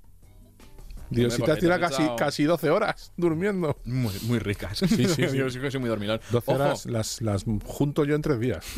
Te 1.15 1.25
has 1.27 1.79
casi, 1.81 2.03
casi 2.17 2.45
12 2.45 2.71
horas 2.71 3.13
durmiendo. 3.17 3.79
Muy, 3.85 4.13
muy 4.23 4.39
ricas. 4.39 4.79
sí, 4.79 5.07
sí. 5.07 5.23
yo 5.37 5.49
sí 5.51 5.59
que 5.61 5.71
soy 5.71 5.81
muy 5.81 5.89
dormilón. 5.89 6.21
12 6.31 6.51
Ojo, 6.53 6.61
horas 6.63 6.87
las, 6.87 7.21
las 7.23 7.45
junto 7.65 8.05
yo 8.05 8.15
en 8.15 8.23
tres 8.23 8.41
días. 8.41 8.65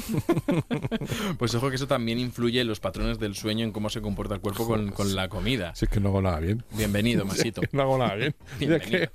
Pues 1.38 1.54
ojo 1.54 1.70
que 1.70 1.76
eso 1.76 1.86
también 1.86 2.18
influye 2.18 2.60
en 2.60 2.66
los 2.66 2.80
patrones 2.80 3.18
del 3.18 3.34
sueño, 3.34 3.64
en 3.64 3.72
cómo 3.72 3.90
se 3.90 4.00
comporta 4.00 4.34
el 4.34 4.40
cuerpo 4.40 4.66
con, 4.66 4.90
con 4.90 5.14
la 5.14 5.28
comida. 5.28 5.74
Si 5.74 5.84
es 5.84 5.90
que 5.90 6.00
no 6.00 6.08
hago 6.08 6.20
nada 6.22 6.40
bien. 6.40 6.64
Bienvenido, 6.72 7.24
Masito. 7.26 7.60
No 7.72 7.82
hago 7.82 7.98
nada 7.98 8.14
bien. 8.16 8.34
Que- 8.58 9.10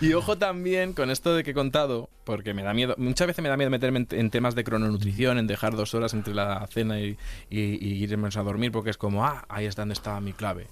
Y 0.00 0.12
ojo 0.12 0.38
también 0.38 0.92
con 0.92 1.10
esto 1.10 1.34
de 1.34 1.42
que 1.44 1.50
he 1.50 1.54
contado, 1.54 2.08
porque 2.24 2.54
me 2.54 2.62
da 2.62 2.74
miedo, 2.74 2.94
muchas 2.98 3.26
veces 3.26 3.42
me 3.42 3.48
da 3.48 3.56
miedo 3.56 3.70
meterme 3.70 4.00
en, 4.00 4.08
en 4.10 4.30
temas 4.30 4.54
de 4.54 4.64
crononutrición, 4.64 5.38
en 5.38 5.46
dejar 5.46 5.74
dos 5.76 5.94
horas 5.94 6.14
entre 6.14 6.34
la 6.34 6.66
cena 6.68 7.00
y, 7.00 7.16
y- 7.50 7.60
y 7.84 8.02
irnos 8.04 8.36
a 8.36 8.42
dormir, 8.42 8.72
porque 8.72 8.90
es 8.90 8.96
como, 8.98 9.24
ah, 9.24 9.44
ahí 9.48 9.66
es 9.66 9.76
donde 9.76 9.94
estaba 9.94 10.20
mi 10.20 10.32
clave. 10.32 10.66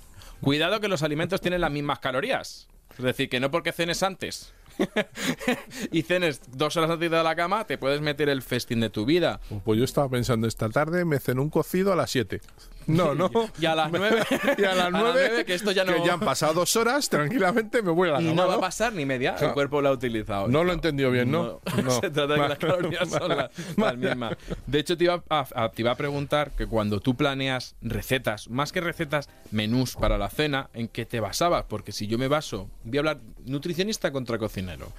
Cuidado 0.44 0.78
que 0.78 0.88
los 0.88 1.02
alimentos 1.02 1.40
tienen 1.40 1.62
las 1.62 1.70
mismas 1.70 2.00
calorías. 2.00 2.68
Es 2.98 3.02
decir, 3.02 3.30
que 3.30 3.40
no 3.40 3.50
porque 3.50 3.72
cenes 3.72 4.02
antes 4.02 4.52
y 5.90 6.02
cenes 6.02 6.42
dos 6.52 6.76
horas 6.76 6.90
antes 6.90 7.10
de 7.10 7.22
la 7.22 7.34
cama, 7.34 7.66
te 7.66 7.78
puedes 7.78 8.02
meter 8.02 8.28
el 8.28 8.42
festín 8.42 8.80
de 8.80 8.90
tu 8.90 9.06
vida. 9.06 9.40
Pues 9.64 9.78
yo 9.78 9.84
estaba 9.84 10.08
pensando 10.08 10.46
esta 10.46 10.68
tarde, 10.68 11.06
me 11.06 11.18
cené 11.18 11.40
un 11.40 11.48
cocido 11.48 11.94
a 11.94 11.96
las 11.96 12.10
7. 12.10 12.42
No, 12.86 13.14
no. 13.14 13.30
Y 13.60 13.66
a 13.66 13.74
las 13.74 13.90
nueve. 13.90 14.22
y 14.58 14.64
a 14.64 14.74
las 14.74 14.90
9, 14.90 15.44
que 15.44 15.54
esto 15.54 15.72
ya 15.72 15.84
no. 15.84 15.94
que 15.94 16.04
ya 16.06 16.14
han 16.14 16.20
pasado 16.20 16.54
dos 16.54 16.76
horas, 16.76 17.08
tranquilamente 17.08 17.82
me 17.82 17.90
voy 17.90 18.08
a 18.08 18.12
la 18.12 18.22
y 18.22 18.32
no 18.34 18.46
va 18.46 18.54
a 18.54 18.60
pasar 18.60 18.92
ni 18.92 19.06
media, 19.06 19.36
el 19.40 19.52
cuerpo 19.52 19.80
lo 19.80 19.88
ha 19.88 19.92
utilizado. 19.92 20.48
No 20.48 20.64
lo 20.64 20.72
he 20.72 20.74
entendido 20.74 21.10
bien, 21.10 21.30
¿no? 21.30 21.60
No. 21.82 21.90
Se 22.00 22.10
trata 22.10 22.34
de 22.34 22.40
que 22.42 22.48
las 22.48 22.58
calorías 22.58 23.08
son 23.08 23.28
las, 23.36 23.96
mismas. 23.96 24.36
De 24.66 24.78
hecho, 24.78 24.96
te 24.96 25.04
iba 25.04 25.22
a, 25.28 25.46
a- 25.54 25.70
te 25.70 25.82
iba 25.82 25.92
a 25.92 25.96
preguntar 25.96 26.50
que 26.52 26.66
cuando 26.66 27.00
tú 27.00 27.14
planeas 27.16 27.76
recetas, 27.82 28.48
más 28.48 28.72
que 28.72 28.80
recetas, 28.80 29.28
menús 29.50 29.94
para 29.96 30.18
la 30.18 30.28
cena, 30.28 30.70
¿en 30.74 30.88
qué 30.88 31.06
te 31.06 31.20
basabas? 31.20 31.64
Porque 31.68 31.92
si 31.92 32.06
yo 32.06 32.18
me 32.18 32.28
baso, 32.28 32.68
voy 32.84 32.98
a 32.98 33.00
hablar 33.00 33.20
nutricionista 33.44 34.12
contra 34.12 34.38
cocinero. 34.38 34.92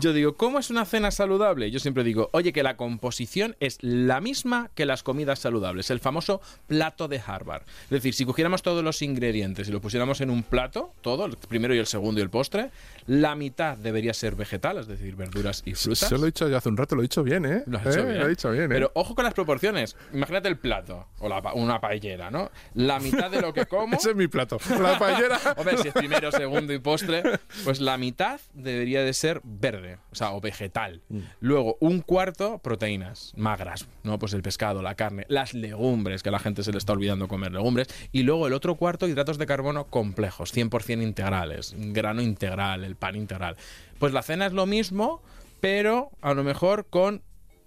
Yo 0.00 0.12
digo, 0.12 0.34
¿cómo 0.36 0.58
es 0.58 0.70
una 0.70 0.84
cena 0.84 1.10
saludable? 1.10 1.70
Yo 1.70 1.78
siempre 1.78 2.04
digo, 2.04 2.28
oye, 2.32 2.52
que 2.52 2.62
la 2.62 2.76
composición 2.76 3.56
es 3.60 3.78
la 3.80 4.20
misma 4.20 4.70
que 4.74 4.86
las 4.86 5.02
comidas 5.02 5.38
saludables, 5.38 5.90
el 5.90 6.00
famoso 6.00 6.40
plato 6.66 7.08
de 7.08 7.20
Harvard. 7.34 7.62
Es 7.84 7.90
decir, 7.90 8.14
si 8.14 8.24
cogiéramos 8.24 8.62
todos 8.62 8.82
los 8.82 9.02
ingredientes 9.02 9.68
y 9.68 9.72
los 9.72 9.80
pusiéramos 9.80 10.20
en 10.20 10.30
un 10.30 10.42
plato, 10.42 10.92
todo, 11.00 11.26
el 11.26 11.36
primero 11.36 11.74
y 11.74 11.78
el 11.78 11.86
segundo 11.86 12.20
y 12.20 12.22
el 12.22 12.30
postre, 12.30 12.70
la 13.06 13.34
mitad 13.34 13.76
debería 13.76 14.14
ser 14.14 14.34
vegetal, 14.34 14.78
es 14.78 14.86
decir, 14.86 15.16
verduras 15.16 15.62
y 15.64 15.74
frutas. 15.74 16.08
Se 16.08 16.16
lo 16.16 16.24
he 16.24 16.26
dicho 16.26 16.48
yo 16.48 16.56
hace 16.56 16.68
un 16.68 16.76
rato, 16.76 16.94
lo 16.94 17.02
he 17.02 17.04
dicho 17.04 17.22
bien, 17.22 17.44
¿eh? 17.44 17.62
Lo 17.66 17.78
has 17.78 17.96
Eh, 17.96 18.02
bien. 18.02 18.18
Lo 18.18 18.26
he 18.26 18.30
dicho 18.30 18.50
bien, 18.50 18.64
¿eh? 18.64 18.74
Pero 18.74 18.90
ojo 18.94 19.14
con 19.14 19.24
las 19.24 19.34
proporciones. 19.34 19.96
Imagínate 20.12 20.48
el 20.48 20.58
plato 20.58 21.08
o 21.18 21.28
la 21.28 21.40
una 21.54 21.80
paellera, 21.80 22.30
¿no? 22.30 22.50
La 22.74 22.98
mitad 23.00 23.30
de 23.30 23.40
lo 23.40 23.52
que 23.52 23.66
como. 23.66 23.96
Ese 23.96 24.10
es 24.10 24.16
mi 24.16 24.28
plato. 24.28 24.58
La 24.80 24.98
paellera. 24.98 25.38
Hombre, 25.56 25.78
si 25.78 25.88
es 25.88 25.94
primero, 25.94 26.30
segundo 26.40 26.72
y 26.72 26.78
postre, 26.78 27.22
pues 27.64 27.80
la 27.80 27.96
mitad 27.96 28.40
debería 28.54 29.02
de 29.02 29.12
ser 29.12 29.40
verde, 29.44 29.98
o 30.10 30.14
sea, 30.14 30.32
o 30.32 30.40
vegetal. 30.40 31.02
Mm. 31.08 31.20
Luego, 31.40 31.76
un 31.80 32.00
cuarto, 32.00 32.58
proteínas 32.58 33.32
magras, 33.36 33.86
¿no? 34.02 34.18
Pues 34.18 34.32
el 34.34 34.42
pescado, 34.42 34.82
la 34.82 34.94
carne, 34.94 35.24
las 35.28 35.54
legumbres, 35.54 36.22
que 36.22 36.28
a 36.28 36.32
la 36.32 36.38
gente 36.38 36.62
se 36.62 36.72
le 36.72 36.78
está 36.78 36.92
olvidando 36.92 37.19
comer 37.28 37.52
legumbres. 37.52 37.88
Y 38.12 38.22
luego 38.22 38.46
el 38.46 38.52
otro 38.52 38.74
cuarto, 38.76 39.06
hidratos 39.08 39.38
de 39.38 39.46
carbono 39.46 39.86
complejos, 39.86 40.54
100% 40.54 41.02
integrales, 41.02 41.74
grano 41.76 42.22
integral, 42.22 42.84
el 42.84 42.96
pan 42.96 43.16
integral. 43.16 43.56
Pues 43.98 44.12
la 44.12 44.22
cena 44.22 44.46
es 44.46 44.52
lo 44.52 44.66
mismo, 44.66 45.22
pero 45.60 46.10
a 46.20 46.34
lo 46.34 46.42
mejor 46.44 46.86
con 46.88 47.22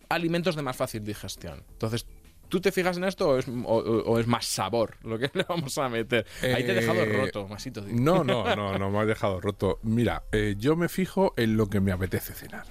alimentos 0.10 0.56
de 0.56 0.62
más 0.62 0.76
fácil 0.76 1.04
digestión. 1.04 1.64
Entonces, 1.72 2.06
¿tú 2.50 2.62
te 2.62 2.72
fijas 2.72 2.98
en 2.98 3.04
esto 3.04 3.30
o 3.30 3.38
es, 3.38 3.48
o- 3.48 3.52
o- 3.52 4.04
o 4.12 4.20
es 4.20 4.28
más 4.28 4.46
sabor 4.46 4.98
lo 5.04 5.18
que 5.18 5.30
le 5.34 5.44
vamos 5.48 5.78
a 5.78 5.90
meter? 5.90 6.26
Ahí 6.42 6.64
te 6.64 6.72
he 6.72 6.76
dejado 6.76 7.02
Eh, 7.04 7.06
roto, 7.06 7.48
Masito. 7.48 7.84
No, 7.88 8.24
no, 8.24 8.44
no, 8.56 8.78
no 8.78 8.90
me 8.92 9.00
has 9.00 9.08
dejado 9.08 9.42
roto. 9.42 9.80
Mira, 9.84 10.24
eh, 10.32 10.56
yo 10.58 10.76
me 10.76 10.90
fijo 10.90 11.34
en 11.38 11.58
lo 11.58 11.68
que 11.68 11.80
me 11.80 11.92
apetece 11.92 12.34
cenar. 12.34 12.66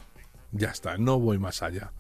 Ya 0.53 0.69
está, 0.69 0.99
no 0.99 1.19
voy 1.19 1.38
más 1.38 1.62
allá. 1.62 1.93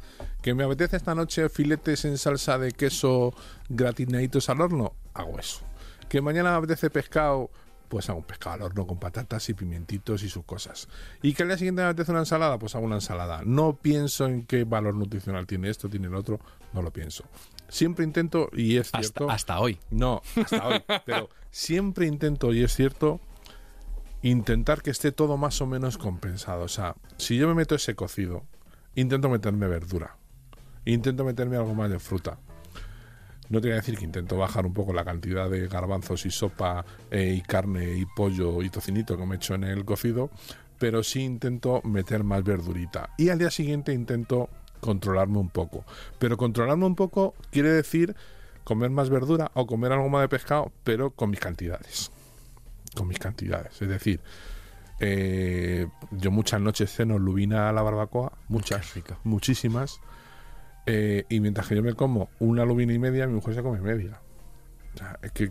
¿Que 0.42 0.54
me 0.54 0.64
apetece 0.64 0.96
esta 0.96 1.14
noche 1.14 1.48
filetes 1.48 2.04
en 2.04 2.18
salsa 2.18 2.58
de 2.58 2.72
queso 2.72 3.34
gratinaditos 3.70 4.50
al 4.50 4.60
horno? 4.60 4.94
Hago 5.14 5.38
eso. 5.38 5.60
¿Que 6.08 6.20
mañana 6.20 6.50
me 6.50 6.58
apetece 6.58 6.90
pescado? 6.90 7.50
Pues 7.88 8.08
hago 8.10 8.18
un 8.18 8.24
pescado 8.24 8.56
al 8.56 8.62
horno 8.62 8.86
con 8.86 8.98
patatas 8.98 9.48
y 9.48 9.54
pimientitos 9.54 10.22
y 10.22 10.28
sus 10.28 10.44
cosas. 10.44 10.88
¿Y 11.22 11.32
que 11.32 11.42
al 11.42 11.48
día 11.48 11.58
siguiente 11.58 11.82
me 11.82 11.88
apetece 11.88 12.10
una 12.10 12.20
ensalada? 12.20 12.58
Pues 12.58 12.74
hago 12.74 12.84
una 12.84 12.96
ensalada. 12.96 13.40
No 13.44 13.76
pienso 13.76 14.26
en 14.26 14.44
qué 14.44 14.64
valor 14.64 14.94
nutricional 14.94 15.46
tiene 15.46 15.70
esto, 15.70 15.88
tiene 15.88 16.08
el 16.08 16.14
otro. 16.14 16.38
No 16.74 16.82
lo 16.82 16.90
pienso. 16.90 17.24
Siempre 17.68 18.04
intento, 18.04 18.50
y 18.52 18.76
es 18.76 18.88
hasta, 18.88 18.98
cierto... 18.98 19.30
hasta 19.30 19.60
hoy. 19.60 19.78
No, 19.90 20.20
hasta 20.36 20.68
hoy. 20.68 20.82
Pero 21.06 21.30
siempre 21.50 22.06
intento, 22.06 22.52
y 22.52 22.62
es 22.62 22.74
cierto, 22.74 23.20
intentar 24.22 24.82
que 24.82 24.90
esté 24.90 25.12
todo 25.12 25.36
más 25.36 25.60
o 25.60 25.66
menos 25.66 25.98
compensado. 25.98 26.64
O 26.64 26.68
sea, 26.68 26.96
si 27.16 27.36
yo 27.36 27.48
me 27.48 27.54
meto 27.54 27.74
ese 27.74 27.94
cocido, 27.94 28.44
intento 28.94 29.28
meterme 29.28 29.66
verdura. 29.68 30.16
Intento 30.84 31.24
meterme 31.24 31.56
algo 31.56 31.74
más 31.74 31.90
de 31.90 31.98
fruta. 31.98 32.38
No 33.48 33.60
te 33.60 33.68
voy 33.68 33.72
a 33.72 33.80
decir 33.80 33.98
que 33.98 34.04
intento 34.04 34.38
bajar 34.38 34.64
un 34.64 34.72
poco 34.72 34.92
la 34.92 35.04
cantidad 35.04 35.50
de 35.50 35.68
garbanzos 35.68 36.24
y 36.24 36.30
sopa 36.30 36.84
eh, 37.10 37.34
y 37.36 37.42
carne 37.42 37.98
y 37.98 38.06
pollo 38.06 38.62
y 38.62 38.70
tocinito 38.70 39.16
que 39.16 39.26
me 39.26 39.36
echo 39.36 39.54
en 39.54 39.64
el 39.64 39.84
cocido, 39.84 40.30
pero 40.78 41.02
sí 41.02 41.22
intento 41.22 41.82
meter 41.84 42.24
más 42.24 42.42
verdurita. 42.42 43.10
Y 43.18 43.28
al 43.28 43.38
día 43.38 43.50
siguiente 43.50 43.92
intento 43.92 44.48
controlarme 44.80 45.38
un 45.38 45.50
poco. 45.50 45.84
Pero 46.18 46.36
controlarme 46.36 46.86
un 46.86 46.96
poco 46.96 47.34
quiere 47.50 47.70
decir 47.70 48.16
comer 48.64 48.90
más 48.90 49.10
verdura 49.10 49.50
o 49.54 49.66
comer 49.66 49.92
algo 49.92 50.08
más 50.08 50.22
de 50.22 50.28
pescado, 50.28 50.72
pero 50.82 51.10
con 51.10 51.30
mis 51.30 51.40
cantidades. 51.40 52.10
Con 52.94 53.08
mis 53.08 53.18
cantidades. 53.18 53.80
Es 53.80 53.88
decir, 53.88 54.20
eh, 55.00 55.88
yo 56.10 56.30
muchas 56.30 56.60
noches 56.60 56.94
ceno 56.94 57.18
lubina 57.18 57.68
a 57.68 57.72
la 57.72 57.82
barbacoa, 57.82 58.32
muchas, 58.48 58.92
muchísimas. 59.24 60.00
eh, 60.86 61.24
y 61.28 61.40
mientras 61.40 61.68
que 61.68 61.76
yo 61.76 61.82
me 61.82 61.94
como 61.94 62.28
una 62.38 62.64
lubina 62.64 62.92
y 62.92 62.98
media, 62.98 63.26
mi 63.26 63.34
mujer 63.34 63.54
se 63.54 63.62
come 63.62 63.80
media. 63.80 64.20
O 64.94 64.98
sea, 64.98 65.18
es 65.22 65.32
que 65.32 65.50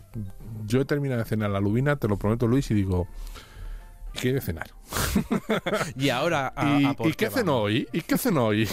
yo 0.66 0.80
he 0.80 0.84
terminado 0.84 1.20
de 1.20 1.28
cenar 1.28 1.50
la 1.50 1.60
lubina, 1.60 1.96
te 1.96 2.06
lo 2.08 2.16
prometo 2.16 2.46
Luis, 2.46 2.70
y 2.70 2.74
digo, 2.74 3.08
¿y 4.14 4.18
qué 4.18 4.40
cenar? 4.40 4.70
Y 5.96 6.10
ahora, 6.10 6.52
a, 6.54 6.80
¿Y, 6.80 6.84
a 6.84 6.92
por 6.94 7.08
¿y 7.08 7.14
qué 7.14 7.26
vamos. 7.26 7.38
cenó 7.40 7.56
hoy? 7.58 7.88
¿Y 7.92 8.00
qué 8.02 8.18
cenó 8.18 8.46
hoy? 8.46 8.68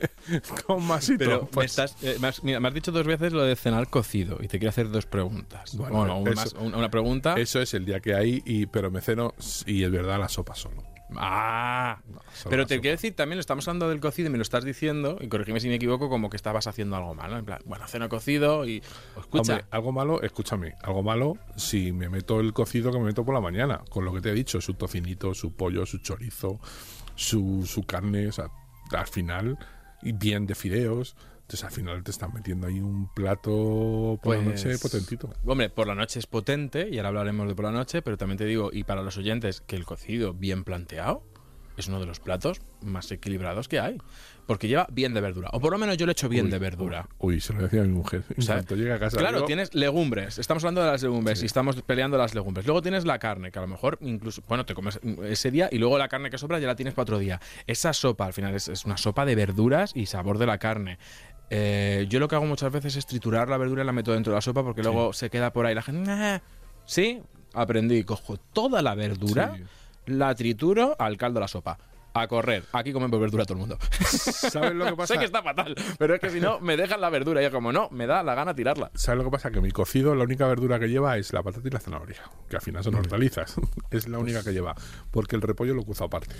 Con 0.66 0.84
masito. 0.86 1.18
Pero 1.18 1.40
me, 1.42 1.46
pues, 1.48 1.70
estás, 1.72 1.96
eh, 2.02 2.16
me, 2.20 2.28
has, 2.28 2.42
mira, 2.42 2.60
me 2.60 2.68
has 2.68 2.74
dicho 2.74 2.92
dos 2.92 3.06
veces 3.06 3.32
lo 3.32 3.42
de 3.42 3.56
cenar 3.56 3.88
cocido 3.88 4.38
y 4.40 4.48
te 4.48 4.58
quiero 4.58 4.70
hacer 4.70 4.90
dos 4.90 5.06
preguntas. 5.06 5.76
Bueno, 5.76 5.96
Bueno, 5.96 6.18
un 6.18 6.28
eso- 6.28 6.36
más- 6.36 6.52
un- 6.54 6.74
una 6.74 6.90
pregunta. 6.90 7.34
Eso 7.38 7.60
es 7.60 7.74
el 7.74 7.84
día 7.84 8.00
que 8.00 8.14
hay, 8.14 8.42
y, 8.44 8.66
pero 8.66 8.90
me 8.90 9.00
ceno, 9.00 9.34
y 9.66 9.82
es 9.84 9.90
verdad, 9.90 10.18
la 10.18 10.28
sopa 10.28 10.54
solo. 10.54 10.82
Ah, 11.16 12.00
pero 12.48 12.66
te 12.66 12.80
quiero 12.80 12.96
decir, 12.96 13.14
también 13.14 13.36
lo 13.36 13.40
estamos 13.40 13.66
hablando 13.66 13.88
del 13.88 14.00
cocido 14.00 14.28
y 14.28 14.32
me 14.32 14.38
lo 14.38 14.42
estás 14.42 14.64
diciendo, 14.64 15.18
y 15.20 15.28
corrígeme 15.28 15.60
si 15.60 15.68
me 15.68 15.74
equivoco, 15.74 16.08
como 16.08 16.30
que 16.30 16.36
estabas 16.36 16.66
haciendo 16.66 16.96
algo 16.96 17.14
mal, 17.14 17.30
¿no? 17.30 17.38
En 17.38 17.44
plan, 17.44 17.60
bueno, 17.64 17.86
ceno 17.88 18.08
cocido 18.08 18.66
y... 18.66 18.82
Escucha, 19.18 19.52
Hombre, 19.54 19.66
algo 19.70 19.92
malo, 19.92 20.22
escúchame, 20.22 20.74
algo 20.82 21.02
malo 21.02 21.36
si 21.56 21.92
me 21.92 22.08
meto 22.08 22.40
el 22.40 22.52
cocido 22.52 22.92
que 22.92 22.98
me 22.98 23.06
meto 23.06 23.24
por 23.24 23.34
la 23.34 23.40
mañana, 23.40 23.82
con 23.90 24.04
lo 24.04 24.12
que 24.12 24.20
te 24.20 24.30
he 24.30 24.34
dicho, 24.34 24.60
su 24.60 24.74
tocinito, 24.74 25.34
su 25.34 25.54
pollo, 25.54 25.84
su 25.86 25.98
chorizo, 25.98 26.60
su, 27.14 27.66
su 27.66 27.82
carne, 27.82 28.28
o 28.28 28.32
sea, 28.32 28.50
al 28.92 29.06
final, 29.06 29.58
y 30.02 30.12
bien 30.12 30.46
de 30.46 30.54
fideos, 30.54 31.16
entonces 31.50 31.64
al 31.64 31.72
final 31.72 32.04
te 32.04 32.12
están 32.12 32.32
metiendo 32.32 32.68
ahí 32.68 32.78
un 32.78 33.08
plato 33.12 34.20
por 34.22 34.36
la 34.36 34.44
Pues, 34.44 34.64
noche 34.64 34.78
potentito. 34.78 35.34
Hombre, 35.44 35.68
por 35.68 35.88
la 35.88 35.96
noche 35.96 36.20
es 36.20 36.26
potente, 36.28 36.88
y 36.88 36.98
ahora 36.98 37.08
hablaremos 37.08 37.48
de 37.48 37.56
por 37.56 37.64
la 37.64 37.72
noche, 37.72 38.02
pero 38.02 38.16
también 38.16 38.38
te 38.38 38.44
digo, 38.44 38.70
y 38.72 38.84
para 38.84 39.02
los 39.02 39.16
oyentes, 39.16 39.60
que 39.60 39.74
el 39.74 39.84
cocido 39.84 40.32
bien 40.32 40.62
planteado 40.62 41.24
es 41.76 41.88
uno 41.88 41.98
de 41.98 42.06
los 42.06 42.20
platos 42.20 42.60
más 42.82 43.10
equilibrados 43.10 43.66
que 43.66 43.80
hay. 43.80 43.98
Porque 44.46 44.66
lleva 44.66 44.88
bien 44.90 45.14
de 45.14 45.20
verdura. 45.20 45.48
O 45.52 45.60
por 45.60 45.70
lo 45.70 45.78
menos 45.78 45.96
yo 45.96 46.06
le 46.06 46.12
echo 46.12 46.28
bien 46.28 46.46
Uy, 46.46 46.50
de 46.50 46.58
verdura. 46.58 47.08
Uy, 47.18 47.40
se 47.40 47.52
lo 47.52 47.62
decía 47.62 47.82
a 47.82 47.84
mi 47.84 47.92
mujer. 47.92 48.24
Cuanto 48.44 48.74
llega 48.74 48.96
a 48.96 48.98
casa. 48.98 49.16
Claro, 49.16 49.36
digo, 49.36 49.46
tienes 49.46 49.72
legumbres. 49.76 50.38
Estamos 50.38 50.64
hablando 50.64 50.82
de 50.82 50.88
las 50.90 51.02
legumbres 51.02 51.42
y 51.44 51.46
estamos 51.46 51.80
peleando 51.82 52.18
las 52.18 52.34
legumbres. 52.34 52.66
Luego 52.66 52.82
tienes 52.82 53.04
la 53.04 53.20
carne, 53.20 53.52
que 53.52 53.60
a 53.60 53.62
lo 53.62 53.68
mejor 53.68 53.98
incluso, 54.00 54.42
bueno, 54.48 54.66
te 54.66 54.74
comes 54.74 54.98
ese 55.22 55.52
día 55.52 55.68
y 55.70 55.78
luego 55.78 55.98
la 55.98 56.08
carne 56.08 56.30
que 56.30 56.38
sobra 56.38 56.58
ya 56.58 56.66
la 56.66 56.74
tienes 56.74 56.94
para 56.94 57.04
otro 57.04 57.18
día. 57.20 57.40
Esa 57.68 57.92
sopa, 57.92 58.26
al 58.26 58.32
final, 58.32 58.52
es, 58.56 58.66
es 58.66 58.84
una 58.84 58.96
sopa 58.96 59.24
de 59.24 59.36
verduras 59.36 59.92
y 59.94 60.06
sabor 60.06 60.36
de 60.36 60.46
la 60.46 60.58
carne. 60.58 60.98
Eh, 61.50 62.06
yo 62.08 62.20
lo 62.20 62.28
que 62.28 62.36
hago 62.36 62.46
muchas 62.46 62.72
veces 62.72 62.96
es 62.96 63.06
triturar 63.06 63.48
la 63.48 63.56
verdura 63.58 63.82
y 63.82 63.86
la 63.86 63.92
meto 63.92 64.12
dentro 64.12 64.32
de 64.32 64.36
la 64.36 64.40
sopa 64.40 64.62
porque 64.62 64.82
luego 64.82 65.12
se 65.12 65.30
queda 65.30 65.52
por 65.52 65.66
ahí 65.66 65.74
la 65.74 65.82
gente. 65.82 66.08
"Nah". 66.10 66.38
Sí, 66.84 67.20
aprendí. 67.54 68.04
Cojo 68.04 68.36
toda 68.38 68.82
la 68.82 68.94
verdura, 68.94 69.54
Sí. 69.56 69.64
la 70.06 70.34
trituro 70.34 70.96
al 70.98 71.16
caldo 71.16 71.38
de 71.38 71.44
la 71.44 71.48
sopa. 71.48 71.78
A 72.12 72.26
correr. 72.26 72.64
Aquí 72.72 72.92
comemos 72.92 73.20
verdura 73.20 73.44
todo 73.44 73.54
el 73.54 73.60
mundo. 73.60 73.78
¿Sabes 74.00 74.74
lo 74.74 74.84
que 74.84 74.92
pasa? 74.96 75.14
sé 75.14 75.18
que 75.20 75.26
está 75.26 75.42
fatal, 75.44 75.76
pero 75.96 76.14
es 76.14 76.20
que 76.20 76.30
si 76.30 76.40
no, 76.40 76.58
me 76.58 76.76
dejan 76.76 77.00
la 77.00 77.08
verdura. 77.08 77.40
Y 77.44 77.48
como 77.50 77.72
no, 77.72 77.88
me 77.92 78.06
da 78.08 78.24
la 78.24 78.34
gana 78.34 78.52
tirarla. 78.54 78.90
¿Sabes 78.94 79.18
lo 79.18 79.24
que 79.24 79.30
pasa? 79.30 79.52
Que 79.52 79.60
mi 79.60 79.70
cocido, 79.70 80.14
la 80.16 80.24
única 80.24 80.46
verdura 80.48 80.80
que 80.80 80.88
lleva 80.88 81.16
es 81.18 81.32
la 81.32 81.42
patata 81.44 81.68
y 81.68 81.70
la 81.70 81.78
zanahoria, 81.78 82.22
que 82.48 82.56
al 82.56 82.62
final 82.62 82.82
son 82.82 82.96
hortalizas. 82.96 83.54
es 83.92 84.08
la 84.08 84.18
única 84.18 84.42
que 84.42 84.52
lleva, 84.52 84.74
porque 85.12 85.36
el 85.36 85.42
repollo 85.42 85.72
lo 85.74 85.84
cuzo 85.84 86.02
aparte. 86.04 86.34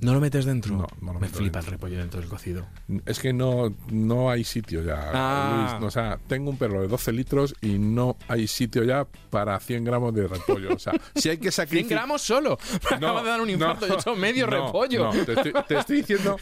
¿No 0.00 0.12
lo 0.12 0.20
metes 0.20 0.44
dentro? 0.44 0.76
No, 0.76 0.86
no 1.00 1.12
lo 1.14 1.20
Me 1.20 1.26
meto 1.26 1.38
flipa 1.38 1.58
dentro. 1.58 1.60
el 1.60 1.72
repollo 1.80 1.98
dentro 1.98 2.20
del 2.20 2.28
cocido. 2.28 2.66
Es 3.06 3.18
que 3.18 3.32
no, 3.32 3.74
no 3.90 4.30
hay 4.30 4.44
sitio 4.44 4.82
ya, 4.82 5.10
Ah. 5.14 5.78
Luis. 5.80 5.88
O 5.88 5.90
sea, 5.90 6.18
tengo 6.28 6.50
un 6.50 6.58
perro 6.58 6.82
de 6.82 6.88
12 6.88 7.12
litros 7.12 7.54
y 7.62 7.78
no 7.78 8.16
hay 8.28 8.46
sitio 8.46 8.84
ya 8.84 9.06
para 9.30 9.58
100 9.58 9.84
gramos 9.84 10.14
de 10.14 10.28
repollo. 10.28 10.74
O 10.74 10.78
sea, 10.78 10.92
si 11.16 11.30
hay 11.30 11.38
que 11.38 11.50
100 11.50 11.52
sacrificar... 11.52 11.98
gramos 11.98 12.20
solo. 12.22 12.58
Me 12.90 12.96
acaba 12.96 13.22
de 13.22 13.28
dar 13.30 13.40
un 13.40 13.48
infarto. 13.48 13.86
Yo 13.86 13.94
he 13.94 13.96
hecho 13.96 14.14
medio 14.16 14.46
no, 14.46 14.66
repollo. 14.66 15.04
no, 15.12 15.24
te, 15.24 15.32
estoy, 15.32 15.52
te 15.66 15.78
estoy 15.78 15.96
diciendo 15.98 16.36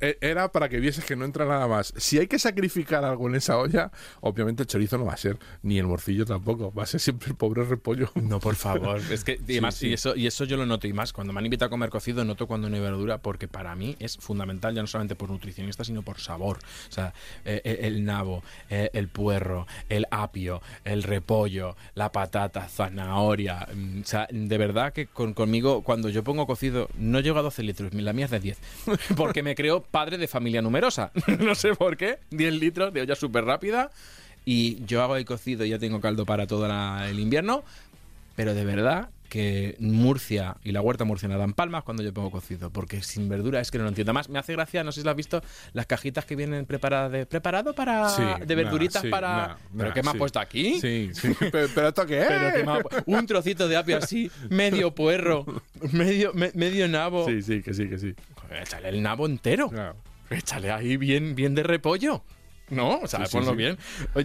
era 0.00 0.50
para 0.50 0.68
que 0.68 0.80
vieses 0.80 1.04
que 1.04 1.16
no 1.16 1.24
entra 1.24 1.44
nada 1.44 1.66
más. 1.68 1.92
Si 1.96 2.18
hay 2.18 2.26
que 2.26 2.38
sacrificar 2.38 3.04
algo 3.04 3.28
en 3.28 3.34
esa 3.34 3.58
olla, 3.58 3.90
obviamente 4.20 4.62
el 4.62 4.66
chorizo 4.66 4.98
no 4.98 5.04
va 5.04 5.12
a 5.14 5.16
ser, 5.16 5.38
ni 5.62 5.78
el 5.78 5.86
morcillo 5.86 6.24
tampoco, 6.24 6.72
va 6.72 6.84
a 6.84 6.86
ser 6.86 7.00
siempre 7.00 7.30
el 7.30 7.36
pobre 7.36 7.64
repollo. 7.64 8.10
No, 8.14 8.40
por 8.40 8.54
favor. 8.54 9.00
Es 9.10 9.24
que 9.24 9.40
y, 9.46 9.52
además, 9.52 9.74
sí. 9.76 9.88
Y, 9.88 9.92
eso, 9.94 10.16
y 10.16 10.26
eso 10.26 10.44
yo 10.44 10.56
lo 10.56 10.66
noto. 10.66 10.86
Y 10.86 10.92
más, 10.92 11.12
cuando 11.12 11.32
me 11.32 11.38
han 11.40 11.46
invitado 11.46 11.66
a 11.66 11.70
comer 11.70 11.90
cocido, 11.90 12.24
noto 12.24 12.46
cuando 12.46 12.68
no 12.68 12.76
hay 12.76 12.82
verdura, 12.82 13.18
porque 13.18 13.48
para 13.48 13.74
mí 13.74 13.96
es 13.98 14.16
fundamental, 14.16 14.74
ya 14.74 14.82
no 14.82 14.86
solamente 14.86 15.14
por 15.14 15.30
nutricionista, 15.30 15.84
sino 15.84 16.02
por 16.02 16.18
sabor. 16.20 16.58
O 16.88 16.92
sea, 16.92 17.12
eh, 17.44 17.60
eh, 17.64 17.80
el 17.82 18.04
nabo, 18.04 18.42
eh, 18.68 18.90
el 18.92 19.08
puerro, 19.08 19.66
el 19.88 20.06
apio, 20.10 20.62
el 20.84 21.02
repollo, 21.02 21.76
la 21.94 22.12
patata, 22.12 22.68
zanahoria. 22.68 23.66
mm, 23.74 24.00
O 24.00 24.04
sea, 24.04 24.26
de 24.30 24.58
verdad 24.58 24.92
que 24.92 25.06
con, 25.06 25.34
conmigo, 25.34 25.82
cuando 25.82 26.08
yo 26.08 26.24
pongo 26.24 26.46
cocido, 26.46 26.88
no 26.96 27.20
llego 27.20 27.38
a 27.38 27.42
12 27.42 27.62
litros, 27.62 27.94
la 27.94 28.12
mía 28.12 28.26
es 28.26 28.30
de 28.30 28.40
10. 28.40 28.58
Porque 29.16 29.42
me 29.42 29.54
creo 29.54 29.82
padre 29.90 30.18
de 30.18 30.26
familia 30.28 30.62
numerosa. 30.62 31.10
no 31.40 31.54
sé 31.54 31.74
por 31.74 31.96
qué. 31.96 32.18
10 32.30 32.54
litros 32.54 32.92
de 32.92 33.02
olla 33.02 33.14
súper 33.16 33.44
rápida. 33.44 33.90
Y 34.44 34.84
yo 34.86 35.02
hago 35.02 35.16
el 35.16 35.24
cocido 35.24 35.64
y 35.64 35.70
ya 35.70 35.78
tengo 35.78 36.00
caldo 36.00 36.24
para 36.26 36.46
todo 36.46 36.66
la- 36.68 37.08
el 37.10 37.18
invierno. 37.20 37.62
Pero 38.36 38.54
de 38.54 38.64
verdad 38.64 39.10
que 39.28 39.76
Murcia 39.78 40.56
y 40.64 40.72
la 40.72 40.80
huerta 40.80 41.04
murciana 41.04 41.36
dan 41.36 41.52
palmas 41.52 41.84
cuando 41.84 42.02
yo 42.02 42.12
pongo 42.12 42.32
cocido, 42.32 42.70
porque 42.70 43.00
sin 43.00 43.28
verdura 43.28 43.60
es 43.60 43.70
que 43.70 43.78
no 43.78 43.84
lo 43.84 43.90
entiendo. 43.90 44.12
Más 44.12 44.28
me 44.28 44.40
hace 44.40 44.54
gracia, 44.54 44.82
no 44.82 44.90
sé 44.90 45.02
si 45.02 45.04
lo 45.04 45.10
has 45.12 45.16
visto, 45.16 45.40
las 45.72 45.86
cajitas 45.86 46.24
que 46.24 46.34
vienen 46.34 46.66
preparadas 46.66 47.12
de 47.12 47.26
preparado 47.26 47.72
para 47.72 48.08
Sí, 48.08 48.22
de 48.44 48.54
verduritas 48.56 49.04
nah, 49.04 49.06
sí, 49.06 49.08
para. 49.10 49.28
nah, 49.46 49.54
¿Pero 49.76 49.88
nah, 49.90 49.94
qué 49.94 50.02
me 50.02 50.08
ha 50.08 50.12
sí. 50.14 50.18
puesto 50.18 50.40
aquí? 50.40 50.80
Sí, 50.80 51.10
sí. 51.12 51.28
Pero, 51.52 51.68
pero 51.72 51.88
esto 51.88 52.06
qué 52.06 52.22
es? 52.22 52.26
Pero 52.26 52.72
ha 52.72 52.80
un 53.06 53.26
trocito 53.26 53.68
de 53.68 53.76
apio 53.76 53.98
así, 53.98 54.28
medio 54.48 54.92
puerro, 54.96 55.44
medio 55.92 56.32
me- 56.34 56.50
medio 56.54 56.88
nabo. 56.88 57.24
Sí, 57.28 57.40
sí, 57.42 57.62
que 57.62 57.72
sí, 57.72 57.88
que 57.88 57.98
sí. 57.98 58.14
Échale 58.50 58.88
el 58.88 59.02
nabo 59.02 59.26
entero. 59.26 59.68
Claro. 59.70 59.96
Échale 60.30 60.70
ahí 60.70 60.96
bien, 60.96 61.34
bien 61.34 61.54
de 61.54 61.62
repollo. 61.62 62.22
¿No? 62.68 62.98
O 63.00 63.06
sea, 63.08 63.26
Sí, 63.26 63.32
ponlo 63.36 63.50
sí. 63.50 63.56
bien. 63.56 63.78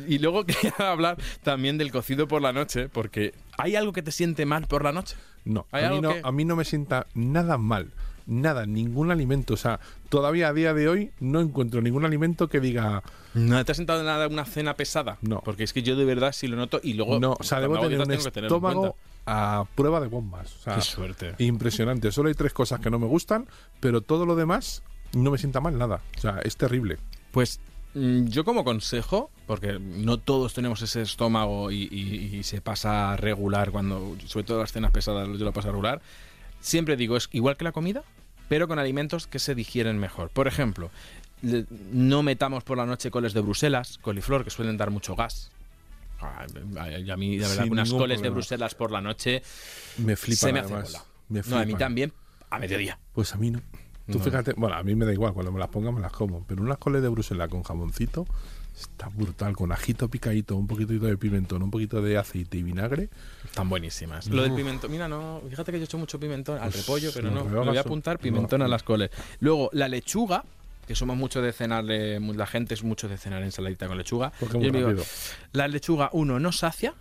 Y 0.08 0.20
luego 0.20 0.46
quería 0.46 0.74
hablar 0.92 1.18
también 1.44 1.78
del 1.80 1.92
cocido 1.92 2.28
por 2.28 2.42
la 2.44 2.54
noche, 2.54 2.90
porque 2.90 3.34
¿hay 3.58 3.76
algo 3.76 3.92
que 3.92 4.04
te 4.04 4.12
siente 4.12 4.46
mal 4.46 4.68
por 4.68 4.84
la 4.84 4.92
noche? 4.92 5.16
No, 5.46 5.66
¿Hay 5.72 5.84
a 5.84 5.90
mí 5.90 5.96
algo 5.98 6.08
no, 6.10 6.14
que- 6.14 6.22
a 6.24 6.32
mí 6.32 6.46
no 6.46 6.56
me 6.56 6.64
sienta 6.66 7.08
nada 7.16 7.58
mal. 7.58 7.92
Nada, 8.28 8.66
ningún 8.66 9.12
alimento. 9.12 9.54
O 9.54 9.58
sea, 9.58 9.80
todavía 10.10 10.48
a 10.50 10.54
día 10.54 10.74
de 10.74 10.90
hoy 10.90 11.12
no 11.20 11.42
encuentro 11.42 11.82
ningún 11.82 12.06
alimento 12.06 12.48
que 12.48 12.60
diga 12.60 13.04
¿No 13.36 13.64
te 13.64 13.72
has 13.72 13.78
sentado 13.78 14.00
en 14.00 14.08
nada 14.08 14.28
una 14.28 14.46
cena 14.46 14.76
pesada? 14.76 15.18
No. 15.22 15.42
Porque 15.46 15.64
es 15.64 15.74
que 15.74 15.84
yo 15.84 15.96
de 15.96 16.06
verdad 16.06 16.32
sí 16.32 16.48
lo 16.48 16.56
noto 16.56 16.80
y 16.82 16.94
luego. 16.94 17.20
no. 17.20 17.36
O 17.40 17.44
sea, 17.44 17.60
debo 17.60 17.80
tener 17.80 18.00
un 18.00 18.12
estómago 18.12 18.82
cuenta. 18.82 18.98
A 19.26 19.66
prueba 19.76 20.00
de 20.00 20.08
bombas. 20.08 20.56
O 20.56 20.60
sea, 20.60 20.76
Qué 20.76 20.82
suerte. 20.82 21.36
impresionante. 21.40 22.12
Solo 22.12 22.30
hay 22.30 22.36
tres 22.36 22.54
cosas 22.54 22.80
que 22.80 22.90
no 22.90 23.00
me 23.00 23.08
gustan, 23.08 23.48
pero 23.80 24.02
todo 24.02 24.26
lo 24.26 24.36
demás 24.36 24.84
no 25.14 25.32
me 25.32 25.38
sienta 25.38 25.62
mal 25.62 25.78
nada. 25.78 26.02
O 26.18 26.22
sea, 26.22 26.40
es 26.44 26.58
terrible. 26.58 26.98
Pues 27.32 27.60
mm, 27.94 28.26
yo 28.26 28.44
como 28.46 28.64
consejo, 28.64 29.30
porque 29.48 29.80
no 29.80 30.18
todos 30.18 30.54
tenemos 30.54 30.82
ese 30.82 31.02
estómago 31.02 31.72
y, 31.72 31.88
y- 31.92 32.38
y 32.38 32.44
se 32.44 32.62
pasa 32.62 33.16
regular 33.18 33.72
cuando, 33.72 34.16
sobre 34.26 34.46
todo 34.46 34.60
las 34.60 34.72
cenas 34.74 34.92
pesadas, 34.92 35.28
yo 35.38 35.46
lo 35.46 35.54
paso 35.54 35.70
regular, 35.72 36.02
siempre 36.60 36.96
digo, 36.98 37.16
es 37.18 37.30
igual 37.32 37.58
que 37.58 37.64
la 37.64 37.72
comida, 37.72 38.04
pero 38.50 38.68
con 38.68 38.78
alimentos 38.80 39.26
que 39.28 39.40
se 39.40 39.56
digieren 39.56 39.98
mejor. 39.98 40.30
Por 40.30 40.48
ejemplo, 40.48 40.92
no 41.92 42.24
metamos 42.24 42.64
por 42.64 42.78
la 42.78 42.86
noche 42.86 43.12
coles 43.12 43.34
de 43.34 43.42
Bruselas, 43.42 43.98
coliflor, 44.02 44.44
que 44.44 44.50
suelen 44.50 44.78
dar 44.78 44.92
mucho 44.92 45.16
gas. 45.16 45.52
A 46.20 47.18
mí, 47.18 47.38
la 47.38 47.48
verdad, 47.48 47.64
Sin 47.64 47.72
unas 47.72 47.92
coles 47.92 48.22
de. 48.22 48.30
Bruselas 48.30 48.76
por 48.76 48.92
la 48.92 49.02
noche 49.02 49.42
Me 49.98 50.16
flipan 50.16 50.38
se 50.38 50.54
me 50.54 50.60
hace 50.60 50.74
además. 50.74 50.92
bola. 50.94 51.06
Me 51.30 51.42
No, 51.48 51.58
a 51.58 51.66
mí 51.66 51.76
también, 51.76 52.14
a 52.50 52.60
mediodía. 52.60 53.00
Pues 53.14 53.34
a 53.34 53.38
mí 53.38 53.52
no. 53.52 53.60
Tú 54.12 54.20
No. 54.20 54.24
fíjate, 54.24 54.54
bueno, 54.56 54.76
a 54.76 54.84
mí 54.84 54.94
me 54.94 55.06
da 55.06 55.14
igual, 55.14 55.34
cuando 55.34 55.52
me 55.52 55.60
las 55.60 55.70
pongan 55.70 55.96
me 55.96 56.00
las 56.02 56.12
como, 56.12 56.44
pero 56.46 56.62
unas 56.62 56.78
coles 56.78 57.02
de 57.02 57.10
Bruselas 57.10 57.50
con 57.50 57.64
jamoncito 57.64 58.26
está 58.80 59.08
brutal, 59.08 59.56
con 59.56 59.72
ajito 59.72 60.10
picadito, 60.10 60.56
un 60.58 60.68
poquitito 60.68 61.06
de 61.06 61.18
pimentón, 61.18 61.64
un 61.64 61.72
poquito 61.72 62.02
de 62.02 62.18
aceite 62.18 62.58
y 62.58 62.64
vinagre. 62.64 63.10
Están 63.44 63.70
buenísimas. 63.70 64.28
Lo 64.28 64.44
del 64.44 64.54
pimentón, 64.54 64.92
mira, 64.92 65.08
no, 65.08 65.42
fíjate 65.50 65.72
que 65.72 65.78
yo 65.80 65.84
he 65.84 65.86
hecho 65.86 65.98
mucho 65.98 66.20
pimentón 66.20 66.60
al 66.60 66.72
repollo, 66.74 67.10
pero 67.14 67.32
no, 67.32 67.46
lo 67.46 67.66
voy 67.66 67.78
a 67.78 67.82
apuntar 67.82 68.20
pimentón 68.20 68.62
a 68.62 68.68
las 68.68 68.84
coles. 68.84 69.10
Luego, 69.40 69.70
la 69.74 69.88
lechuga, 69.88 70.44
que 70.88 70.96
somos 70.96 71.18
mucho 71.18 71.42
de 71.42 71.52
cenar, 71.54 71.84
la 71.86 72.46
gente 72.48 72.74
es 72.74 72.84
mucho 72.84 73.08
de 73.08 73.18
cenar 73.18 73.44
ensaladita 73.44 73.88
con 73.88 73.98
lechuga. 73.98 74.32
Porque 74.40 74.58
muy 74.58 74.72
digo, 74.72 74.94
la 75.52 75.68
lechuga, 75.68 76.10
uno, 76.14 76.40
no 76.40 76.52
sacia, 76.52 76.94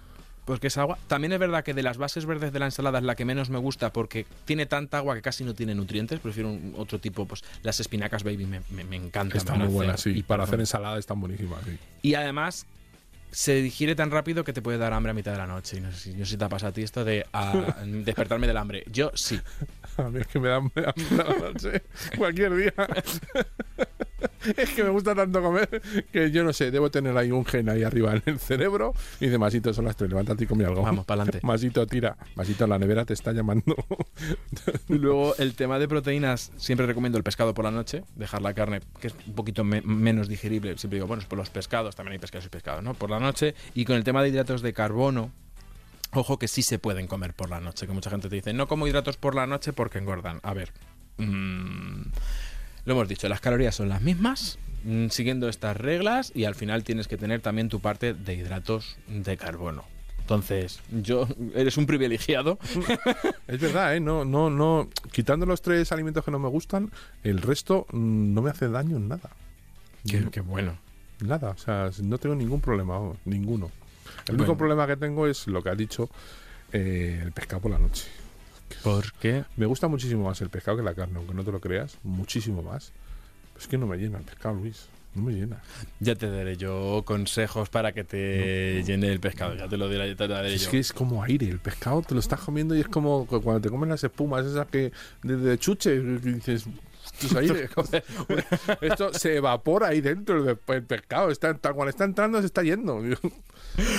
porque 0.45 0.67
es 0.67 0.77
agua. 0.77 0.99
También 1.09 1.33
es 1.33 1.39
verdad 1.39 1.65
que 1.65 1.73
de 1.75 1.83
las 1.83 1.97
bases 1.97 2.27
verdes 2.27 2.53
de 2.53 2.59
la 2.59 2.67
ensalada 2.67 2.99
es 2.99 3.05
la 3.05 3.15
que 3.15 3.25
menos 3.25 3.49
me 3.51 3.59
gusta 3.59 3.93
porque 3.93 4.27
tiene 4.45 4.67
tanta 4.67 4.99
agua 4.99 5.15
que 5.15 5.23
casi 5.23 5.43
no 5.45 5.55
tiene 5.55 5.75
nutrientes. 5.75 6.21
Prefiero 6.21 6.51
un- 6.51 6.75
otro 6.77 6.99
tipo, 6.99 7.27
pues 7.27 7.43
las 7.63 7.81
espinacas 7.81 8.25
baby 8.25 8.45
me, 8.47 8.61
me, 8.71 8.85
me 8.85 8.97
encantan. 8.97 9.39
Están 9.39 9.59
muy 9.59 9.69
buenas, 9.69 10.01
sí. 10.03 10.11
Y 10.11 10.23
para 10.23 10.45
hacer 10.45 10.61
ensalada 10.61 10.99
están 10.99 11.21
buenísimas, 11.21 11.61
sí. 11.65 11.79
Y 12.03 12.15
además 12.15 12.67
se 13.35 13.55
digiere 13.57 13.97
tan 13.97 14.13
rápido 14.13 14.45
que 14.45 14.53
te 14.53 14.63
puede 14.63 14.79
dar 14.79 14.93
hambre 14.93 15.11
a 15.11 15.15
mitad 15.15 15.33
de 15.33 15.39
la 15.39 15.47
noche. 15.47 15.79
Y 15.79 15.81
no 15.81 15.91
sé 15.91 15.99
si, 15.99 16.15
no 16.15 16.25
sé 16.25 16.33
si 16.33 16.37
te 16.37 16.45
ha 16.45 16.49
pasado 16.49 16.71
a 16.71 16.73
ti 16.73 16.83
esto 16.83 17.05
de 17.05 17.27
ah, 17.33 17.83
despertarme 17.85 18.47
del 18.47 18.57
hambre. 18.57 18.85
Yo 18.91 19.11
sí. 19.15 19.41
A 19.97 20.09
mí 20.09 20.21
es 20.21 20.27
que 20.29 20.39
me 20.39 20.49
da 20.49 20.57
hambre 20.57 20.87
a 20.87 20.95
la 21.17 21.39
noche, 21.51 21.83
cualquier 22.17 22.55
día. 22.55 22.75
es 24.57 24.71
que 24.71 24.83
me 24.85 24.91
gusta 24.91 25.15
tanto 25.15 25.43
comer 25.43 25.83
que 26.13 26.31
yo 26.31 26.45
no 26.45 26.53
sé, 26.53 26.71
debo 26.71 26.91
tener 26.91 27.17
ahí 27.17 27.31
un 27.31 27.45
gen 27.45 27.69
ahí 27.69 27.83
arriba 27.83 28.15
en 28.15 28.23
el 28.27 28.39
cerebro 28.39 28.93
y 29.21 29.27
de 29.29 29.39
Masito 29.39 29.73
son 29.75 29.85
las 29.87 29.97
tres, 29.97 30.11
levántate 30.11 30.45
y 30.45 30.47
come 30.47 30.65
algo. 30.65 30.83
Vamos, 30.83 31.05
pa'lante. 31.05 31.41
Masito, 31.43 31.87
tira. 31.87 32.17
Masito, 32.37 32.67
la 32.67 32.79
nevera 32.79 33.05
te 33.05 33.15
está 33.15 33.33
llamando. 33.33 33.75
Luego 34.89 35.35
el 35.37 35.55
tema 35.55 35.79
de 35.79 35.89
proteínas, 35.89 36.53
siempre 36.57 36.87
recomiendo 36.87 37.19
el 37.19 37.25
pescado 37.25 37.55
por 37.55 37.65
la 37.65 37.71
noche, 37.71 38.05
dejar 38.17 38.43
la 38.43 38.55
carne, 38.55 38.81
que 39.01 39.09
es 39.09 39.15
un 39.27 39.35
poquito 39.35 39.65
me- 39.65 39.83
menos 39.83 40.29
digerible. 40.29 40.77
Siempre 40.79 40.97
digo, 40.99 41.07
bueno, 41.07 41.23
es 41.23 41.29
por 41.29 41.39
los 41.39 41.51
pescados, 41.51 41.95
también 41.97 42.13
hay 42.15 42.19
pescados 42.19 42.47
y 42.47 42.49
pescados, 42.49 42.83
¿no? 42.83 42.95
Por 42.95 43.11
la 43.11 43.21
noche. 43.21 43.55
Y 43.75 43.85
con 43.85 43.97
el 43.97 44.05
tema 44.05 44.23
de 44.23 44.29
hidratos 44.31 44.63
de 44.63 44.73
carbono, 44.73 45.31
ojo 46.13 46.39
que 46.39 46.49
sí 46.49 46.63
se 46.63 46.79
pueden 46.79 47.07
comer 47.07 47.35
por 47.35 47.51
la 47.51 47.61
noche, 47.61 47.87
que 47.87 47.93
mucha 47.93 48.11
gente 48.11 48.29
te 48.29 48.37
dice, 48.37 48.53
no 48.53 48.69
como 48.69 48.87
hidratos 48.87 49.17
por 49.17 49.35
la 49.35 49.47
noche 49.47 49.73
porque 49.73 49.99
engordan. 49.99 50.41
A 50.43 50.55
ver, 50.55 50.71
mm, 51.19 52.03
lo 52.85 52.93
hemos 52.93 53.09
dicho, 53.09 53.29
las 53.29 53.41
calorías 53.41 53.75
son 53.75 53.89
las 53.89 54.03
mismas, 54.03 54.59
mm, 54.85 55.09
siguiendo 55.09 55.49
estas 55.49 55.77
reglas, 55.77 56.33
y 56.35 56.45
al 56.45 56.55
final 56.55 56.85
tienes 56.85 57.09
que 57.09 57.17
tener 57.17 57.41
también 57.41 57.69
tu 57.69 57.81
parte 57.81 58.15
de 58.15 58.35
hidratos 58.35 58.97
de 59.09 59.37
carbono. 59.37 59.85
Entonces, 60.21 60.81
yo, 60.91 61.29
eres 61.55 61.77
un 61.77 61.85
privilegiado. 61.85 62.59
es 63.47 63.61
verdad, 63.61 63.95
¿eh? 63.95 64.01
No, 64.01 64.25
no, 64.25 64.49
no. 64.49 64.89
Quitando 65.13 65.45
los 65.45 65.61
tres 65.61 65.93
alimentos 65.93 66.25
que 66.25 66.31
no 66.31 66.39
me 66.39 66.49
gustan, 66.49 66.91
el 67.23 67.43
resto 67.43 67.87
mm, 67.93 68.33
no 68.33 68.41
me 68.41 68.49
hace 68.51 68.69
daño 68.69 68.97
en 68.97 69.09
nada. 69.09 69.29
qué, 70.09 70.25
qué 70.31 70.41
bueno. 70.41 70.79
Nada, 71.21 71.51
o 71.51 71.59
sea, 71.59 71.91
no 72.03 72.17
tengo 72.19 72.35
ningún 72.35 72.61
problema, 72.63 72.99
ninguno. 73.27 73.67
El 74.27 74.37
Bueno. 74.37 74.43
único 74.45 74.57
problema 74.59 74.87
que 74.87 74.97
tengo 74.97 75.27
es 75.27 75.47
lo 75.47 75.63
que 75.63 75.69
has 75.71 75.77
dicho, 75.77 76.09
eh, 76.73 77.21
el 77.23 77.33
pescado 77.33 77.61
por 77.63 77.71
la 77.71 77.79
noche. 77.79 78.07
¿Por 78.83 79.13
qué? 79.15 79.45
Me 79.57 79.67
gusta 79.67 79.89
muchísimo 79.89 80.25
más 80.25 80.41
el 80.41 80.51
pescado 80.51 80.77
que 80.77 80.83
la 80.83 80.95
carne, 80.95 81.17
aunque 81.19 81.35
no 81.35 81.45
te 81.45 81.53
lo 81.53 81.61
creas, 81.61 81.99
muchísimo 82.03 82.63
más. 82.63 82.93
Es 83.59 83.67
que 83.69 83.79
no 83.79 83.87
me 83.87 83.97
llena 83.97 84.19
el 84.19 84.25
pescado, 84.25 84.57
Luis, 84.57 84.87
no 85.15 85.23
me 85.23 85.33
llena. 85.33 85.63
Ya 86.01 86.15
te 86.17 86.29
daré 86.31 86.57
yo 86.57 87.03
consejos 87.07 87.69
para 87.69 87.93
que 87.93 88.03
te 88.05 88.83
llene 88.85 89.09
el 89.13 89.21
pescado. 89.21 89.55
Ya 89.55 89.69
te 89.69 89.77
lo 89.77 89.89
diré, 89.89 90.09
ya 90.09 90.17
te 90.17 90.27
lo 90.29 90.35
daré 90.35 90.55
Es 90.55 90.65
yo. 90.65 90.71
que 90.71 90.79
es 90.81 90.93
como 90.93 91.23
aire, 91.23 91.49
el 91.49 91.61
pescado 91.61 92.03
te 92.03 92.15
lo 92.15 92.21
estás 92.21 92.41
comiendo 92.41 92.75
y 92.77 92.81
es 92.81 92.89
como 92.89 93.27
cu- 93.27 93.41
cuando 93.41 93.61
te 93.61 93.71
comen 93.71 93.89
las 93.91 94.03
espumas 94.03 94.45
esas 94.45 94.67
que 94.67 94.91
de, 95.23 95.37
de 95.37 95.59
chuche, 95.59 95.95
y 95.95 96.01
dices, 96.19 96.65
esto 97.21 97.27
es 97.27 97.37
aire. 97.37 97.69
Esto 98.81 99.13
se 99.15 99.37
evapora 99.37 99.89
ahí 99.89 100.01
dentro 100.01 100.43
del 100.43 100.59
el 100.67 100.83
pescado, 100.83 101.31
está, 101.31 101.55
tal 101.55 101.75
cual 101.75 101.89
está 101.89 102.05
entrando 102.05 102.41
se 102.41 102.47
está 102.47 102.63
yendo. 102.63 103.01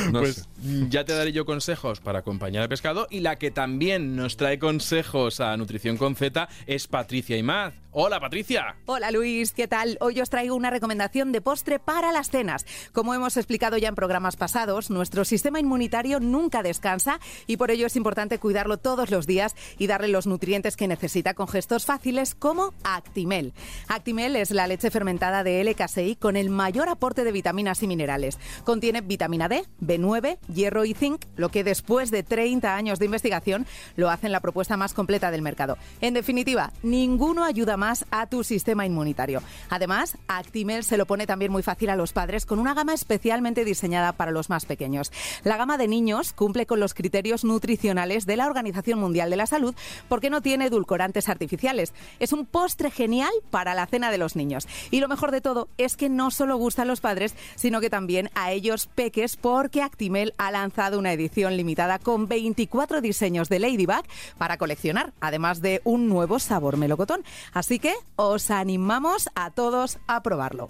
No 0.09 0.19
pues 0.19 0.35
sé. 0.35 0.43
ya 0.89 1.03
te 1.03 1.13
daré 1.13 1.33
yo 1.33 1.45
consejos 1.45 1.99
para 1.99 2.19
acompañar 2.19 2.63
al 2.63 2.69
pescado 2.69 3.07
y 3.09 3.19
la 3.19 3.35
que 3.35 3.51
también 3.51 4.15
nos 4.15 4.37
trae 4.37 4.57
consejos 4.57 5.41
a 5.41 5.57
Nutrición 5.57 5.97
con 5.97 6.15
Z 6.15 6.47
es 6.65 6.87
Patricia 6.87 7.35
Imaz. 7.35 7.73
Hola 7.91 8.19
Patricia. 8.19 8.75
Hola 8.85 9.11
Luis, 9.11 9.53
¿qué 9.53 9.67
tal? 9.67 9.97
Hoy 10.01 10.19
os 10.19 10.29
traigo 10.29 10.55
una 10.55 10.69
recomendación 10.69 11.31
de 11.31 11.41
postre 11.41 11.79
para 11.79 12.11
las 12.11 12.29
cenas. 12.29 12.65
Como 12.91 13.13
hemos 13.13 13.37
explicado 13.37 13.77
ya 13.77 13.87
en 13.87 13.95
programas 13.95 14.35
pasados, 14.35 14.89
nuestro 14.89 15.23
sistema 15.23 15.59
inmunitario 15.61 16.19
nunca 16.19 16.61
descansa 16.61 17.19
y 17.47 17.57
por 17.57 17.71
ello 17.71 17.87
es 17.87 17.95
importante 17.95 18.39
cuidarlo 18.39 18.77
todos 18.77 19.11
los 19.11 19.27
días 19.27 19.55
y 19.77 19.87
darle 19.87 20.09
los 20.09 20.27
nutrientes 20.27 20.75
que 20.75 20.87
necesita 20.89 21.33
con 21.33 21.47
gestos 21.47 21.85
fáciles 21.85 22.35
como 22.35 22.73
Actimel. 23.05 23.53
Actimel 23.87 24.35
es 24.35 24.51
la 24.51 24.67
leche 24.67 24.89
fermentada 24.89 25.43
de 25.43 25.63
LKSI 25.63 26.15
con 26.15 26.35
el 26.35 26.49
mayor 26.49 26.89
aporte 26.89 27.23
de 27.23 27.31
vitaminas 27.31 27.83
y 27.83 27.87
minerales. 27.87 28.39
Contiene 28.63 29.01
vitamina 29.01 29.47
D, 29.47 29.63
B9, 29.79 30.39
hierro 30.53 30.85
y 30.85 30.93
zinc, 30.93 31.23
lo 31.35 31.49
que 31.49 31.63
después 31.63 32.09
de 32.09 32.23
30 32.23 32.75
años 32.75 32.99
de 32.99 33.05
investigación 33.05 33.67
lo 33.95 34.09
hacen 34.09 34.31
la 34.31 34.39
propuesta 34.39 34.75
más 34.75 34.93
completa 34.93 35.31
del 35.31 35.43
mercado. 35.43 35.77
En 36.01 36.13
definitiva, 36.13 36.73
ninguno 36.81 37.43
ayuda 37.43 37.77
más 37.77 38.05
a 38.09 38.25
tu 38.27 38.43
sistema 38.43 38.85
inmunitario. 38.85 39.41
Además, 39.69 40.17
Actimel 40.27 40.83
se 40.83 40.97
lo 40.97 41.05
pone 41.05 41.27
también 41.27 41.51
muy 41.51 41.61
fácil 41.61 41.91
a 41.91 41.95
los 41.95 42.11
padres 42.11 42.45
con 42.45 42.59
una 42.59 42.73
gama 42.73 42.93
especialmente 42.93 43.65
diseñada 43.65 44.13
para 44.13 44.31
los 44.31 44.49
más 44.49 44.65
pequeños. 44.65 45.11
La 45.43 45.57
gama 45.57 45.77
de 45.77 45.87
niños 45.87 46.33
cumple 46.33 46.65
con 46.65 46.79
los 46.79 46.93
criterios 46.95 47.43
nutricionales 47.43 48.25
de 48.25 48.35
la 48.35 48.47
Organización 48.47 48.99
Mundial 48.99 49.29
de 49.29 49.37
la 49.37 49.45
Salud 49.45 49.75
porque 50.09 50.31
no 50.31 50.41
tiene 50.41 50.65
edulcorantes 50.65 51.29
artificiales. 51.29 51.93
Es 52.19 52.33
un 52.33 52.45
postre 52.45 52.91
genial 52.95 53.31
para 53.51 53.75
la 53.75 53.85
cena 53.85 54.09
de 54.11 54.17
los 54.17 54.35
niños. 54.35 54.67
Y 54.89 54.99
lo 54.99 55.07
mejor 55.07 55.31
de 55.31 55.41
todo 55.41 55.67
es 55.77 55.97
que 55.97 56.09
no 56.09 56.31
solo 56.31 56.57
gustan 56.57 56.87
los 56.87 57.01
padres, 57.01 57.35
sino 57.55 57.81
que 57.81 57.89
también 57.89 58.29
a 58.33 58.51
ellos 58.51 58.87
peques, 58.87 59.35
porque 59.37 59.81
Actimel 59.81 60.33
ha 60.37 60.51
lanzado 60.51 60.97
una 60.97 61.13
edición 61.13 61.57
limitada 61.57 61.99
con 61.99 62.27
24 62.27 63.01
diseños 63.01 63.49
de 63.49 63.59
Ladybug 63.59 64.03
para 64.37 64.57
coleccionar, 64.57 65.13
además 65.19 65.61
de 65.61 65.81
un 65.83 66.07
nuevo 66.07 66.39
sabor 66.39 66.77
melocotón. 66.77 67.23
Así 67.53 67.79
que 67.79 67.93
os 68.15 68.49
animamos 68.49 69.29
a 69.35 69.51
todos 69.51 69.99
a 70.07 70.23
probarlo. 70.23 70.69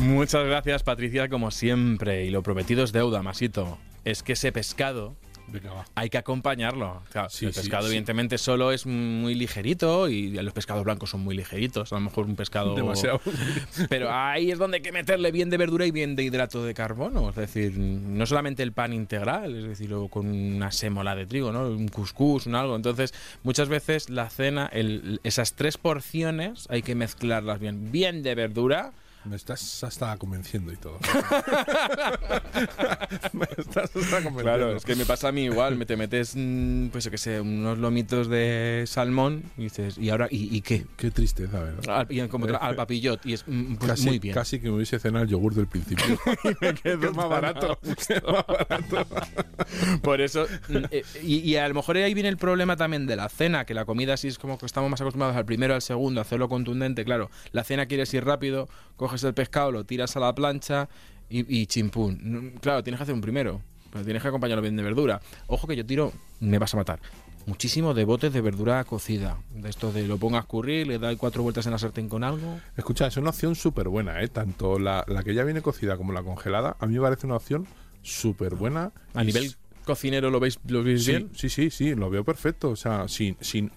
Muchas 0.00 0.46
gracias, 0.46 0.82
Patricia, 0.82 1.28
como 1.28 1.50
siempre. 1.50 2.24
Y 2.24 2.30
lo 2.30 2.42
prometido 2.42 2.84
es 2.84 2.92
deuda, 2.92 3.22
Masito. 3.22 3.78
Es 4.04 4.22
que 4.22 4.32
ese 4.34 4.52
pescado 4.52 5.14
Venga, 5.54 5.72
va. 5.72 5.84
hay 5.94 6.10
que 6.10 6.18
acompañarlo. 6.18 7.02
Claro, 7.12 7.30
Sí, 7.30 7.46
el 7.46 7.52
pescado, 7.52 7.84
sí. 7.84 7.88
evidentemente, 7.90 8.36
solo 8.38 8.72
es 8.72 8.86
muy 8.86 9.34
ligerito 9.34 10.08
y 10.08 10.30
los 10.30 10.52
pescados 10.52 10.82
blancos 10.84 11.10
son 11.10 11.20
muy 11.20 11.36
ligeritos. 11.36 11.92
A 11.92 11.96
lo 11.96 12.00
mejor 12.02 12.26
un 12.26 12.36
pescado. 12.36 12.74
Demasiado. 12.76 13.20
Pero 13.88 14.12
ahí 14.12 14.50
es 14.50 14.58
donde 14.58 14.78
hay 14.78 14.82
que 14.82 14.92
meterle 14.92 15.30
bien 15.30 15.50
de 15.50 15.56
verdura 15.56 15.86
y 15.86 15.90
bien 15.92 16.16
de 16.16 16.24
hidrato 16.24 16.64
de 16.64 16.74
carbono. 16.74 17.30
Es 17.30 17.36
decir, 17.36 17.78
no 17.78 18.26
solamente 18.26 18.62
el 18.62 18.72
pan 18.72 18.92
integral, 18.92 19.54
es 19.56 19.64
decir, 19.64 19.94
con 20.10 20.26
una 20.26 20.72
sémola 20.72 21.14
de 21.14 21.26
trigo, 21.26 21.52
¿no? 21.52 21.68
Un 21.68 21.88
cuscús, 21.88 22.46
un 22.46 22.54
algo. 22.56 22.74
Entonces, 22.76 23.14
muchas 23.44 23.68
veces 23.68 24.10
la 24.10 24.28
cena, 24.30 24.66
el- 24.72 25.20
esas 25.22 25.54
tres 25.54 25.78
porciones 25.78 26.66
hay 26.68 26.82
que 26.82 26.94
mezclarlas 26.94 27.60
bien. 27.60 27.92
Bien 27.92 28.22
de 28.22 28.34
verdura. 28.34 28.92
Me 29.24 29.36
estás 29.36 29.82
hasta 29.82 30.14
convenciendo 30.18 30.70
y 30.70 30.76
todo. 30.76 30.98
me 33.32 33.46
estás 33.56 33.96
hasta 33.96 34.22
convenciendo. 34.22 34.42
Claro, 34.42 34.76
es 34.76 34.84
que 34.84 34.94
me 34.94 35.06
pasa 35.06 35.28
a 35.28 35.32
mí 35.32 35.44
igual. 35.44 35.76
Me 35.76 35.86
te 35.86 35.96
metes, 35.96 36.34
mm, 36.36 36.88
pues 36.88 37.04
yo 37.04 37.10
que 37.10 37.16
sé, 37.16 37.40
unos 37.40 37.78
lomitos 37.78 38.28
de 38.28 38.84
salmón 38.86 39.44
y 39.56 39.62
dices, 39.64 39.96
¿y 39.96 40.10
ahora? 40.10 40.28
¿Y, 40.30 40.54
y 40.54 40.60
qué? 40.60 40.84
Qué 40.98 41.10
tristeza, 41.10 41.58
¿verdad? 41.58 42.00
Al, 42.00 42.12
y 42.12 42.20
al 42.20 42.76
papillot. 42.76 43.24
Y 43.24 43.32
es 43.32 43.44
mm, 43.46 43.76
pues 43.76 43.92
casi, 43.92 44.06
muy 44.06 44.18
bien. 44.18 44.34
casi 44.34 44.60
que 44.60 44.68
me 44.68 44.76
hubiese 44.76 44.98
cenado 44.98 45.24
el 45.24 45.30
yogur 45.30 45.54
del 45.54 45.68
principio. 45.68 46.18
que 46.82 46.92
es 46.92 47.14
más 47.14 47.28
barato. 47.28 47.78
más 48.26 48.46
barato. 48.46 49.06
Por 50.02 50.20
eso, 50.20 50.46
mm, 50.68 50.76
eh, 50.90 51.02
y, 51.22 51.38
y 51.38 51.56
a 51.56 51.66
lo 51.66 51.72
mejor 51.74 51.96
ahí 51.96 52.12
viene 52.12 52.28
el 52.28 52.36
problema 52.36 52.76
también 52.76 53.06
de 53.06 53.16
la 53.16 53.30
cena, 53.30 53.64
que 53.64 53.72
la 53.72 53.86
comida 53.86 54.12
así 54.14 54.28
es 54.28 54.38
como 54.38 54.58
que 54.58 54.66
estamos 54.66 54.90
más 54.90 55.00
acostumbrados 55.00 55.34
al 55.36 55.46
primero, 55.46 55.74
al 55.74 55.82
segundo, 55.82 56.20
hacerlo 56.20 56.50
contundente. 56.50 57.06
Claro, 57.06 57.30
la 57.52 57.64
cena 57.64 57.86
quieres 57.86 58.12
ir 58.12 58.24
rápido, 58.24 58.68
coges 58.96 59.13
el 59.22 59.34
pescado, 59.34 59.70
lo 59.70 59.84
tiras 59.84 60.16
a 60.16 60.20
la 60.20 60.34
plancha 60.34 60.88
y, 61.28 61.60
y 61.60 61.66
chimpún. 61.66 62.18
Mm, 62.54 62.58
Claro, 62.58 62.82
tienes 62.82 62.98
que 62.98 63.02
hacer 63.04 63.14
un 63.14 63.20
primero, 63.20 63.62
pero 63.92 64.04
tienes 64.04 64.22
que 64.22 64.28
acompañarlo 64.28 64.62
bien 64.62 64.76
de 64.76 64.82
verdura. 64.82 65.20
Ojo 65.46 65.66
que 65.68 65.76
yo 65.76 65.86
tiro, 65.86 66.12
me 66.40 66.58
vas 66.58 66.74
a 66.74 66.78
matar. 66.78 67.00
Muchísimo 67.46 67.92
de 67.92 68.04
botes 68.06 68.32
de 68.32 68.40
verdura 68.40 68.82
cocida. 68.84 69.36
De 69.54 69.68
esto 69.68 69.92
de 69.92 70.08
lo 70.08 70.16
pongas 70.16 70.38
a 70.38 70.44
escurrir, 70.44 70.86
le 70.86 70.98
das 70.98 71.14
cuatro 71.16 71.42
vueltas 71.42 71.66
en 71.66 71.72
la 71.72 71.78
sartén 71.78 72.08
con 72.08 72.24
algo. 72.24 72.58
Escucha, 72.74 73.06
es 73.06 73.16
una 73.18 73.30
opción 73.30 73.54
súper 73.54 73.88
buena, 73.88 74.22
¿eh? 74.22 74.28
Tanto 74.28 74.78
la, 74.78 75.04
la 75.06 75.22
que 75.22 75.34
ya 75.34 75.44
viene 75.44 75.60
cocida 75.60 75.98
como 75.98 76.12
la 76.14 76.22
congelada, 76.22 76.76
a 76.80 76.86
mí 76.86 76.94
me 76.94 77.00
parece 77.02 77.26
una 77.26 77.36
opción 77.36 77.66
súper 78.00 78.54
buena. 78.54 78.92
A 79.12 79.22
Y 79.22 79.26
nivel 79.26 79.54
cocinero, 79.84 80.30
¿lo 80.30 80.40
veis, 80.40 80.58
lo 80.66 80.82
veis 80.82 81.04
sí, 81.04 81.10
bien? 81.10 81.30
sí, 81.34 81.50
sí, 81.50 81.68
sí, 81.68 81.94
lo 81.94 82.08
veo 82.08 82.24
perfecto. 82.24 82.70
O 82.70 82.76
sea, 82.76 83.08
sin... 83.08 83.36
sin 83.42 83.70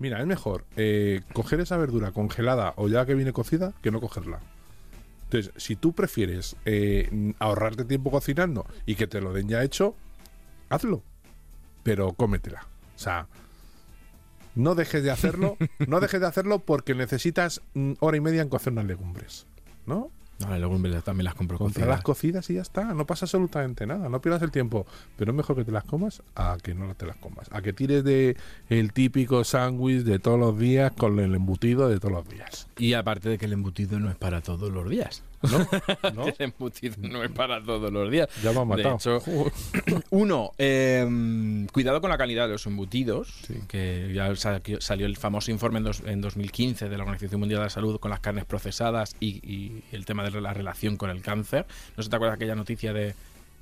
mira, 0.00 0.20
es 0.20 0.26
mejor 0.26 0.64
eh, 0.76 1.20
coger 1.32 1.60
esa 1.60 1.76
verdura 1.76 2.10
congelada 2.10 2.74
o 2.76 2.88
ya 2.88 3.06
que 3.06 3.14
viene 3.14 3.32
cocida 3.32 3.74
que 3.80 3.92
no 3.92 4.00
cogerla. 4.00 4.40
Entonces, 5.34 5.52
si 5.60 5.74
tú 5.74 5.94
prefieres 5.94 6.54
eh, 6.64 7.32
ahorrarte 7.40 7.84
tiempo 7.84 8.12
cocinando 8.12 8.66
y 8.86 8.94
que 8.94 9.08
te 9.08 9.20
lo 9.20 9.32
den 9.32 9.48
ya 9.48 9.64
hecho, 9.64 9.96
hazlo. 10.68 11.02
Pero 11.82 12.12
cómetela. 12.12 12.68
O 12.94 12.98
sea, 12.98 13.26
no 14.54 14.76
dejes 14.76 15.02
de 15.02 15.10
hacerlo. 15.10 15.56
no 15.88 15.98
dejes 15.98 16.20
de 16.20 16.28
hacerlo 16.28 16.60
porque 16.60 16.94
necesitas 16.94 17.62
mm, 17.74 17.94
hora 17.98 18.16
y 18.16 18.20
media 18.20 18.42
en 18.42 18.48
cocer 18.48 18.72
unas 18.72 18.84
legumbres. 18.84 19.48
¿No? 19.86 20.12
No, 20.40 20.50
las 20.50 20.60
legumbres 20.60 21.04
también 21.04 21.24
las 21.24 21.34
compro 21.34 21.58
cocidas. 21.58 21.88
las 21.88 22.02
cocidas 22.02 22.50
y 22.50 22.54
ya 22.54 22.62
está. 22.62 22.92
No 22.92 23.06
pasa 23.06 23.26
absolutamente 23.26 23.86
nada. 23.86 24.08
No 24.08 24.20
pierdas 24.20 24.42
el 24.42 24.50
tiempo. 24.50 24.86
Pero 25.16 25.30
es 25.30 25.36
mejor 25.36 25.56
que 25.56 25.64
te 25.64 25.72
las 25.72 25.84
comas 25.84 26.22
a 26.34 26.56
que 26.62 26.74
no 26.74 26.92
te 26.94 27.06
las 27.06 27.16
comas. 27.16 27.48
A 27.52 27.62
que 27.62 27.72
tires 27.72 28.02
de 28.04 28.36
el 28.68 28.92
típico 28.92 29.44
sándwich 29.44 30.02
de 30.02 30.18
todos 30.18 30.38
los 30.38 30.58
días 30.58 30.92
con 30.92 31.18
el 31.20 31.34
embutido 31.34 31.88
de 31.88 32.00
todos 32.00 32.12
los 32.12 32.28
días. 32.28 32.66
Y 32.78 32.94
aparte 32.94 33.28
de 33.28 33.38
que 33.38 33.46
el 33.46 33.52
embutido 33.52 34.00
no 34.00 34.10
es 34.10 34.16
para 34.16 34.40
todos 34.40 34.72
los 34.72 34.88
días. 34.88 35.22
¿No? 35.50 36.12
¿No? 36.14 36.26
El 36.28 36.34
embutido 36.38 36.94
no 36.98 37.22
es 37.24 37.30
para 37.30 37.62
todos 37.62 37.92
los 37.92 38.10
días. 38.10 38.28
Ya 38.42 38.52
me 38.52 38.60
ha 38.60 38.64
matado. 38.64 38.90
De 38.90 39.16
hecho, 39.18 39.22
uno, 40.10 40.52
eh, 40.58 41.66
cuidado 41.72 42.00
con 42.00 42.10
la 42.10 42.18
calidad 42.18 42.46
de 42.46 42.52
los 42.52 42.66
embutidos, 42.66 43.32
que 43.68 44.12
ya 44.14 44.32
salió 44.80 45.06
el 45.06 45.16
famoso 45.16 45.50
informe 45.50 45.78
en, 45.78 45.84
dos- 45.84 46.02
en 46.06 46.20
2015 46.20 46.88
de 46.88 46.96
la 46.96 47.02
Organización 47.04 47.40
Mundial 47.40 47.60
de 47.60 47.64
la 47.66 47.70
Salud 47.70 47.98
con 47.98 48.10
las 48.10 48.20
carnes 48.20 48.44
procesadas 48.44 49.14
y, 49.20 49.40
y 49.48 49.82
el 49.92 50.04
tema 50.04 50.22
de 50.28 50.40
la 50.40 50.52
relación 50.54 50.96
con 50.96 51.10
el 51.10 51.22
cáncer. 51.22 51.66
¿No 51.96 52.02
se 52.02 52.10
te 52.10 52.16
acuerdas 52.16 52.36
aquella 52.36 52.54
noticia 52.54 52.92
de 52.92 53.14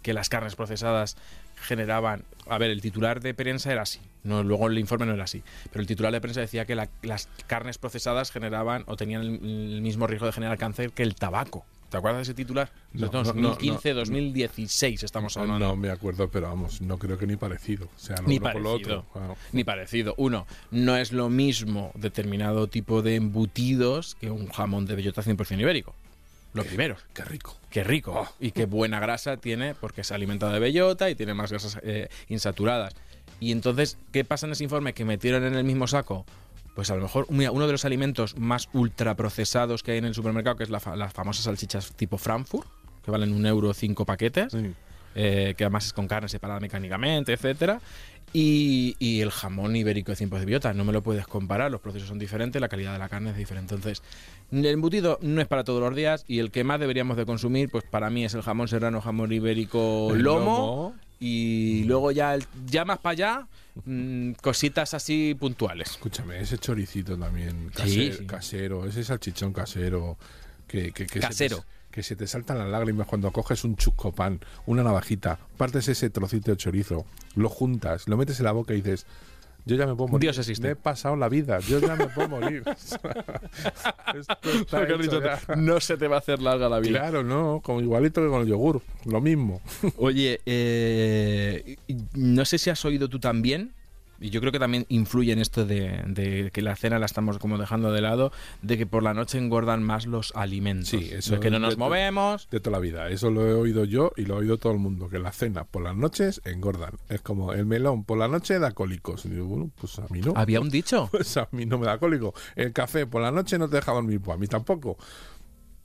que 0.02 0.12
las 0.12 0.28
carnes 0.28 0.56
procesadas 0.56 1.16
generaban... 1.56 2.24
A 2.48 2.58
ver, 2.58 2.70
el 2.70 2.80
titular 2.80 3.20
de 3.20 3.34
prensa 3.34 3.72
era 3.72 3.82
así, 3.82 4.00
no, 4.24 4.42
luego 4.42 4.66
el 4.66 4.78
informe 4.78 5.06
no 5.06 5.14
era 5.14 5.24
así, 5.24 5.42
pero 5.70 5.80
el 5.80 5.86
titular 5.86 6.12
de 6.12 6.20
prensa 6.20 6.40
decía 6.40 6.64
que 6.64 6.74
la- 6.74 6.88
las 7.02 7.28
carnes 7.46 7.78
procesadas 7.78 8.30
generaban 8.32 8.82
o 8.86 8.96
tenían 8.96 9.22
el, 9.22 9.28
el 9.74 9.80
mismo 9.82 10.06
riesgo 10.06 10.26
de 10.26 10.32
generar 10.32 10.58
cáncer 10.58 10.90
que 10.92 11.02
el 11.04 11.14
tabaco. 11.14 11.64
¿Te 11.88 11.98
acuerdas 11.98 12.20
de 12.20 12.22
ese 12.22 12.34
titular? 12.34 12.70
No, 12.94 13.06
no, 13.12 13.22
no, 13.22 13.24
2015, 13.24 13.90
no. 13.90 13.96
2016 14.00 15.02
estamos 15.02 15.36
hablando. 15.36 15.66
No 15.66 15.76
me 15.76 15.90
acuerdo, 15.90 16.26
pero 16.30 16.48
vamos, 16.48 16.80
no 16.80 16.98
creo 16.98 17.18
que 17.18 17.26
ni 17.26 17.36
parecido. 17.36 17.84
O 17.94 17.98
sea, 17.98 18.16
Ni 18.26 18.38
uno 18.38 18.50
con 18.50 18.62
lo 18.62 18.70
parecido. 18.72 19.04
otro. 19.14 19.36
Ni 19.52 19.62
parecido. 19.62 20.14
Uno, 20.16 20.46
no 20.70 20.96
es 20.96 21.12
lo 21.12 21.28
mismo 21.28 21.92
determinado 21.94 22.66
tipo 22.68 23.02
de 23.02 23.16
embutidos 23.16 24.14
que 24.14 24.30
un 24.30 24.48
jamón 24.48 24.86
de 24.86 24.94
bellota 24.96 25.22
100% 25.22 25.60
ibérico. 25.60 25.94
Lo 26.54 26.64
primero. 26.64 26.96
Qué 27.14 27.24
rico. 27.24 27.56
Qué 27.70 27.82
rico. 27.84 28.28
Y 28.38 28.50
qué 28.50 28.66
buena 28.66 29.00
grasa 29.00 29.36
tiene 29.38 29.74
porque 29.74 30.04
se 30.04 30.14
alimenta 30.14 30.50
de 30.52 30.58
bellota 30.58 31.08
y 31.08 31.14
tiene 31.14 31.32
más 31.34 31.50
grasas 31.50 31.78
eh, 31.82 32.08
insaturadas. 32.28 32.94
Y 33.40 33.52
entonces, 33.52 33.96
¿qué 34.12 34.24
pasa 34.24 34.46
en 34.46 34.52
ese 34.52 34.64
informe? 34.64 34.92
Que 34.92 35.04
metieron 35.04 35.44
en 35.44 35.54
el 35.54 35.64
mismo 35.64 35.86
saco, 35.86 36.26
pues 36.74 36.90
a 36.90 36.94
lo 36.96 37.02
mejor 37.02 37.26
mira, 37.30 37.50
uno 37.52 37.66
de 37.66 37.72
los 37.72 37.84
alimentos 37.84 38.36
más 38.36 38.68
ultraprocesados 38.72 39.82
que 39.82 39.92
hay 39.92 39.98
en 39.98 40.04
el 40.04 40.14
supermercado, 40.14 40.56
que 40.56 40.64
es 40.64 40.70
la 40.70 40.80
fa- 40.80 40.96
las 40.96 41.12
famosas 41.12 41.44
salchichas 41.44 41.92
tipo 41.94 42.18
Frankfurt, 42.18 42.68
que 43.04 43.10
valen 43.10 43.32
un 43.32 43.44
euro 43.46 43.72
cinco 43.74 44.04
paquetes 44.06 44.52
Sí. 44.52 44.72
eh, 45.14 45.54
que 45.56 45.64
además 45.64 45.86
es 45.86 45.92
con 45.92 46.06
carne 46.06 46.28
separada 46.28 46.60
mecánicamente, 46.60 47.32
etcétera. 47.32 47.80
Y, 48.34 48.96
y 48.98 49.20
el 49.20 49.30
jamón 49.30 49.76
ibérico 49.76 50.10
de 50.12 50.16
100% 50.16 50.38
de 50.38 50.46
biota, 50.46 50.72
no 50.72 50.84
me 50.86 50.92
lo 50.92 51.02
puedes 51.02 51.26
comparar, 51.26 51.70
los 51.70 51.82
procesos 51.82 52.08
son 52.08 52.18
diferentes, 52.18 52.60
la 52.62 52.68
calidad 52.68 52.94
de 52.94 52.98
la 52.98 53.08
carne 53.10 53.30
es 53.30 53.36
diferente. 53.36 53.74
Entonces, 53.74 54.02
el 54.50 54.64
embutido 54.64 55.18
no 55.20 55.40
es 55.42 55.46
para 55.46 55.64
todos 55.64 55.80
los 55.82 55.94
días 55.94 56.24
y 56.26 56.38
el 56.38 56.50
que 56.50 56.64
más 56.64 56.80
deberíamos 56.80 57.16
de 57.18 57.26
consumir, 57.26 57.68
pues 57.68 57.84
para 57.84 58.08
mí 58.08 58.24
es 58.24 58.32
el 58.34 58.40
jamón 58.42 58.68
serrano, 58.68 59.02
jamón 59.02 59.30
ibérico, 59.32 60.14
El 60.14 60.22
lomo, 60.22 60.40
lomo. 60.46 60.94
y 61.20 61.84
luego 61.84 62.10
ya, 62.10 62.34
el- 62.34 62.46
ya 62.66 62.86
más 62.86 62.98
para 63.00 63.12
allá, 63.12 63.46
mm, 63.84 64.32
cositas 64.40 64.94
así 64.94 65.36
puntuales. 65.38 65.90
Escúchame, 65.90 66.40
ese 66.40 66.56
choricito 66.56 67.18
también 67.18 67.68
casero, 67.74 68.16
sí. 68.16 68.26
casero, 68.26 68.86
ese 68.86 69.04
salchichón 69.04 69.52
casero. 69.52 70.16
Que, 70.66 70.90
que, 70.92 71.06
que 71.06 71.20
Casero. 71.20 71.56
Se 71.58 71.62
que 71.92 72.02
se 72.02 72.16
te 72.16 72.26
saltan 72.26 72.58
las 72.58 72.68
lágrimas 72.68 73.06
cuando 73.06 73.30
coges 73.30 73.62
un 73.64 73.76
chusco 73.76 74.10
pan, 74.12 74.40
una 74.66 74.82
navajita, 74.82 75.38
partes 75.56 75.86
ese 75.88 76.10
trocito 76.10 76.50
de 76.50 76.56
chorizo, 76.56 77.06
lo 77.36 77.48
juntas, 77.48 78.08
lo 78.08 78.16
metes 78.16 78.40
en 78.40 78.46
la 78.46 78.52
boca 78.52 78.72
y 78.74 78.78
dices, 78.78 79.06
yo 79.64 79.76
ya 79.76 79.86
me 79.86 79.94
puedo 79.94 80.08
morir. 80.08 80.22
Dios 80.22 80.38
existe. 80.38 80.66
Me 80.66 80.72
he 80.72 80.76
pasado 80.76 81.14
la 81.14 81.28
vida, 81.28 81.60
yo 81.60 81.78
ya 81.78 81.94
me 81.94 82.08
puedo 82.08 82.28
morir. 82.28 82.64
Esto 84.14 85.20
no 85.56 85.80
se 85.80 85.96
te 85.96 86.08
va 86.08 86.16
a 86.16 86.18
hacer 86.18 86.42
larga 86.42 86.68
la 86.68 86.80
vida. 86.80 86.98
Claro, 86.98 87.22
no, 87.22 87.60
como 87.62 87.80
igualito 87.80 88.20
que 88.22 88.28
con 88.28 88.42
el 88.42 88.48
yogur, 88.48 88.82
lo 89.04 89.20
mismo. 89.20 89.60
Oye, 89.98 90.40
eh, 90.46 91.76
no 92.14 92.44
sé 92.44 92.58
si 92.58 92.70
has 92.70 92.84
oído 92.84 93.08
tú 93.08 93.20
también, 93.20 93.72
y 94.22 94.30
yo 94.30 94.40
creo 94.40 94.52
que 94.52 94.58
también 94.58 94.86
influye 94.88 95.32
en 95.32 95.38
esto 95.40 95.66
de, 95.66 96.02
de 96.06 96.50
que 96.52 96.62
la 96.62 96.76
cena 96.76 96.98
la 96.98 97.06
estamos 97.06 97.38
como 97.38 97.58
dejando 97.58 97.92
de 97.92 98.00
lado, 98.00 98.32
de 98.62 98.78
que 98.78 98.86
por 98.86 99.02
la 99.02 99.12
noche 99.14 99.36
engordan 99.38 99.82
más 99.82 100.06
los 100.06 100.32
alimentos. 100.36 100.88
Sí, 100.88 101.10
eso 101.12 101.34
De 101.34 101.40
que 101.40 101.50
no 101.50 101.58
nos 101.58 101.70
de- 101.74 101.76
movemos. 101.78 102.48
De 102.50 102.60
toda 102.60 102.76
la 102.76 102.80
vida. 102.80 103.08
Eso 103.10 103.30
lo 103.30 103.46
he 103.46 103.52
oído 103.52 103.84
yo 103.84 104.12
y 104.16 104.24
lo 104.24 104.34
ha 104.34 104.38
oído 104.38 104.56
todo 104.58 104.72
el 104.72 104.78
mundo. 104.78 105.08
Que 105.08 105.18
la 105.18 105.32
cena 105.32 105.64
por 105.64 105.82
las 105.82 105.96
noches 105.96 106.40
engordan. 106.44 106.94
Es 107.08 107.20
como 107.20 107.52
el 107.52 107.66
melón 107.66 108.04
por 108.04 108.16
la 108.18 108.28
noche 108.28 108.58
da 108.58 108.70
cólicos. 108.70 109.24
Y 109.26 109.30
digo, 109.30 109.46
bueno, 109.46 109.70
pues 109.78 109.98
a 109.98 110.06
mí 110.10 110.20
no. 110.20 110.32
Había 110.36 110.60
un 110.60 110.70
dicho. 110.70 111.08
Pues 111.12 111.36
a 111.36 111.48
mí 111.52 111.66
no 111.66 111.78
me 111.78 111.86
da 111.86 111.98
cólico. 111.98 112.32
El 112.56 112.72
café 112.72 113.06
por 113.06 113.20
la 113.22 113.30
noche 113.32 113.58
no 113.58 113.68
te 113.68 113.76
deja 113.76 113.92
dormir, 113.92 114.20
pues 114.20 114.36
a 114.36 114.38
mí 114.38 114.46
tampoco. 114.46 114.96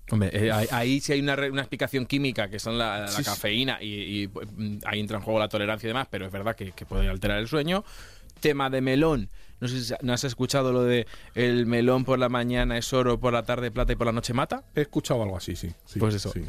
Hombre, 0.10 0.30
eh, 0.32 0.52
ahí, 0.72 1.02
sí 1.02 1.12
hay 1.12 1.20
una, 1.20 1.36
una 1.52 1.62
explicación 1.64 2.06
química 2.06 2.50
que 2.50 2.60
son 2.60 2.78
la, 2.78 3.00
la 3.02 3.08
Sí, 3.10 3.18
sí. 3.18 3.24
cafeína 3.26 3.78
y, 3.82 4.22
y, 4.24 4.28
pues, 4.30 4.48
ahí 4.86 5.02
entra 5.02 5.18
en 5.18 5.24
juego 5.24 5.38
la 5.38 5.50
tolerancia 5.50 5.86
y 5.88 5.90
demás, 5.90 6.08
pero 6.10 6.26
es 6.26 6.32
verdad 6.32 6.56
que, 6.56 6.72
que 6.72 6.86
puede 6.86 7.10
alterar 7.10 7.40
el 7.40 7.48
sueño. 7.50 7.84
Tema 8.40 8.70
de 8.70 8.82
melón. 8.82 9.30
No 9.60 9.68
sé 9.68 9.84
si 9.84 9.94
no 10.02 10.14
has 10.14 10.24
escuchado 10.24 10.72
lo 10.72 10.84
de 10.84 11.08
el 11.34 11.66
melón 11.66 12.06
por 12.06 12.20
la 12.20 12.30
mañana 12.30 12.78
es 12.78 12.94
oro, 12.94 13.20
por 13.20 13.34
la 13.34 13.44
tarde 13.44 13.72
plata 13.72 13.94
y 13.94 13.96
por 13.96 14.06
la 14.08 14.14
noche 14.14 14.34
mata. 14.34 14.64
He 14.76 14.82
escuchado 14.82 15.24
algo 15.24 15.38
así, 15.38 15.56
sí. 15.56 15.72
sí, 15.86 16.00
Pues 16.00 16.14
eso. 16.16 16.32
sí. 16.32 16.44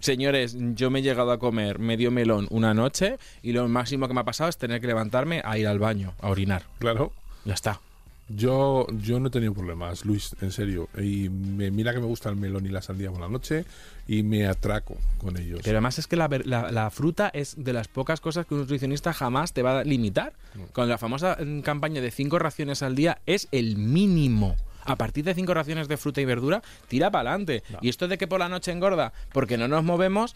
Señores, 0.00 0.56
yo 0.74 0.90
me 0.90 1.00
he 1.00 1.02
llegado 1.02 1.32
a 1.32 1.38
comer 1.38 1.78
medio 1.80 2.10
melón 2.12 2.46
una 2.50 2.72
noche 2.72 3.18
y 3.42 3.52
lo 3.52 3.66
máximo 3.68 4.06
que 4.06 4.14
me 4.14 4.20
ha 4.20 4.24
pasado 4.24 4.48
es 4.48 4.56
tener 4.56 4.80
que 4.80 4.86
levantarme 4.86 5.42
a 5.44 5.58
ir 5.58 5.66
al 5.66 5.78
baño, 5.80 6.14
a 6.20 6.28
orinar. 6.30 6.64
Claro. 6.78 7.12
Ya 7.44 7.54
está. 7.54 7.80
Yo, 8.28 8.86
yo 9.00 9.18
no 9.20 9.28
he 9.28 9.30
tenido 9.30 9.54
problemas, 9.54 10.04
Luis, 10.04 10.36
en 10.42 10.52
serio. 10.52 10.88
Y 10.98 11.28
me, 11.30 11.70
mira 11.70 11.92
que 11.94 12.00
me 12.00 12.06
gusta 12.06 12.28
el 12.28 12.36
melón 12.36 12.66
y 12.66 12.68
la 12.68 12.82
sandía 12.82 13.10
por 13.10 13.20
la 13.20 13.28
noche 13.28 13.64
y 14.06 14.22
me 14.22 14.46
atraco 14.46 14.96
con 15.18 15.36
ellos. 15.38 15.60
Pero 15.64 15.78
además 15.78 15.98
es 15.98 16.06
que 16.06 16.16
la, 16.16 16.28
la- 16.44 16.70
la 16.70 16.90
fruta 16.90 17.30
es 17.32 17.54
de 17.56 17.72
las 17.72 17.88
pocas 17.88 18.20
cosas 18.20 18.44
que 18.46 18.54
un 18.54 18.60
nutricionista 18.60 19.12
jamás 19.12 19.52
te 19.52 19.62
va 19.62 19.80
a 19.80 19.84
limitar. 19.84 20.32
Con 20.72 20.88
la 20.88 20.98
famosa 20.98 21.36
mm, 21.42 21.60
campaña 21.60 22.00
de 22.00 22.10
cinco 22.10 22.38
raciones 22.38 22.82
al 22.82 22.94
día 22.94 23.18
es 23.26 23.48
el 23.52 23.76
mínimo. 23.76 24.56
A 24.84 24.96
partir 24.96 25.22
de 25.24 25.34
cinco 25.34 25.52
raciones 25.52 25.86
de 25.86 25.98
fruta 25.98 26.22
y 26.22 26.24
verdura, 26.24 26.62
tira 26.88 27.10
para 27.10 27.30
adelante. 27.32 27.62
Y 27.82 27.90
esto 27.90 28.08
de 28.08 28.16
que 28.16 28.26
por 28.26 28.38
la 28.40 28.48
noche 28.48 28.72
engorda 28.72 29.12
porque 29.34 29.58
no 29.58 29.68
nos 29.68 29.84
movemos, 29.84 30.34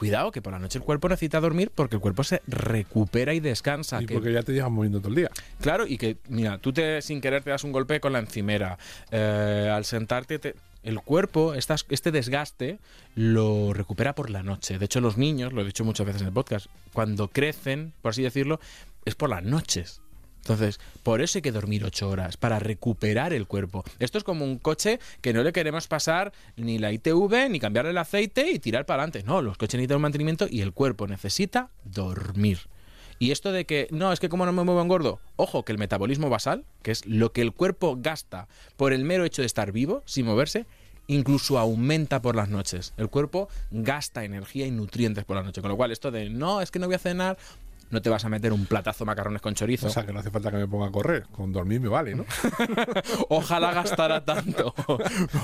cuidado, 0.00 0.32
que 0.32 0.40
por 0.42 0.52
la 0.52 0.58
noche 0.58 0.78
el 0.78 0.84
cuerpo 0.84 1.08
necesita 1.08 1.38
dormir 1.40 1.70
porque 1.74 1.94
el 1.96 2.00
cuerpo 2.00 2.24
se 2.24 2.40
recupera 2.48 3.34
y 3.34 3.40
descansa. 3.40 4.00
y 4.02 4.06
que- 4.06 4.14
porque 4.14 4.32
ya 4.32 4.42
te 4.42 4.52
llevas 4.52 4.70
moviendo 4.72 4.98
todo 4.98 5.10
el 5.10 5.14
día. 5.16 5.30
Claro, 5.60 5.86
y 5.86 5.98
que, 5.98 6.16
mira, 6.28 6.56
tú 6.58 6.72
te 6.72 7.02
sin 7.02 7.20
querer 7.20 7.44
te 7.44 7.50
das 7.50 7.62
un 7.64 7.70
golpe 7.72 8.00
con 8.00 8.12
la 8.14 8.18
encimera. 8.18 8.78
Eh, 9.10 9.70
al 9.72 9.84
sentarte, 9.84 10.38
te- 10.38 10.54
el 10.82 11.00
cuerpo, 11.02 11.52
estas- 11.54 11.84
este 11.90 12.10
desgaste, 12.10 12.78
lo 13.14 13.74
recupera 13.74 14.14
por 14.14 14.30
la 14.30 14.42
noche. 14.42 14.78
De 14.78 14.86
hecho, 14.86 15.00
los 15.02 15.18
niños, 15.18 15.52
lo 15.52 15.60
he 15.60 15.64
dicho 15.66 15.84
muchas 15.84 16.06
veces 16.06 16.22
en 16.22 16.28
el 16.28 16.32
podcast, 16.34 16.66
cuando 16.94 17.28
crecen, 17.28 17.92
por 18.00 18.10
así 18.10 18.22
decirlo, 18.22 18.58
es 19.04 19.14
por 19.14 19.28
las 19.28 19.42
noches. 19.44 20.00
Entonces, 20.40 20.80
por 21.02 21.20
eso 21.20 21.38
hay 21.38 21.42
que 21.42 21.52
dormir 21.52 21.84
ocho 21.84 22.08
horas, 22.08 22.36
para 22.36 22.58
recuperar 22.58 23.32
el 23.32 23.46
cuerpo. 23.46 23.84
Esto 23.98 24.18
es 24.18 24.24
como 24.24 24.44
un 24.44 24.58
coche 24.58 24.98
que 25.20 25.32
no 25.32 25.42
le 25.42 25.52
queremos 25.52 25.86
pasar 25.86 26.32
ni 26.56 26.78
la 26.78 26.92
ITV, 26.92 27.48
ni 27.50 27.60
cambiar 27.60 27.86
el 27.86 27.98
aceite 27.98 28.50
y 28.50 28.58
tirar 28.58 28.86
para 28.86 29.02
adelante. 29.02 29.22
No, 29.26 29.42
los 29.42 29.56
coches 29.58 29.78
necesitan 29.78 29.96
un 29.96 30.02
mantenimiento 30.02 30.46
y 30.50 30.62
el 30.62 30.72
cuerpo 30.72 31.06
necesita 31.06 31.70
dormir. 31.84 32.58
Y 33.18 33.32
esto 33.32 33.52
de 33.52 33.66
que, 33.66 33.86
no, 33.90 34.12
es 34.12 34.18
que 34.18 34.30
como 34.30 34.46
no 34.46 34.52
me 34.52 34.64
muevo 34.64 34.80
engordo, 34.80 35.20
ojo, 35.36 35.62
que 35.62 35.72
el 35.72 35.78
metabolismo 35.78 36.30
basal, 36.30 36.64
que 36.82 36.90
es 36.90 37.04
lo 37.04 37.32
que 37.32 37.42
el 37.42 37.52
cuerpo 37.52 37.98
gasta 38.00 38.48
por 38.78 38.94
el 38.94 39.04
mero 39.04 39.26
hecho 39.26 39.42
de 39.42 39.46
estar 39.46 39.72
vivo, 39.72 40.02
sin 40.06 40.24
moverse, 40.24 40.64
incluso 41.06 41.58
aumenta 41.58 42.22
por 42.22 42.34
las 42.34 42.48
noches. 42.48 42.94
El 42.96 43.10
cuerpo 43.10 43.50
gasta 43.70 44.24
energía 44.24 44.66
y 44.66 44.70
nutrientes 44.70 45.24
por 45.26 45.36
la 45.36 45.42
noche. 45.42 45.60
Con 45.60 45.70
lo 45.70 45.76
cual, 45.76 45.90
esto 45.90 46.10
de, 46.10 46.30
no, 46.30 46.62
es 46.62 46.70
que 46.70 46.78
no 46.78 46.86
voy 46.86 46.94
a 46.94 46.98
cenar, 46.98 47.36
no 47.90 48.00
te 48.00 48.08
vas 48.10 48.24
a 48.24 48.28
meter 48.28 48.52
un 48.52 48.66
platazo 48.66 49.04
de 49.04 49.06
macarrones 49.06 49.42
con 49.42 49.54
chorizo. 49.54 49.88
O 49.88 49.90
sea, 49.90 50.06
que 50.06 50.12
no 50.12 50.20
hace 50.20 50.30
falta 50.30 50.50
que 50.50 50.56
me 50.56 50.68
ponga 50.68 50.86
a 50.86 50.92
correr. 50.92 51.24
Con 51.32 51.52
dormir 51.52 51.80
me 51.80 51.88
vale, 51.88 52.14
¿no? 52.14 52.24
Ojalá 53.28 53.72
gastara 53.72 54.24
tanto. 54.24 54.74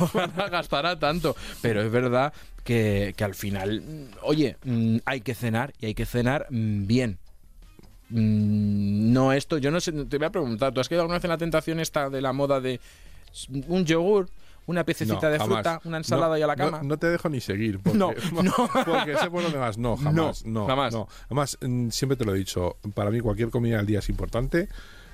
Ojalá 0.01 0.49
gastara 0.49 0.99
tanto. 0.99 1.37
Pero 1.61 1.83
es 1.83 1.91
verdad 1.91 2.33
que, 2.65 3.15
que 3.17 3.25
al 3.25 3.35
final, 3.35 3.83
oye, 4.23 4.57
mm, 4.65 4.99
hay 5.05 5.21
que 5.21 5.35
cenar 5.35 5.73
y 5.81 5.87
hay 5.87 5.95
que 5.95 6.07
cenar 6.07 6.47
mm, 6.51 6.87
bien. 6.87 7.19
Mm, 8.11 9.13
No 9.13 9.33
esto, 9.33 9.59
yo 9.59 9.71
no 9.71 9.81
sé, 9.81 9.93
te 9.93 10.19
voy 10.19 10.27
a 10.27 10.31
preguntar, 10.31 10.73
¿tú 10.73 10.81
has 10.81 10.89
quedado 10.89 11.03
alguna 11.03 11.19
vez 11.19 11.25
en 11.25 11.31
la 11.31 11.39
tentación 11.39 11.81
esta 11.81 12.09
de 12.11 12.21
la 12.21 12.33
moda 12.33 12.61
de 12.61 12.81
un 13.69 13.85
yogur, 13.85 14.29
una 14.67 14.85
piececita 14.85 15.21
No, 15.27 15.31
de 15.31 15.39
jamás. 15.39 15.55
fruta, 15.57 15.81
una 15.85 15.97
ensalada 15.99 16.29
No, 16.35 16.39
y 16.39 16.43
a 16.43 16.47
la 16.47 16.57
cama? 16.57 16.81
No, 16.83 16.97
te 16.99 17.07
dejo 17.09 17.29
ni 17.29 17.41
seguir. 17.41 17.79
Porque, 17.83 17.99
No, 17.99 18.13
no. 18.43 18.53
Porque 18.85 19.17
sé 19.17 19.31
por 19.31 19.43
dónde 19.43 19.59
vas. 19.59 19.79
No, 19.79 19.97
jamás. 19.97 20.45
No, 20.45 20.61
No, 20.63 20.67
jamás. 20.67 20.93
no. 20.93 21.09
Además, 21.27 21.59
mm, 21.61 21.89
siempre 21.91 22.17
te 22.17 22.25
lo 22.25 22.35
he 22.35 22.39
dicho. 22.39 22.77
Para 22.95 23.11
mí, 23.11 23.21
cualquier 23.21 23.51
comida 23.51 23.79
al 23.79 23.87
día 23.87 24.01
es 24.01 24.09
importante. 24.09 24.69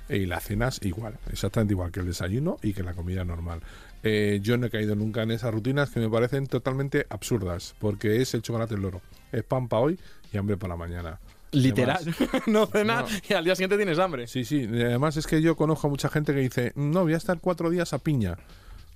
eh, 0.09 0.17
Y 0.17 0.25
la 0.25 0.39
cena 0.39 0.67
es 0.67 0.79
igual, 0.83 1.17
exactamente 1.31 1.73
igual 1.73 1.91
que 1.91 1.99
el 2.01 2.05
desayuno 2.07 2.57
y 2.61 2.73
que 2.73 2.83
la 2.83 2.93
comida 2.93 3.23
normal. 3.23 3.61
Eh, 4.05 4.39
yo 4.41 4.57
no 4.57 4.65
he 4.65 4.69
caído 4.69 4.95
nunca 4.95 5.23
en 5.23 5.31
esas 5.31 5.53
rutinas 5.53 5.89
que 5.89 6.01
me 6.01 6.09
parecen 6.09 6.47
totalmente 6.47 7.05
absurdas, 7.09 7.73
porque 7.79 8.21
es 8.21 8.33
el 8.33 8.41
chocolate 8.41 8.75
el 8.75 8.81
loro. 8.81 9.01
Es 9.31 9.43
pan 9.43 9.69
para 9.69 9.81
hoy 9.83 9.99
y 10.33 10.37
hambre 10.37 10.57
para 10.57 10.75
mañana. 10.75 11.19
Literal, 11.53 11.99
Además- 12.01 12.41
no 12.47 12.65
cenar 12.65 13.05
No. 13.05 13.17
y 13.29 13.33
al 13.33 13.45
día 13.45 13.55
siguiente 13.55 13.77
tienes 13.77 13.99
hambre. 13.99 14.27
Sí, 14.27 14.43
sí. 14.43 14.67
Además 14.69 15.15
es 15.17 15.25
que 15.27 15.41
yo 15.41 15.55
conozco 15.55 15.87
a 15.87 15.89
mucha 15.89 16.09
gente 16.09 16.33
que 16.33 16.39
dice, 16.41 16.73
no, 16.75 17.03
voy 17.03 17.13
a 17.13 17.17
estar 17.17 17.39
cuatro 17.39 17.69
días 17.69 17.93
a 17.93 17.99
piña. 17.99 18.37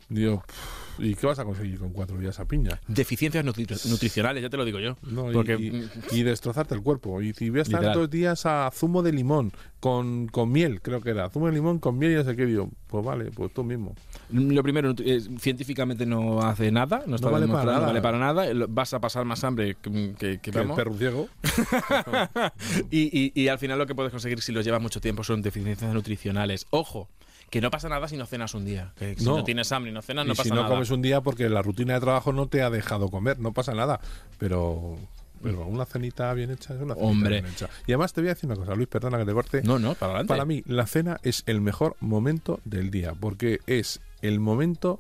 Digo, 0.10 0.42
"Pff, 0.48 1.00
¿y 1.00 1.16
qué 1.16 1.28
vas 1.28 1.38
a 1.40 1.44
conseguir 1.44 1.78
con 1.80 1.92
cuatro 1.92 2.18
días 2.18 2.40
a 2.40 2.46
piña? 2.46 2.80
Deficiencias 2.88 3.44
nutri- 3.46 3.90
nutricionales, 3.90 4.42
ya 4.42 4.50
te 4.50 4.56
lo 4.58 4.64
digo 4.64 4.80
yo. 4.80 4.96
No, 5.04 5.30
y- 5.30 5.34
Porque 5.34 5.56
y, 5.56 5.90
y 6.18 6.24
destrozarte 6.24 6.74
el 6.76 6.82
cuerpo. 6.82 7.22
Y 7.22 7.34
si 7.34 7.50
voy 7.50 7.60
a 7.60 7.64
estar 7.64 7.82
Literal. 7.82 8.00
dos 8.00 8.10
días 8.10 8.46
a 8.46 8.72
zumo 8.74 9.04
de 9.04 9.12
limón 9.12 9.52
con, 9.82 10.28
con 10.28 10.50
miel, 10.52 10.82
creo 10.82 11.02
que 11.02 11.10
era. 11.10 11.30
Zumo 11.30 11.48
de 11.48 11.52
limón 11.54 11.80
con 11.80 11.98
miel 11.98 12.14
y 12.14 12.16
no 12.16 12.24
sé 12.24 12.36
qué. 12.38 12.46
Digo, 12.46 12.70
pues 12.88 13.04
vale, 13.04 13.32
pues 13.32 13.54
tú 13.54 13.64
mismo. 13.66 13.96
Lo 14.32 14.64
primero, 14.64 14.96
eh, 15.00 15.22
científicamente 15.40 16.06
no 16.06 16.40
hace 16.42 16.72
nada, 16.72 17.04
no, 17.06 17.16
está 17.18 17.30
vale 17.30 17.48
para 17.48 17.60
demostrado, 17.62 17.66
no 17.66 17.74
nada. 17.74 17.88
vale 17.88 18.02
para 18.02 18.18
nada. 18.18 18.54
Lo- 18.54 18.68
Vas 18.70 18.94
a 18.94 19.00
pasar 19.02 19.26
más 19.26 19.44
hambre 19.44 19.76
que, 19.82 20.14
que- 20.18 20.40
que 20.40 20.52
Que 20.52 20.60
el 20.60 20.72
perro 20.72 20.94
ciego. 20.98 21.28
Y, 22.92 23.32
y- 23.40 23.48
al 23.50 23.60
final 23.60 23.78
lo 23.78 23.86
que 23.88 23.96
puedes 23.96 24.12
conseguir 24.12 24.42
si 24.42 24.52
los 24.52 24.64
llevas 24.66 24.82
mucho 24.82 25.02
tiempo 25.02 25.24
son 25.24 25.42
deficiencias 25.42 25.94
nutricionales. 25.94 26.66
Ojo, 26.70 27.10
que 27.50 27.62
no 27.62 27.72
pasa 27.72 27.88
nada 27.90 28.08
si 28.08 28.18
no 28.18 28.26
cenas 28.26 28.54
un 28.54 28.66
día. 28.66 28.94
Que 28.98 29.16
si 29.16 29.24
No. 29.26 29.38
no, 29.38 29.44
tienes 29.44 29.72
hambre 29.72 29.92
y 29.92 29.94
no 29.94 30.02
cenas, 30.02 30.26
y 30.26 30.30
no 30.30 30.34
pasa 30.36 30.44
si 30.44 30.50
no 30.50 30.56
nada. 30.64 30.70
comes 30.70 30.90
un 30.92 31.02
día 31.02 31.22
porque 31.22 31.48
la 31.50 31.62
rutina 31.62 31.94
de 31.94 32.00
trabajo 32.02 32.34
no 32.34 32.48
te 32.48 32.62
ha 32.62 32.70
dejado 32.70 33.10
comer, 33.10 33.40
no 33.40 33.54
pasa 33.54 33.74
nada. 33.74 34.00
Pero, 34.38 34.98
pero 35.42 35.66
una 35.66 35.86
cenita 35.86 36.34
bien 36.34 36.52
hecha 36.52 36.74
es 36.74 36.82
una 36.82 36.94
cenita 36.96 37.10
Hombre. 37.12 37.42
bien 37.42 37.46
hecha. 37.54 37.70
Y 37.88 37.92
además 37.94 38.12
te 38.14 38.22
voy 38.22 38.30
a 38.30 38.34
decir 38.34 38.50
una 38.50 38.58
cosa, 38.60 38.76
Luis, 38.76 38.88
perdona 38.88 39.18
que 39.18 39.26
te 39.26 39.34
corte. 39.34 39.62
No, 39.64 39.80
no, 39.80 39.94
para 39.96 40.12
adelante. 40.14 40.28
Para 40.34 40.46
mí, 40.46 40.64
la 40.66 40.86
cena 40.88 41.20
es 41.24 41.44
el 41.46 41.62
mejor 41.62 41.96
momento 42.00 42.60
del 42.66 42.92
día, 42.92 43.14
porque 43.20 43.60
es 43.68 44.02
el 44.22 44.40
momento 44.40 45.00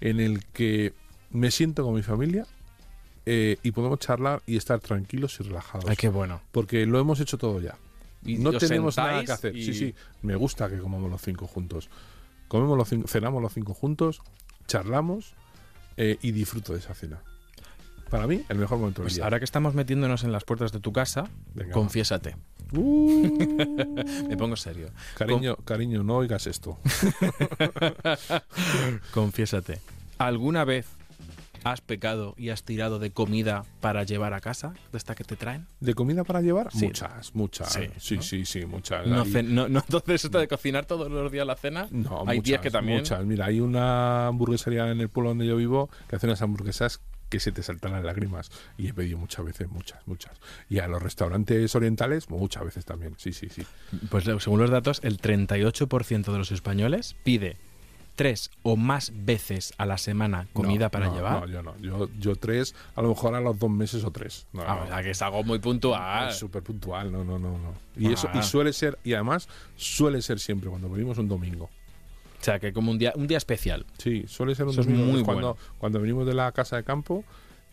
en 0.00 0.20
el 0.20 0.44
que 0.46 0.92
me 1.30 1.50
siento 1.50 1.84
con 1.84 1.94
mi 1.94 2.02
familia 2.02 2.46
eh, 3.26 3.56
y 3.62 3.72
podemos 3.72 3.98
charlar 3.98 4.40
y 4.46 4.56
estar 4.56 4.78
tranquilos 4.80 5.38
y 5.40 5.42
relajados. 5.42 5.84
Ay, 5.90 5.96
qué 5.96 6.08
bueno. 6.08 6.40
Porque 6.52 6.86
lo 6.86 6.98
hemos 7.00 7.18
hecho 7.20 7.36
todo 7.36 7.60
ya. 7.60 7.74
Y 8.28 8.38
no 8.38 8.50
os 8.50 8.58
tenemos 8.58 8.96
nada 8.96 9.24
que 9.24 9.32
hacer. 9.32 9.56
y- 9.56 9.64
Sí, 9.64 9.74
sí, 9.74 9.94
me 10.22 10.36
gusta 10.36 10.68
que 10.68 10.78
comamos 10.78 11.10
los 11.10 11.20
cinco 11.22 11.46
juntos. 11.46 11.88
Comemos 12.48 12.76
los 12.78 12.88
cinco, 12.88 13.08
cenamos 13.08 13.42
los 13.42 13.52
cinco 13.52 13.74
juntos, 13.74 14.20
charlamos 14.66 15.34
eh, 15.96 16.18
y 16.22 16.32
disfruto 16.32 16.72
de 16.72 16.78
esa 16.78 16.94
cena. 16.94 17.20
Para 18.10 18.26
mí, 18.26 18.42
el 18.48 18.56
mejor 18.56 18.78
momento 18.78 19.02
del 19.02 19.06
Pues 19.06 19.16
día. 19.16 19.24
ahora 19.24 19.38
que 19.38 19.44
estamos 19.44 19.74
metiéndonos 19.74 20.24
en 20.24 20.32
las 20.32 20.44
puertas 20.44 20.72
de 20.72 20.80
tu 20.80 20.92
casa, 20.92 21.28
Venga, 21.54 21.72
confiésate. 21.72 22.36
Uh, 22.72 23.22
Me 24.28 24.36
pongo 24.36 24.56
serio. 24.56 24.90
cariño, 25.16 25.56
cariño, 25.56 26.02
no 26.02 26.16
oigas 26.16 26.46
esto. 26.46 26.78
Confiésate. 29.12 29.80
¿Alguna 30.18 30.64
vez 30.64 30.86
has 31.64 31.80
pecado 31.80 32.34
y 32.36 32.50
has 32.50 32.62
tirado 32.62 32.98
de 32.98 33.10
comida 33.10 33.64
para 33.80 34.04
llevar 34.04 34.34
a 34.34 34.40
casa 34.40 34.74
de 34.92 34.98
esta 34.98 35.14
que 35.14 35.24
te 35.24 35.36
traen? 35.36 35.66
¿De 35.80 35.94
comida 35.94 36.24
para 36.24 36.40
llevar? 36.40 36.70
Sí. 36.72 36.86
Muchas, 36.86 37.34
muchas. 37.34 37.72
Sí, 37.72 37.88
Sí, 37.98 38.16
¿no? 38.16 38.22
sí, 38.22 38.44
sí, 38.44 38.66
muchas. 38.66 39.06
No, 39.06 39.22
Hay- 39.22 39.32
ce- 39.32 39.42
no- 39.42 39.68
no, 39.68 39.80
entonces 39.80 40.24
esto 40.24 40.38
de 40.38 40.48
cocinar 40.48 40.86
todos 40.86 41.10
los 41.10 41.30
días 41.32 41.46
la 41.46 41.56
cena. 41.56 41.88
No, 41.90 42.20
hay 42.26 42.38
muchas, 42.38 42.44
días 42.44 42.60
que 42.60 42.70
también. 42.70 42.98
Muchas. 42.98 43.24
Mira, 43.24 43.46
hay 43.46 43.60
una 43.60 44.26
hamburguesería 44.28 44.90
en 44.90 45.00
el 45.00 45.08
pueblo 45.08 45.30
donde 45.30 45.46
yo 45.46 45.56
vivo 45.56 45.90
que 46.08 46.16
hace 46.16 46.26
unas 46.26 46.42
hamburguesas 46.42 47.00
que 47.28 47.40
se 47.40 47.52
te 47.52 47.62
saltan 47.62 47.92
las 47.92 48.02
lágrimas. 48.04 48.50
Y 48.78 48.88
he 48.88 48.94
pedido 48.94 49.18
muchas 49.18 49.44
veces, 49.44 49.68
muchas, 49.68 50.00
muchas. 50.06 50.32
Y 50.70 50.78
a 50.78 50.88
los 50.88 51.02
restaurantes 51.02 51.74
orientales, 51.74 52.30
muchas 52.30 52.64
veces 52.64 52.86
también. 52.86 53.14
Sí, 53.18 53.34
sí, 53.34 53.48
sí. 53.50 53.66
Pues 54.08 54.24
según 54.24 54.60
los 54.60 54.70
datos, 54.70 55.00
el 55.04 55.18
38% 55.20 56.32
de 56.32 56.38
los 56.38 56.52
españoles 56.52 57.16
pide 57.24 57.56
tres 58.18 58.50
o 58.64 58.74
más 58.76 59.12
veces 59.14 59.72
a 59.78 59.86
la 59.86 59.96
semana 59.96 60.48
comida 60.52 60.86
No, 60.86 60.90
para 60.90 61.06
no, 61.06 61.14
llevar. 61.14 61.40
No, 61.40 61.46
yo 61.46 61.62
no. 61.62 61.78
Yo, 61.78 62.08
yo 62.18 62.34
tres, 62.34 62.74
a 62.96 63.02
lo 63.02 63.10
mejor 63.10 63.34
a 63.36 63.40
los 63.40 63.56
dos 63.58 63.70
meses 63.70 64.02
o 64.02 64.10
tres. 64.10 64.48
No, 64.52 64.62
Ah, 64.66 64.74
no. 64.80 64.84
o 64.84 64.86
sea, 64.88 65.02
que 65.04 65.10
es 65.10 65.22
algo 65.22 65.44
muy 65.44 65.60
puntual. 65.60 66.32
Súper 66.32 66.64
puntual, 66.64 67.12
no, 67.12 67.22
no, 67.22 67.38
no, 67.38 67.52
no. 67.52 67.74
Y 67.96 68.12
eso, 68.12 68.28
Ah. 68.34 68.38
y 68.38 68.42
suele 68.42 68.72
ser, 68.72 68.98
y 69.04 69.14
además 69.14 69.48
suele 69.76 70.20
ser 70.20 70.40
siempre 70.40 70.68
cuando 70.68 70.90
venimos 70.90 71.16
un 71.18 71.28
domingo. 71.28 71.70
O 72.40 72.44
sea, 72.44 72.58
que 72.58 72.72
como 72.72 72.90
un 72.90 72.98
día, 72.98 73.12
un 73.16 73.26
día 73.28 73.38
especial. 73.38 73.86
Sí, 73.98 74.24
suele 74.26 74.54
ser 74.56 74.64
un 74.66 74.72
Eso 74.72 74.80
es 74.80 74.86
domingo. 74.88 75.06
muy 75.12 75.22
cuando, 75.22 75.54
bueno. 75.54 75.74
cuando 75.78 76.00
venimos 76.00 76.26
de 76.26 76.34
la 76.34 76.50
casa 76.52 76.74
de 76.76 76.82
campo, 76.84 77.24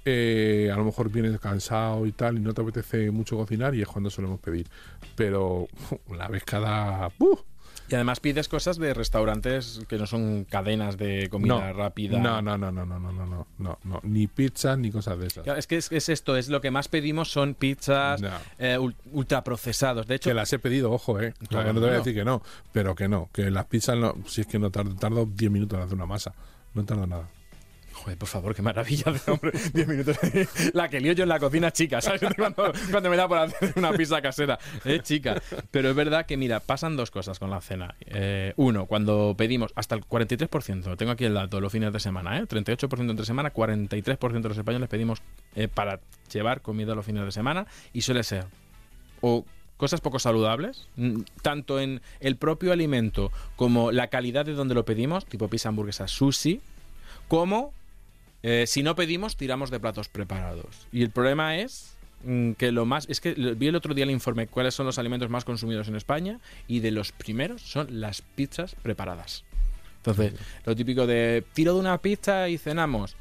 eh, 0.06 0.70
a 0.72 0.78
lo 0.78 0.86
mejor 0.86 1.10
vienes 1.12 1.40
cansado 1.40 2.06
y 2.06 2.12
tal, 2.12 2.38
y 2.38 2.40
no 2.40 2.54
te 2.54 2.62
apetece 2.62 3.10
mucho 3.10 3.36
cocinar, 3.38 3.74
y 3.74 3.82
es 3.82 3.88
cuando 3.88 4.10
solemos 4.12 4.40
pedir. 4.40 4.68
Pero 5.16 5.68
una 6.08 6.28
vez 6.28 6.44
cada. 6.44 7.12
¡uh! 7.20 7.36
Y 7.90 7.96
además 7.96 8.20
pides 8.20 8.48
cosas 8.48 8.78
de 8.78 8.94
restaurantes 8.94 9.82
que 9.88 9.98
no 9.98 10.08
son 10.08 10.46
cadenas 10.46 10.98
de 10.98 11.30
comida 11.30 11.68
no, 11.68 11.74
rápida. 11.74 12.18
No, 12.20 12.42
no, 12.42 12.58
no, 12.58 12.72
no, 12.72 12.86
no, 12.86 13.00
no, 13.00 13.12
no, 13.12 13.26
no, 13.26 13.48
no, 13.60 13.80
no. 13.84 14.00
Ni 14.04 14.26
pizzas 14.28 14.78
ni 14.80 14.90
cosas 14.92 15.20
de 15.20 15.28
esas. 15.28 15.44
Claro, 15.44 15.60
Es 15.60 15.68
que 15.68 15.78
es, 15.78 15.92
es 15.92 16.10
esto, 16.10 16.36
es 16.36 16.50
lo 16.50 16.62
que 16.62 16.72
más 16.72 16.88
pedimos 16.88 17.30
son 17.32 17.54
pizzas 17.54 18.22
No. 18.22 18.30
eh, 18.58 18.78
ul- 18.80 18.96
ultraprocesados. 19.12 20.08
De 20.08 20.16
hecho, 20.16 20.30
Que 20.30 20.34
las 20.34 20.52
he 20.54 20.60
pedido, 20.60 20.92
ojo, 20.92 21.20
eh. 21.22 21.34
Claro, 21.48 21.68
que 21.68 21.74
no 21.74 21.80
te 21.80 21.86
voy 21.86 21.96
a 21.96 21.98
decir 22.00 22.16
que 22.16 22.26
no, 22.26 22.42
pero 22.72 22.96
que 22.96 23.08
no. 23.08 23.30
Que 23.32 23.52
las 23.52 23.66
pizzas 23.66 23.98
no. 23.98 24.16
Si 24.28 24.42
es 24.42 24.48
que 24.48 24.58
no 24.58 24.72
tardo, 24.72 24.96
tardo 24.96 25.26
10 25.26 25.52
minutos 25.52 25.78
en 25.78 25.84
hacer 25.84 25.96
una 25.96 26.06
masa. 26.08 26.34
No 26.74 26.84
tardo 26.86 27.06
nada. 27.06 27.30
Joder, 28.06 28.20
por 28.20 28.30
favor, 28.30 28.54
qué 28.54 28.62
maravilla 28.62 29.12
de 29.12 29.32
hombre. 29.32 29.52
10 29.74 29.88
minutos. 29.88 30.20
La 30.74 30.90
que 30.90 31.00
lío 31.00 31.14
yo 31.14 31.24
en 31.24 31.30
la 31.30 31.40
cocina, 31.40 31.72
chica, 31.72 32.02
¿sabes? 32.02 32.22
Cuando, 32.38 32.72
cuando 32.92 33.10
me 33.10 33.18
da 33.18 33.28
por 33.28 33.40
hacer 33.40 33.74
una 33.76 33.92
pizza 33.94 34.22
casera, 34.22 34.60
¿eh, 34.84 35.00
chica? 35.02 35.42
Pero 35.72 35.90
es 35.90 35.96
verdad 35.96 36.28
que, 36.28 36.38
mira, 36.38 36.60
pasan 36.60 36.96
dos 36.98 37.10
cosas 37.10 37.40
con 37.40 37.50
la 37.50 37.62
cena. 37.62 37.96
Eh, 38.02 38.54
uno, 38.58 38.86
cuando 38.86 39.34
pedimos 39.36 39.72
hasta 39.74 39.96
el 39.96 40.06
43%, 40.06 40.96
tengo 40.98 41.14
aquí 41.14 41.26
el 41.26 41.34
dato, 41.34 41.60
los 41.60 41.72
fines 41.72 41.92
de 41.92 42.00
semana, 42.00 42.38
¿eh? 42.38 42.44
38% 42.44 43.10
entre 43.10 43.26
semana, 43.26 43.52
43% 43.52 44.42
de 44.42 44.50
los 44.50 44.58
españoles 44.60 44.88
pedimos 44.88 45.24
eh, 45.56 45.68
para 45.68 46.00
llevar 46.32 46.62
comida 46.62 46.94
los 46.94 47.08
fines 47.08 47.26
de 47.26 47.32
semana 47.32 47.66
y 47.92 48.02
suele 48.02 48.24
ser 48.24 48.46
o 49.22 49.46
cosas 49.78 50.00
poco 50.00 50.20
saludables, 50.20 50.90
mm, 50.98 51.22
tanto 51.42 51.80
en 51.80 52.02
el 52.20 52.36
propio 52.36 52.72
alimento 52.72 53.32
como 53.56 53.92
la 53.92 54.10
calidad 54.10 54.46
de 54.46 54.54
donde 54.54 54.76
lo 54.76 54.86
pedimos, 54.86 55.26
tipo 55.26 55.48
pizza, 55.48 55.70
hamburguesa, 55.70 56.08
sushi, 56.08 56.62
como 57.28 57.74
eh, 58.48 58.68
si 58.68 58.84
no 58.84 58.94
pedimos, 58.94 59.38
tiramos 59.38 59.72
de 59.72 59.80
platos 59.80 60.08
preparados. 60.08 60.88
Y 60.92 61.02
el 61.02 61.10
problema 61.10 61.58
es 61.58 61.96
mm, 62.24 62.52
que 62.52 62.72
lo 62.72 62.86
más... 62.86 63.10
Es 63.10 63.20
que 63.20 63.34
vi 63.34 63.68
el 63.68 63.76
otro 63.76 63.96
día 63.96 64.04
el 64.04 64.12
informe 64.12 64.46
cuáles 64.46 64.76
son 64.76 64.86
los 64.86 65.00
alimentos 65.00 65.32
más 65.32 65.44
consumidos 65.44 65.88
en 65.88 65.96
España 65.96 66.40
y 66.68 66.80
de 66.80 66.92
los 66.92 67.12
primeros 67.12 67.64
son 67.64 68.00
las 68.00 68.22
pizzas 68.22 68.76
preparadas. 68.76 69.46
Entonces, 69.98 70.34
lo 70.64 70.76
típico 70.76 71.08
de 71.08 71.44
tiro 71.54 71.74
de 71.74 71.80
una 71.80 71.98
pizza 71.98 72.48
y 72.48 72.60
cenamos. 72.60 73.16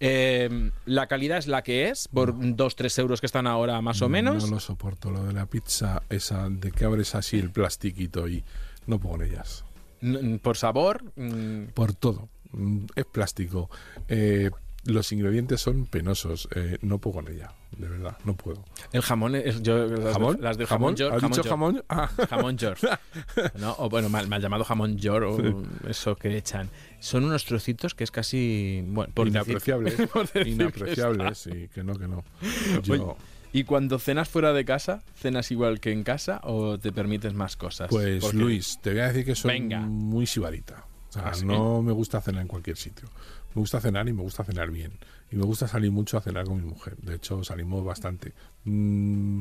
Eh, 0.00 0.70
la 0.84 1.06
calidad 1.06 1.38
es 1.38 1.46
la 1.46 1.62
que 1.62 1.88
es, 1.88 2.06
por 2.06 2.34
2-3 2.34 2.98
euros 2.98 3.20
que 3.20 3.26
están 3.26 3.46
ahora 3.46 3.80
más 3.80 4.02
o 4.02 4.10
menos. 4.10 4.44
No 4.44 4.56
lo 4.56 4.60
soporto, 4.60 5.10
lo 5.10 5.24
de 5.24 5.32
la 5.32 5.46
pizza, 5.46 6.02
esa 6.10 6.50
de 6.50 6.72
que 6.72 6.84
abres 6.84 7.14
así 7.14 7.38
el 7.38 7.50
plastiquito 7.50 8.28
y 8.28 8.44
no 8.86 8.98
puedo 8.98 9.16
con 9.16 9.26
ellas. 9.26 9.64
Por 10.42 10.58
sabor, 10.58 11.04
mm, 11.16 11.70
Por 11.74 11.94
todo. 11.94 12.28
Mm, 12.52 12.86
Es 12.94 13.04
plástico. 13.04 13.70
Eh, 14.08 14.50
los 14.84 15.12
ingredientes 15.12 15.60
son 15.60 15.86
penosos. 15.86 16.48
Eh, 16.54 16.78
no 16.82 16.98
puedo 16.98 17.16
con 17.16 17.28
ella. 17.28 17.52
De 17.76 17.86
verdad, 17.86 18.16
no 18.24 18.34
puedo. 18.34 18.64
el 18.92 19.02
jamón, 19.02 19.34
es, 19.34 19.60
yo, 19.62 19.86
las 19.86 20.00
de- 20.04 20.12
¿Jamón? 20.14 20.38
las 20.40 20.56
de 20.56 20.64
jamón, 20.66 20.96
york, 20.96 21.14
¿Has 21.14 21.20
jamón 21.20 21.32
dicho 21.32 21.42
york. 21.42 21.50
jamón? 21.50 21.84
Ah. 21.90 22.10
Jamón 22.30 22.56
york. 22.56 22.78
¿no? 23.60 23.74
O 23.78 23.90
bueno, 23.90 24.08
mal, 24.08 24.26
mal 24.26 24.40
llamado 24.40 24.64
jamón 24.64 24.96
york 24.96 25.26
o 25.28 25.62
eso 25.88 26.16
que 26.16 26.36
echan. 26.38 26.70
Son 27.00 27.24
unos 27.24 27.44
trocitos 27.44 27.94
que 27.94 28.04
es 28.04 28.10
casi... 28.10 28.82
Bueno, 28.86 29.12
por 29.12 29.30
decir- 29.30 30.08
por 30.12 30.22
decir 30.26 30.42
que 30.44 30.48
Inapreciables, 30.48 31.38
sí, 31.38 31.68
que 31.74 31.84
no, 31.84 31.94
que 31.98 32.08
no. 32.08 32.24
Yo, 32.82 32.94
Oye, 32.94 33.14
¿Y 33.52 33.64
cuando 33.64 33.98
cenas 33.98 34.28
fuera 34.28 34.52
de 34.54 34.64
casa, 34.64 35.02
cenas 35.14 35.50
igual 35.50 35.80
que 35.80 35.90
en 35.92 36.04
casa 36.04 36.40
o 36.44 36.78
te 36.78 36.92
permites 36.92 37.34
más 37.34 37.56
cosas? 37.56 37.88
pues 37.90 38.32
Luis, 38.34 38.78
te 38.82 38.90
voy 38.92 39.00
a 39.00 39.08
decir 39.08 39.24
que 39.26 39.34
soy 39.34 39.50
Venga. 39.52 39.80
muy 39.80 40.26
sibarita. 40.26 40.86
O 41.08 41.12
sea, 41.12 41.28
¿Ah, 41.28 41.32
no 41.44 41.82
me 41.82 41.92
gusta 41.92 42.20
cenar 42.20 42.42
en 42.42 42.48
cualquier 42.48 42.76
sitio. 42.76 43.08
Me 43.54 43.60
gusta 43.60 43.80
cenar 43.80 44.08
y 44.08 44.12
me 44.12 44.22
gusta 44.22 44.44
cenar 44.44 44.70
bien. 44.70 44.92
Y 45.30 45.36
me 45.36 45.44
gusta 45.44 45.66
salir 45.66 45.90
mucho 45.90 46.18
a 46.18 46.20
cenar 46.20 46.44
con 46.44 46.56
mi 46.58 46.68
mujer. 46.68 46.96
De 46.98 47.14
hecho, 47.14 47.42
salimos 47.44 47.84
bastante. 47.84 48.34
Mm, 48.64 49.40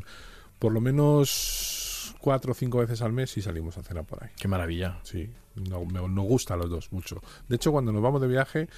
por 0.59 0.71
lo 0.71 0.79
menos 0.81 2.15
cuatro 2.21 2.51
o 2.51 2.55
cinco 2.55 2.79
veces 2.79 3.01
al 3.01 3.11
mes 3.13 3.35
y 3.37 3.41
salimos 3.41 3.77
a 3.77 3.83
cenar 3.83 4.05
por 4.05 4.23
ahí. 4.23 4.29
Qué 4.37 4.47
maravilla. 4.47 4.99
Sí, 5.03 5.29
no- 5.69 5.85
me- 5.85 6.07
nos 6.07 6.25
gusta 6.25 6.53
a 6.53 6.57
los 6.57 6.69
dos 6.69 6.91
mucho. 6.91 7.21
De 7.47 7.57
hecho, 7.57 7.71
cuando 7.71 7.91
nos 7.91 8.01
vamos 8.01 8.21
de 8.21 8.27
viaje, 8.27 8.69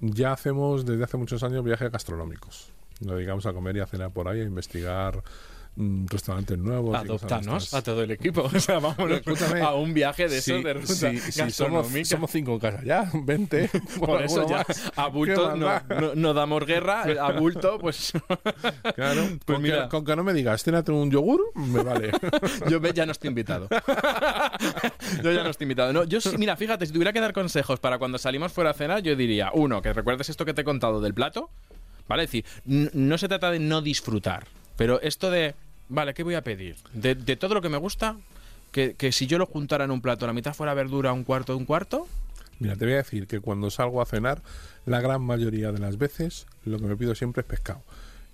ya 0.00 0.32
hacemos 0.32 0.84
desde 0.84 1.04
hace 1.04 1.16
muchos 1.16 1.42
años 1.42 1.64
viajes 1.64 1.90
gastronómicos. 1.90 2.70
Nos 3.00 3.16
dedicamos 3.16 3.46
a 3.46 3.52
comer 3.52 3.76
y 3.76 3.80
a 3.80 3.86
cenar 3.86 4.12
por 4.12 4.28
ahí, 4.28 4.40
a 4.40 4.44
investigar 4.44 5.22
restaurantes 5.76 6.56
nuevos. 6.58 6.94
Adoptanos 6.96 7.74
a 7.74 7.82
todo 7.82 8.02
el 8.02 8.10
equipo. 8.12 8.42
O 8.54 8.60
sea, 8.60 8.78
vámonos 8.78 9.22
a 9.62 9.74
un 9.74 9.92
viaje 9.94 10.28
de 10.28 10.40
Sí, 10.40 10.52
esos 10.52 10.64
de 10.64 10.74
ruta 10.74 10.86
sí, 10.94 11.18
sí, 11.18 11.50
somos, 11.50 11.88
somos 12.04 12.30
cinco 12.30 12.52
en 12.54 12.58
casa 12.60 12.80
ya, 12.84 13.10
20. 13.14 13.70
Por 13.98 14.22
eso 14.22 14.46
ya 14.48 14.64
a 14.96 15.06
bulto 15.08 15.52
¿Qué 15.52 16.12
no, 16.16 16.34
damos 16.34 16.64
guerra, 16.64 17.02
a 17.20 17.32
bulto 17.32 17.78
pues 17.78 18.12
Claro, 18.94 19.22
Pues 19.44 19.56
con, 19.56 19.62
mira. 19.62 19.84
que, 19.84 19.88
con 19.88 20.04
que 20.04 20.16
no 20.16 20.22
me 20.24 20.32
digas, 20.32 20.62
cénate 20.62 20.92
un 20.92 21.10
yogur, 21.10 21.40
me 21.54 21.82
vale. 21.82 22.10
yo 22.68 22.80
ya 22.92 23.06
no 23.06 23.12
estoy 23.12 23.28
invitado. 23.28 23.68
yo 25.22 25.32
ya 25.32 25.42
no 25.42 25.50
estoy 25.50 25.64
invitado. 25.64 25.92
No, 25.92 26.04
yo 26.04 26.20
sí- 26.20 26.36
mira, 26.38 26.56
fíjate, 26.56 26.86
si 26.86 26.92
tuviera 26.92 27.12
que 27.12 27.20
dar 27.20 27.32
consejos 27.32 27.80
para 27.80 27.98
cuando 27.98 28.18
salimos 28.18 28.52
fuera 28.52 28.70
a 28.70 28.74
cenar, 28.74 29.02
yo 29.02 29.16
diría, 29.16 29.50
uno, 29.54 29.82
que 29.82 29.92
recuerdes 29.92 30.28
esto 30.28 30.44
que 30.44 30.54
te 30.54 30.60
he 30.62 30.64
contado 30.64 31.00
del 31.00 31.14
plato, 31.14 31.50
¿vale? 32.08 32.24
Es 32.24 32.30
decir, 32.30 32.44
no 32.64 33.18
se 33.18 33.28
trata 33.28 33.50
de 33.50 33.58
no 33.58 33.82
disfrutar, 33.82 34.46
pero 34.76 35.00
esto 35.00 35.30
de, 35.30 35.54
vale, 35.88 36.14
¿qué 36.14 36.22
voy 36.22 36.34
a 36.34 36.42
pedir? 36.42 36.76
De, 36.92 37.14
de 37.14 37.36
todo 37.36 37.54
lo 37.54 37.62
que 37.62 37.68
me 37.68 37.78
gusta, 37.78 38.16
que, 38.72 38.94
que 38.94 39.12
si 39.12 39.26
yo 39.26 39.38
lo 39.38 39.46
juntara 39.46 39.84
en 39.84 39.90
un 39.90 40.00
plato, 40.00 40.26
la 40.26 40.32
mitad 40.32 40.54
fuera 40.54 40.74
verdura, 40.74 41.12
un 41.12 41.24
cuarto, 41.24 41.56
un 41.56 41.64
cuarto, 41.64 42.08
Mira, 42.58 42.76
te 42.76 42.84
voy 42.84 42.94
a 42.94 42.98
decir 42.98 43.26
que 43.26 43.40
cuando 43.40 43.70
salgo 43.70 44.00
a 44.00 44.06
cenar, 44.06 44.42
la 44.86 45.00
gran 45.00 45.22
mayoría 45.22 45.72
de 45.72 45.78
las 45.78 45.98
veces 45.98 46.46
lo 46.64 46.78
que 46.78 46.86
me 46.86 46.96
pido 46.96 47.14
siempre 47.14 47.40
es 47.40 47.46
pescado. 47.46 47.82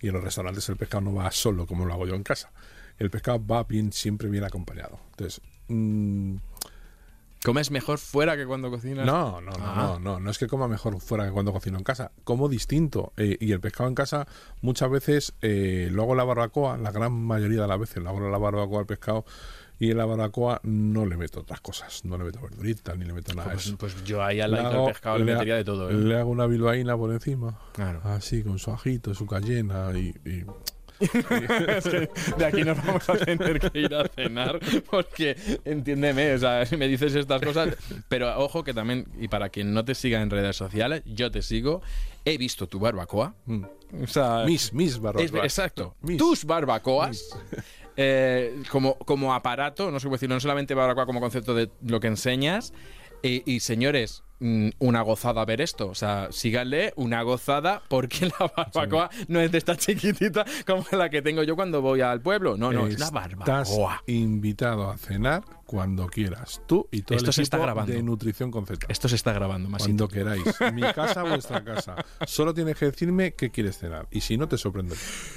Y 0.00 0.08
en 0.08 0.14
los 0.14 0.24
restaurantes 0.24 0.68
el 0.68 0.76
pescado 0.76 1.02
no 1.02 1.14
va 1.14 1.30
solo 1.30 1.66
como 1.66 1.84
lo 1.84 1.92
hago 1.94 2.06
yo 2.06 2.14
en 2.14 2.22
casa. 2.22 2.50
El 2.98 3.10
pescado 3.10 3.44
va 3.44 3.64
bien, 3.64 3.92
siempre 3.92 4.28
bien 4.28 4.44
acompañado. 4.44 5.00
Entonces, 5.12 5.40
mm, 5.68 6.36
comes 7.44 7.70
mejor 7.70 7.98
fuera 7.98 8.36
que 8.36 8.46
cuando 8.46 8.70
cocinas. 8.70 9.06
no, 9.06 9.40
no, 9.40 9.50
no, 9.52 9.56
Ah. 9.60 9.74
no, 9.76 9.98
no, 10.00 10.20
no 10.20 10.30
es 10.30 10.38
que 10.38 10.46
coma 10.46 10.68
mejor 10.68 11.00
fuera 11.00 11.24
que 11.26 11.30
cuando 11.32 11.52
cocino 11.52 11.78
en 11.78 11.84
casa. 11.84 12.12
Como 12.24 12.48
distinto. 12.48 13.12
Eh, 13.16 13.36
y 13.40 13.52
el 13.52 13.60
pescado 13.60 13.88
en 13.88 13.94
casa 13.94 14.26
muchas 14.60 14.90
veces 14.90 15.32
eh, 15.42 15.88
lo 15.90 16.02
hago 16.02 16.14
la 16.14 16.24
barbacoa, 16.24 16.76
la 16.78 16.90
gran 16.92 17.12
mayoría 17.12 17.62
de 17.62 17.68
las 17.68 17.78
veces 17.80 18.02
lo 18.02 18.10
hago 18.10 18.28
la 18.28 18.38
barbacoa 18.38 18.80
al 18.80 18.86
pescado. 18.86 19.24
Y 19.78 19.92
en 19.92 19.96
la 19.96 20.04
barbacoa 20.04 20.60
no 20.62 21.06
le 21.06 21.16
meto 21.16 21.40
otras 21.40 21.62
cosas, 21.62 22.04
no 22.04 22.18
le 22.18 22.24
meto 22.24 22.38
verduritas 22.42 22.98
ni 22.98 23.06
le 23.06 23.14
meto 23.14 23.32
nada 23.32 23.52
Pues, 23.52 23.74
pues 23.78 24.04
yo 24.04 24.22
ahí 24.22 24.38
al 24.38 24.50
lado 24.50 24.84
del 24.84 24.92
pescado 24.92 25.16
le 25.18 25.24
le 25.24 25.32
ha- 25.32 25.34
metería 25.36 25.56
de 25.56 25.64
todo, 25.64 25.88
¿eh? 25.88 25.94
Le 25.94 26.18
hago 26.18 26.28
una 26.30 26.46
bilbaína 26.46 26.94
por 26.98 27.10
encima. 27.10 27.58
Claro. 27.72 28.02
Así, 28.04 28.42
con 28.42 28.58
su 28.58 28.70
ajito, 28.72 29.14
su 29.14 29.24
cayena 29.26 29.90
y... 29.94 30.08
y- 30.28 30.44
Es 31.00 31.84
que 31.84 32.10
de 32.36 32.44
aquí 32.44 32.62
nos 32.62 32.84
vamos 32.84 33.08
a 33.08 33.16
tener 33.16 33.58
que 33.58 33.78
ir 33.78 33.94
a 33.94 34.06
cenar 34.08 34.60
porque, 34.90 35.36
entiéndeme, 35.64 36.34
o 36.34 36.38
sea, 36.38 36.66
si 36.66 36.76
me 36.76 36.88
dices 36.88 37.14
estas 37.14 37.40
cosas, 37.40 37.76
pero 38.08 38.38
ojo 38.38 38.62
que 38.62 38.74
también, 38.74 39.06
y 39.18 39.28
para 39.28 39.48
quien 39.48 39.72
no 39.72 39.84
te 39.84 39.94
siga 39.94 40.20
en 40.20 40.30
redes 40.30 40.56
sociales, 40.56 41.02
yo 41.06 41.30
te 41.30 41.42
sigo, 41.42 41.82
he 42.24 42.36
visto 42.36 42.66
tu 42.66 42.78
barbacoa, 42.78 43.34
mm. 43.46 43.64
o 44.02 44.06
sea, 44.06 44.44
Mis, 44.44 44.72
mis 44.72 44.98
barbacoas. 44.98 45.44
exacto, 45.44 45.94
Mis. 46.02 46.18
tus 46.18 46.44
barbacoas 46.44 47.36
eh, 47.96 48.62
como, 48.70 48.96
como 48.98 49.34
aparato, 49.34 49.90
no 49.90 50.00
sé 50.00 50.04
cómo 50.04 50.16
decirlo, 50.16 50.36
no 50.36 50.40
solamente 50.40 50.74
barbacoa 50.74 51.06
como 51.06 51.20
concepto 51.20 51.54
de 51.54 51.70
lo 51.86 52.00
que 52.00 52.08
enseñas, 52.08 52.72
y, 53.22 53.42
y, 53.50 53.60
señores, 53.60 54.22
una 54.40 55.02
gozada 55.02 55.44
ver 55.44 55.60
esto. 55.60 55.88
O 55.88 55.94
sea, 55.94 56.28
síganle 56.30 56.92
una 56.96 57.22
gozada 57.22 57.82
porque 57.88 58.26
la 58.40 58.50
barbacoa 58.56 59.10
no 59.28 59.40
es 59.40 59.52
de 59.52 59.58
esta 59.58 59.76
chiquitita 59.76 60.44
como 60.66 60.84
la 60.92 61.10
que 61.10 61.22
tengo 61.22 61.42
yo 61.42 61.56
cuando 61.56 61.82
voy 61.82 62.00
al 62.00 62.20
pueblo. 62.20 62.56
No, 62.56 62.72
no, 62.72 62.86
es 62.86 62.96
una 62.96 63.06
Estás 63.06 63.12
barbacoa. 63.12 64.02
invitado 64.06 64.90
a 64.90 64.96
cenar 64.98 65.42
cuando 65.70 66.08
quieras. 66.08 66.60
Tú 66.66 66.88
y 66.90 67.02
todo 67.02 67.16
Esto 67.16 67.30
el 67.30 67.34
se 67.34 67.42
está 67.42 67.56
equipo 67.58 67.66
grabando. 67.66 67.92
de 67.92 68.02
Nutrición 68.02 68.50
con 68.50 68.66
Z. 68.66 68.86
Esto 68.88 69.08
se 69.08 69.14
está 69.14 69.32
grabando, 69.32 69.68
más 69.68 69.84
Cuando 69.84 70.08
queráis. 70.08 70.42
Mi 70.74 70.80
casa, 70.80 71.22
vuestra 71.22 71.62
casa. 71.62 71.94
Solo 72.26 72.52
tienes 72.52 72.76
que 72.76 72.86
decirme 72.86 73.34
qué 73.34 73.50
quieres 73.50 73.78
cenar. 73.78 74.08
Y 74.10 74.20
si 74.22 74.36
no, 74.36 74.48
te 74.48 74.58
sorprende. 74.58 74.96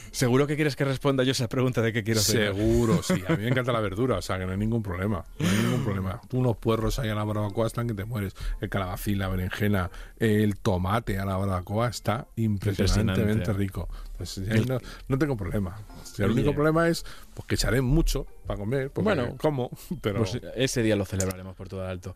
¿Seguro 0.09 0.47
que 0.47 0.55
quieres 0.55 0.75
que 0.75 0.85
responda 0.85 1.23
yo 1.23 1.33
esa 1.33 1.47
pregunta 1.47 1.83
de 1.83 1.93
qué 1.93 2.03
quiero 2.03 2.19
cenar? 2.19 2.55
Seguro, 2.55 3.03
sí. 3.03 3.21
A 3.27 3.35
mí 3.35 3.43
me 3.43 3.47
encanta 3.49 3.71
la 3.71 3.79
verdura, 3.79 4.17
o 4.17 4.21
sea 4.23 4.39
que 4.39 4.47
no 4.47 4.53
hay 4.53 4.57
ningún 4.57 4.81
problema. 4.81 5.23
No 5.37 5.47
hay 5.47 5.55
ningún 5.55 5.83
problema. 5.83 6.19
Tú 6.27 6.39
unos 6.39 6.57
puerros 6.57 6.97
ahí 6.97 7.09
a 7.09 7.13
la 7.15 7.23
barbacoa 7.23 7.67
están 7.67 7.87
que 7.87 7.93
te 7.93 8.05
mueres. 8.05 8.33
El 8.59 8.69
calabacín, 8.69 9.19
la 9.19 9.27
berenjena, 9.27 9.91
el 10.17 10.57
tomate 10.57 11.19
a 11.19 11.25
la 11.25 11.37
barbacoa 11.37 11.89
está 11.89 12.25
impresionantemente 12.37 13.51
Impresionante. 13.51 13.53
rico. 13.53 13.87
Entonces, 14.13 14.47
ya 14.47 14.53
ahí 14.55 14.65
no, 14.65 14.79
no 15.09 15.17
tengo 15.19 15.37
problema. 15.37 15.77
El 16.17 16.25
Oye. 16.25 16.33
único 16.33 16.53
problema 16.53 16.87
es 16.89 17.05
pues, 17.33 17.47
que 17.47 17.55
echaré 17.55 17.81
mucho 17.81 18.25
para 18.45 18.59
comer, 18.59 18.89
porque 18.91 19.03
Bueno, 19.05 19.35
como, 19.37 19.69
pero 20.01 20.19
Pues 20.19 20.39
ese 20.55 20.83
día 20.83 20.95
lo 20.95 21.05
celebraremos 21.05 21.55
por 21.55 21.69
todo 21.69 21.83
el 21.83 21.89
alto. 21.89 22.15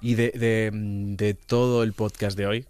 Y 0.00 0.14
de, 0.14 0.30
de- 0.30 0.70
de 0.72 1.34
todo 1.34 1.82
el 1.82 1.92
podcast 1.92 2.36
de 2.36 2.46
hoy, 2.46 2.66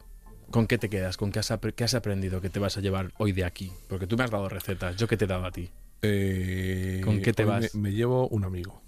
¿con 0.50 0.66
qué 0.66 0.78
te 0.78 0.88
quedas? 0.88 1.16
¿Con 1.16 1.32
qué 1.32 1.40
has, 1.40 1.52
qué 1.74 1.84
has 1.84 1.94
aprendido 1.94 2.40
que 2.40 2.50
te 2.50 2.58
vas 2.60 2.76
a 2.76 2.80
llevar 2.80 3.12
hoy 3.18 3.32
de 3.32 3.44
aquí? 3.44 3.72
Porque 3.88 4.06
tú 4.06 4.16
me 4.16 4.24
has 4.24 4.30
dado 4.30 4.48
recetas, 4.48 4.96
¿yo 4.96 5.08
qué 5.08 5.16
te 5.16 5.24
he 5.24 5.28
dado 5.28 5.44
a 5.46 5.50
ti? 5.50 5.70
eh, 6.02 7.00
¿Con 7.04 7.20
qué 7.22 7.32
te 7.32 7.44
vas? 7.44 7.74
Me, 7.74 7.80
me 7.80 7.92
llevo 7.92 8.28
un 8.28 8.44
amigo. 8.44 8.80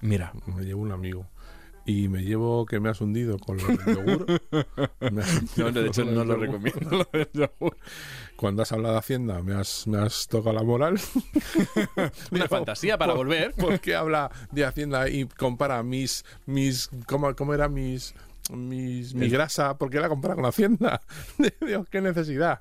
Mira, 0.00 0.32
Me 0.46 0.64
llevo 0.64 0.82
un 0.82 0.92
amigo. 0.92 1.26
Y 1.86 2.08
me 2.08 2.22
llevo 2.22 2.64
que 2.64 2.80
me 2.80 2.88
has 2.88 3.00
hundido 3.02 3.38
con 3.38 3.58
lo 3.58 3.66
del 3.66 3.96
yogur. 3.96 4.40
No, 5.56 5.70
de 5.70 5.86
hecho 5.86 6.04
no 6.04 6.24
lo 6.24 6.34
yogur. 6.34 6.40
recomiendo. 6.62 6.90
lo 6.90 7.08
del 7.12 7.28
yogur. 7.34 7.76
Cuando 8.36 8.62
has 8.62 8.72
hablado 8.72 8.94
de 8.94 8.98
Hacienda, 9.00 9.42
me 9.42 9.54
has, 9.54 9.86
me 9.86 9.98
has 9.98 10.26
tocado 10.26 10.54
la 10.56 10.62
moral. 10.62 10.94
Una 11.96 12.10
Digo, 12.30 12.48
fantasía 12.48 12.96
para 12.98 13.12
¿por- 13.12 13.26
volver. 13.26 13.52
¿Por 13.54 13.80
qué 13.80 13.94
habla 13.94 14.30
de 14.50 14.64
Hacienda 14.64 15.08
y 15.08 15.26
compara 15.26 15.82
mis. 15.82 16.24
mis 16.46 16.88
¿Cómo, 17.06 17.34
cómo 17.36 17.52
era 17.54 17.68
mis. 17.68 18.14
mis 18.50 19.14
mi 19.14 19.28
grasa? 19.28 19.76
¿Por 19.76 19.90
qué 19.90 20.00
la 20.00 20.08
compara 20.08 20.34
con 20.34 20.46
Hacienda? 20.46 21.02
Dios, 21.60 21.86
qué 21.90 22.00
necesidad. 22.00 22.60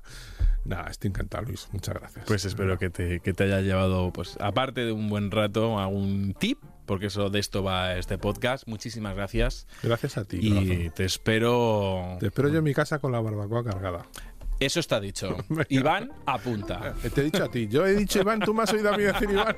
Nada, 0.65 0.89
estoy 0.89 1.09
encantado, 1.09 1.43
Luis. 1.45 1.67
Muchas 1.71 1.95
gracias. 1.95 2.25
Pues 2.25 2.45
espero 2.45 2.77
que 2.77 2.89
te, 2.89 3.19
que 3.19 3.33
te 3.33 3.43
haya 3.45 3.59
llevado, 3.61 4.11
pues 4.13 4.37
aparte 4.39 4.81
de 4.85 4.91
un 4.93 5.09
buen 5.09 5.29
rato, 5.31 5.77
algún 5.77 6.33
tip, 6.39 6.59
porque 6.93 7.07
eso 7.07 7.31
de 7.31 7.39
esto 7.39 7.63
va 7.63 7.95
este 7.95 8.19
podcast. 8.19 8.67
Muchísimas 8.67 9.15
gracias. 9.15 9.65
Gracias 9.81 10.15
a 10.15 10.25
ti. 10.25 10.37
Y 10.39 10.51
corazón. 10.51 10.93
te 10.95 11.05
espero. 11.05 12.17
Te 12.19 12.27
espero 12.27 12.49
yo 12.49 12.59
en 12.59 12.63
mi 12.63 12.75
casa 12.75 12.99
con 12.99 13.11
la 13.11 13.19
barbacoa 13.19 13.63
cargada. 13.63 14.05
Eso 14.59 14.79
está 14.79 14.99
dicho. 14.99 15.35
Iván, 15.69 16.11
apunta. 16.27 16.93
Te 17.01 17.21
he 17.21 17.23
dicho 17.23 17.43
a 17.43 17.49
ti. 17.49 17.67
Yo 17.67 17.83
he 17.87 17.95
dicho 17.95 18.19
Iván, 18.19 18.41
tú 18.41 18.53
me 18.53 18.61
has 18.61 18.73
oído 18.73 18.93
a 18.93 18.97
mí 18.97 19.01
decir 19.01 19.27
Iván. 19.27 19.55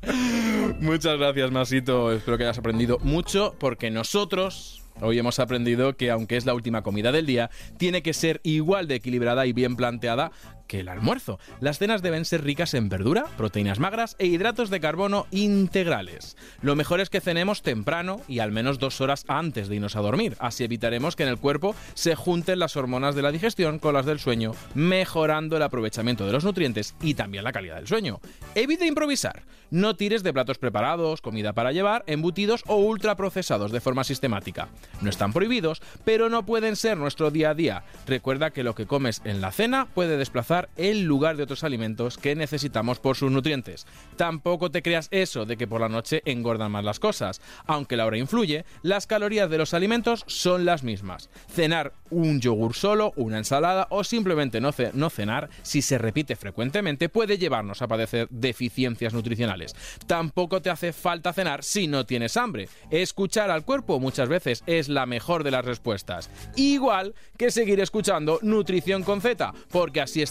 Muchas 0.80 1.18
gracias, 1.18 1.50
Masito. 1.50 2.10
Espero 2.10 2.38
que 2.38 2.44
hayas 2.44 2.56
aprendido 2.56 2.98
mucho 3.02 3.54
porque 3.58 3.90
nosotros 3.90 4.82
hoy 5.02 5.18
hemos 5.18 5.40
aprendido 5.40 5.98
que 5.98 6.10
aunque 6.10 6.38
es 6.38 6.46
la 6.46 6.54
última 6.54 6.82
comida 6.82 7.12
del 7.12 7.26
día, 7.26 7.50
tiene 7.76 8.02
que 8.02 8.14
ser 8.14 8.40
igual 8.44 8.88
de 8.88 8.94
equilibrada 8.94 9.44
y 9.44 9.52
bien 9.52 9.76
planteada 9.76 10.32
el 10.80 10.88
almuerzo. 10.88 11.38
Las 11.60 11.78
cenas 11.78 12.02
deben 12.02 12.24
ser 12.24 12.44
ricas 12.44 12.74
en 12.74 12.88
verdura, 12.88 13.26
proteínas 13.36 13.78
magras 13.78 14.16
e 14.18 14.26
hidratos 14.26 14.70
de 14.70 14.80
carbono 14.80 15.26
integrales. 15.30 16.36
Lo 16.60 16.76
mejor 16.76 17.00
es 17.00 17.10
que 17.10 17.20
cenemos 17.20 17.62
temprano 17.62 18.20
y 18.28 18.40
al 18.40 18.52
menos 18.52 18.78
dos 18.78 19.00
horas 19.00 19.24
antes 19.28 19.68
de 19.68 19.76
irnos 19.76 19.96
a 19.96 20.00
dormir. 20.00 20.36
Así 20.38 20.64
evitaremos 20.64 21.16
que 21.16 21.22
en 21.22 21.28
el 21.28 21.38
cuerpo 21.38 21.74
se 21.94 22.14
junten 22.14 22.58
las 22.58 22.76
hormonas 22.76 23.14
de 23.14 23.22
la 23.22 23.32
digestión 23.32 23.78
con 23.78 23.94
las 23.94 24.06
del 24.06 24.18
sueño, 24.18 24.52
mejorando 24.74 25.56
el 25.56 25.62
aprovechamiento 25.62 26.26
de 26.26 26.32
los 26.32 26.44
nutrientes 26.44 26.94
y 27.00 27.14
también 27.14 27.44
la 27.44 27.52
calidad 27.52 27.76
del 27.76 27.86
sueño. 27.86 28.20
Evite 28.54 28.86
improvisar. 28.86 29.42
No 29.70 29.96
tires 29.96 30.22
de 30.22 30.34
platos 30.34 30.58
preparados, 30.58 31.22
comida 31.22 31.54
para 31.54 31.72
llevar, 31.72 32.04
embutidos 32.06 32.62
o 32.66 32.76
ultraprocesados 32.76 33.72
de 33.72 33.80
forma 33.80 34.04
sistemática. 34.04 34.68
No 35.00 35.08
están 35.08 35.32
prohibidos, 35.32 35.80
pero 36.04 36.28
no 36.28 36.44
pueden 36.44 36.76
ser 36.76 36.98
nuestro 36.98 37.30
día 37.30 37.50
a 37.50 37.54
día. 37.54 37.84
Recuerda 38.06 38.50
que 38.50 38.64
lo 38.64 38.74
que 38.74 38.86
comes 38.86 39.22
en 39.24 39.40
la 39.40 39.50
cena 39.50 39.86
puede 39.94 40.18
desplazar 40.18 40.61
el 40.76 41.02
lugar 41.02 41.36
de 41.36 41.44
otros 41.44 41.64
alimentos 41.64 42.18
que 42.18 42.34
necesitamos 42.34 42.98
por 42.98 43.16
sus 43.16 43.30
nutrientes. 43.30 43.86
Tampoco 44.16 44.70
te 44.70 44.82
creas 44.82 45.08
eso 45.10 45.44
de 45.44 45.56
que 45.56 45.66
por 45.66 45.80
la 45.80 45.88
noche 45.88 46.22
engordan 46.24 46.72
más 46.72 46.84
las 46.84 47.00
cosas. 47.00 47.40
Aunque 47.66 47.96
la 47.96 48.06
hora 48.06 48.18
influye, 48.18 48.64
las 48.82 49.06
calorías 49.06 49.50
de 49.50 49.58
los 49.58 49.74
alimentos 49.74 50.24
son 50.26 50.64
las 50.64 50.82
mismas. 50.82 51.30
Cenar 51.48 51.92
un 52.10 52.40
yogur 52.40 52.74
solo, 52.74 53.12
una 53.16 53.38
ensalada 53.38 53.86
o 53.90 54.04
simplemente 54.04 54.60
no, 54.60 54.70
no 54.94 55.10
cenar, 55.10 55.48
si 55.62 55.82
se 55.82 55.98
repite 55.98 56.36
frecuentemente, 56.36 57.08
puede 57.08 57.38
llevarnos 57.38 57.82
a 57.82 57.88
padecer 57.88 58.28
deficiencias 58.30 59.14
nutricionales. 59.14 59.74
Tampoco 60.06 60.62
te 60.62 60.70
hace 60.70 60.92
falta 60.92 61.32
cenar 61.32 61.64
si 61.64 61.88
no 61.88 62.06
tienes 62.06 62.36
hambre. 62.36 62.68
Escuchar 62.90 63.50
al 63.50 63.64
cuerpo 63.64 64.00
muchas 64.00 64.28
veces 64.28 64.62
es 64.66 64.88
la 64.88 65.06
mejor 65.06 65.44
de 65.44 65.50
las 65.50 65.64
respuestas. 65.64 66.30
Igual 66.56 67.14
que 67.36 67.50
seguir 67.50 67.80
escuchando 67.80 68.38
Nutrición 68.42 69.02
con 69.02 69.20
Z, 69.20 69.52
porque 69.70 70.00
así 70.00 70.22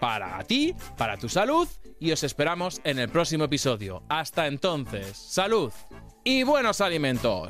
Para 0.00 0.42
ti, 0.44 0.74
para 0.96 1.16
tu 1.16 1.28
salud 1.28 1.68
y 2.00 2.12
os 2.12 2.22
esperamos 2.22 2.80
en 2.84 2.98
el 2.98 3.08
próximo 3.08 3.44
episodio. 3.44 4.02
Hasta 4.08 4.46
entonces, 4.46 5.16
salud 5.16 5.72
y 6.24 6.42
buenos 6.42 6.80
alimentos. 6.80 7.48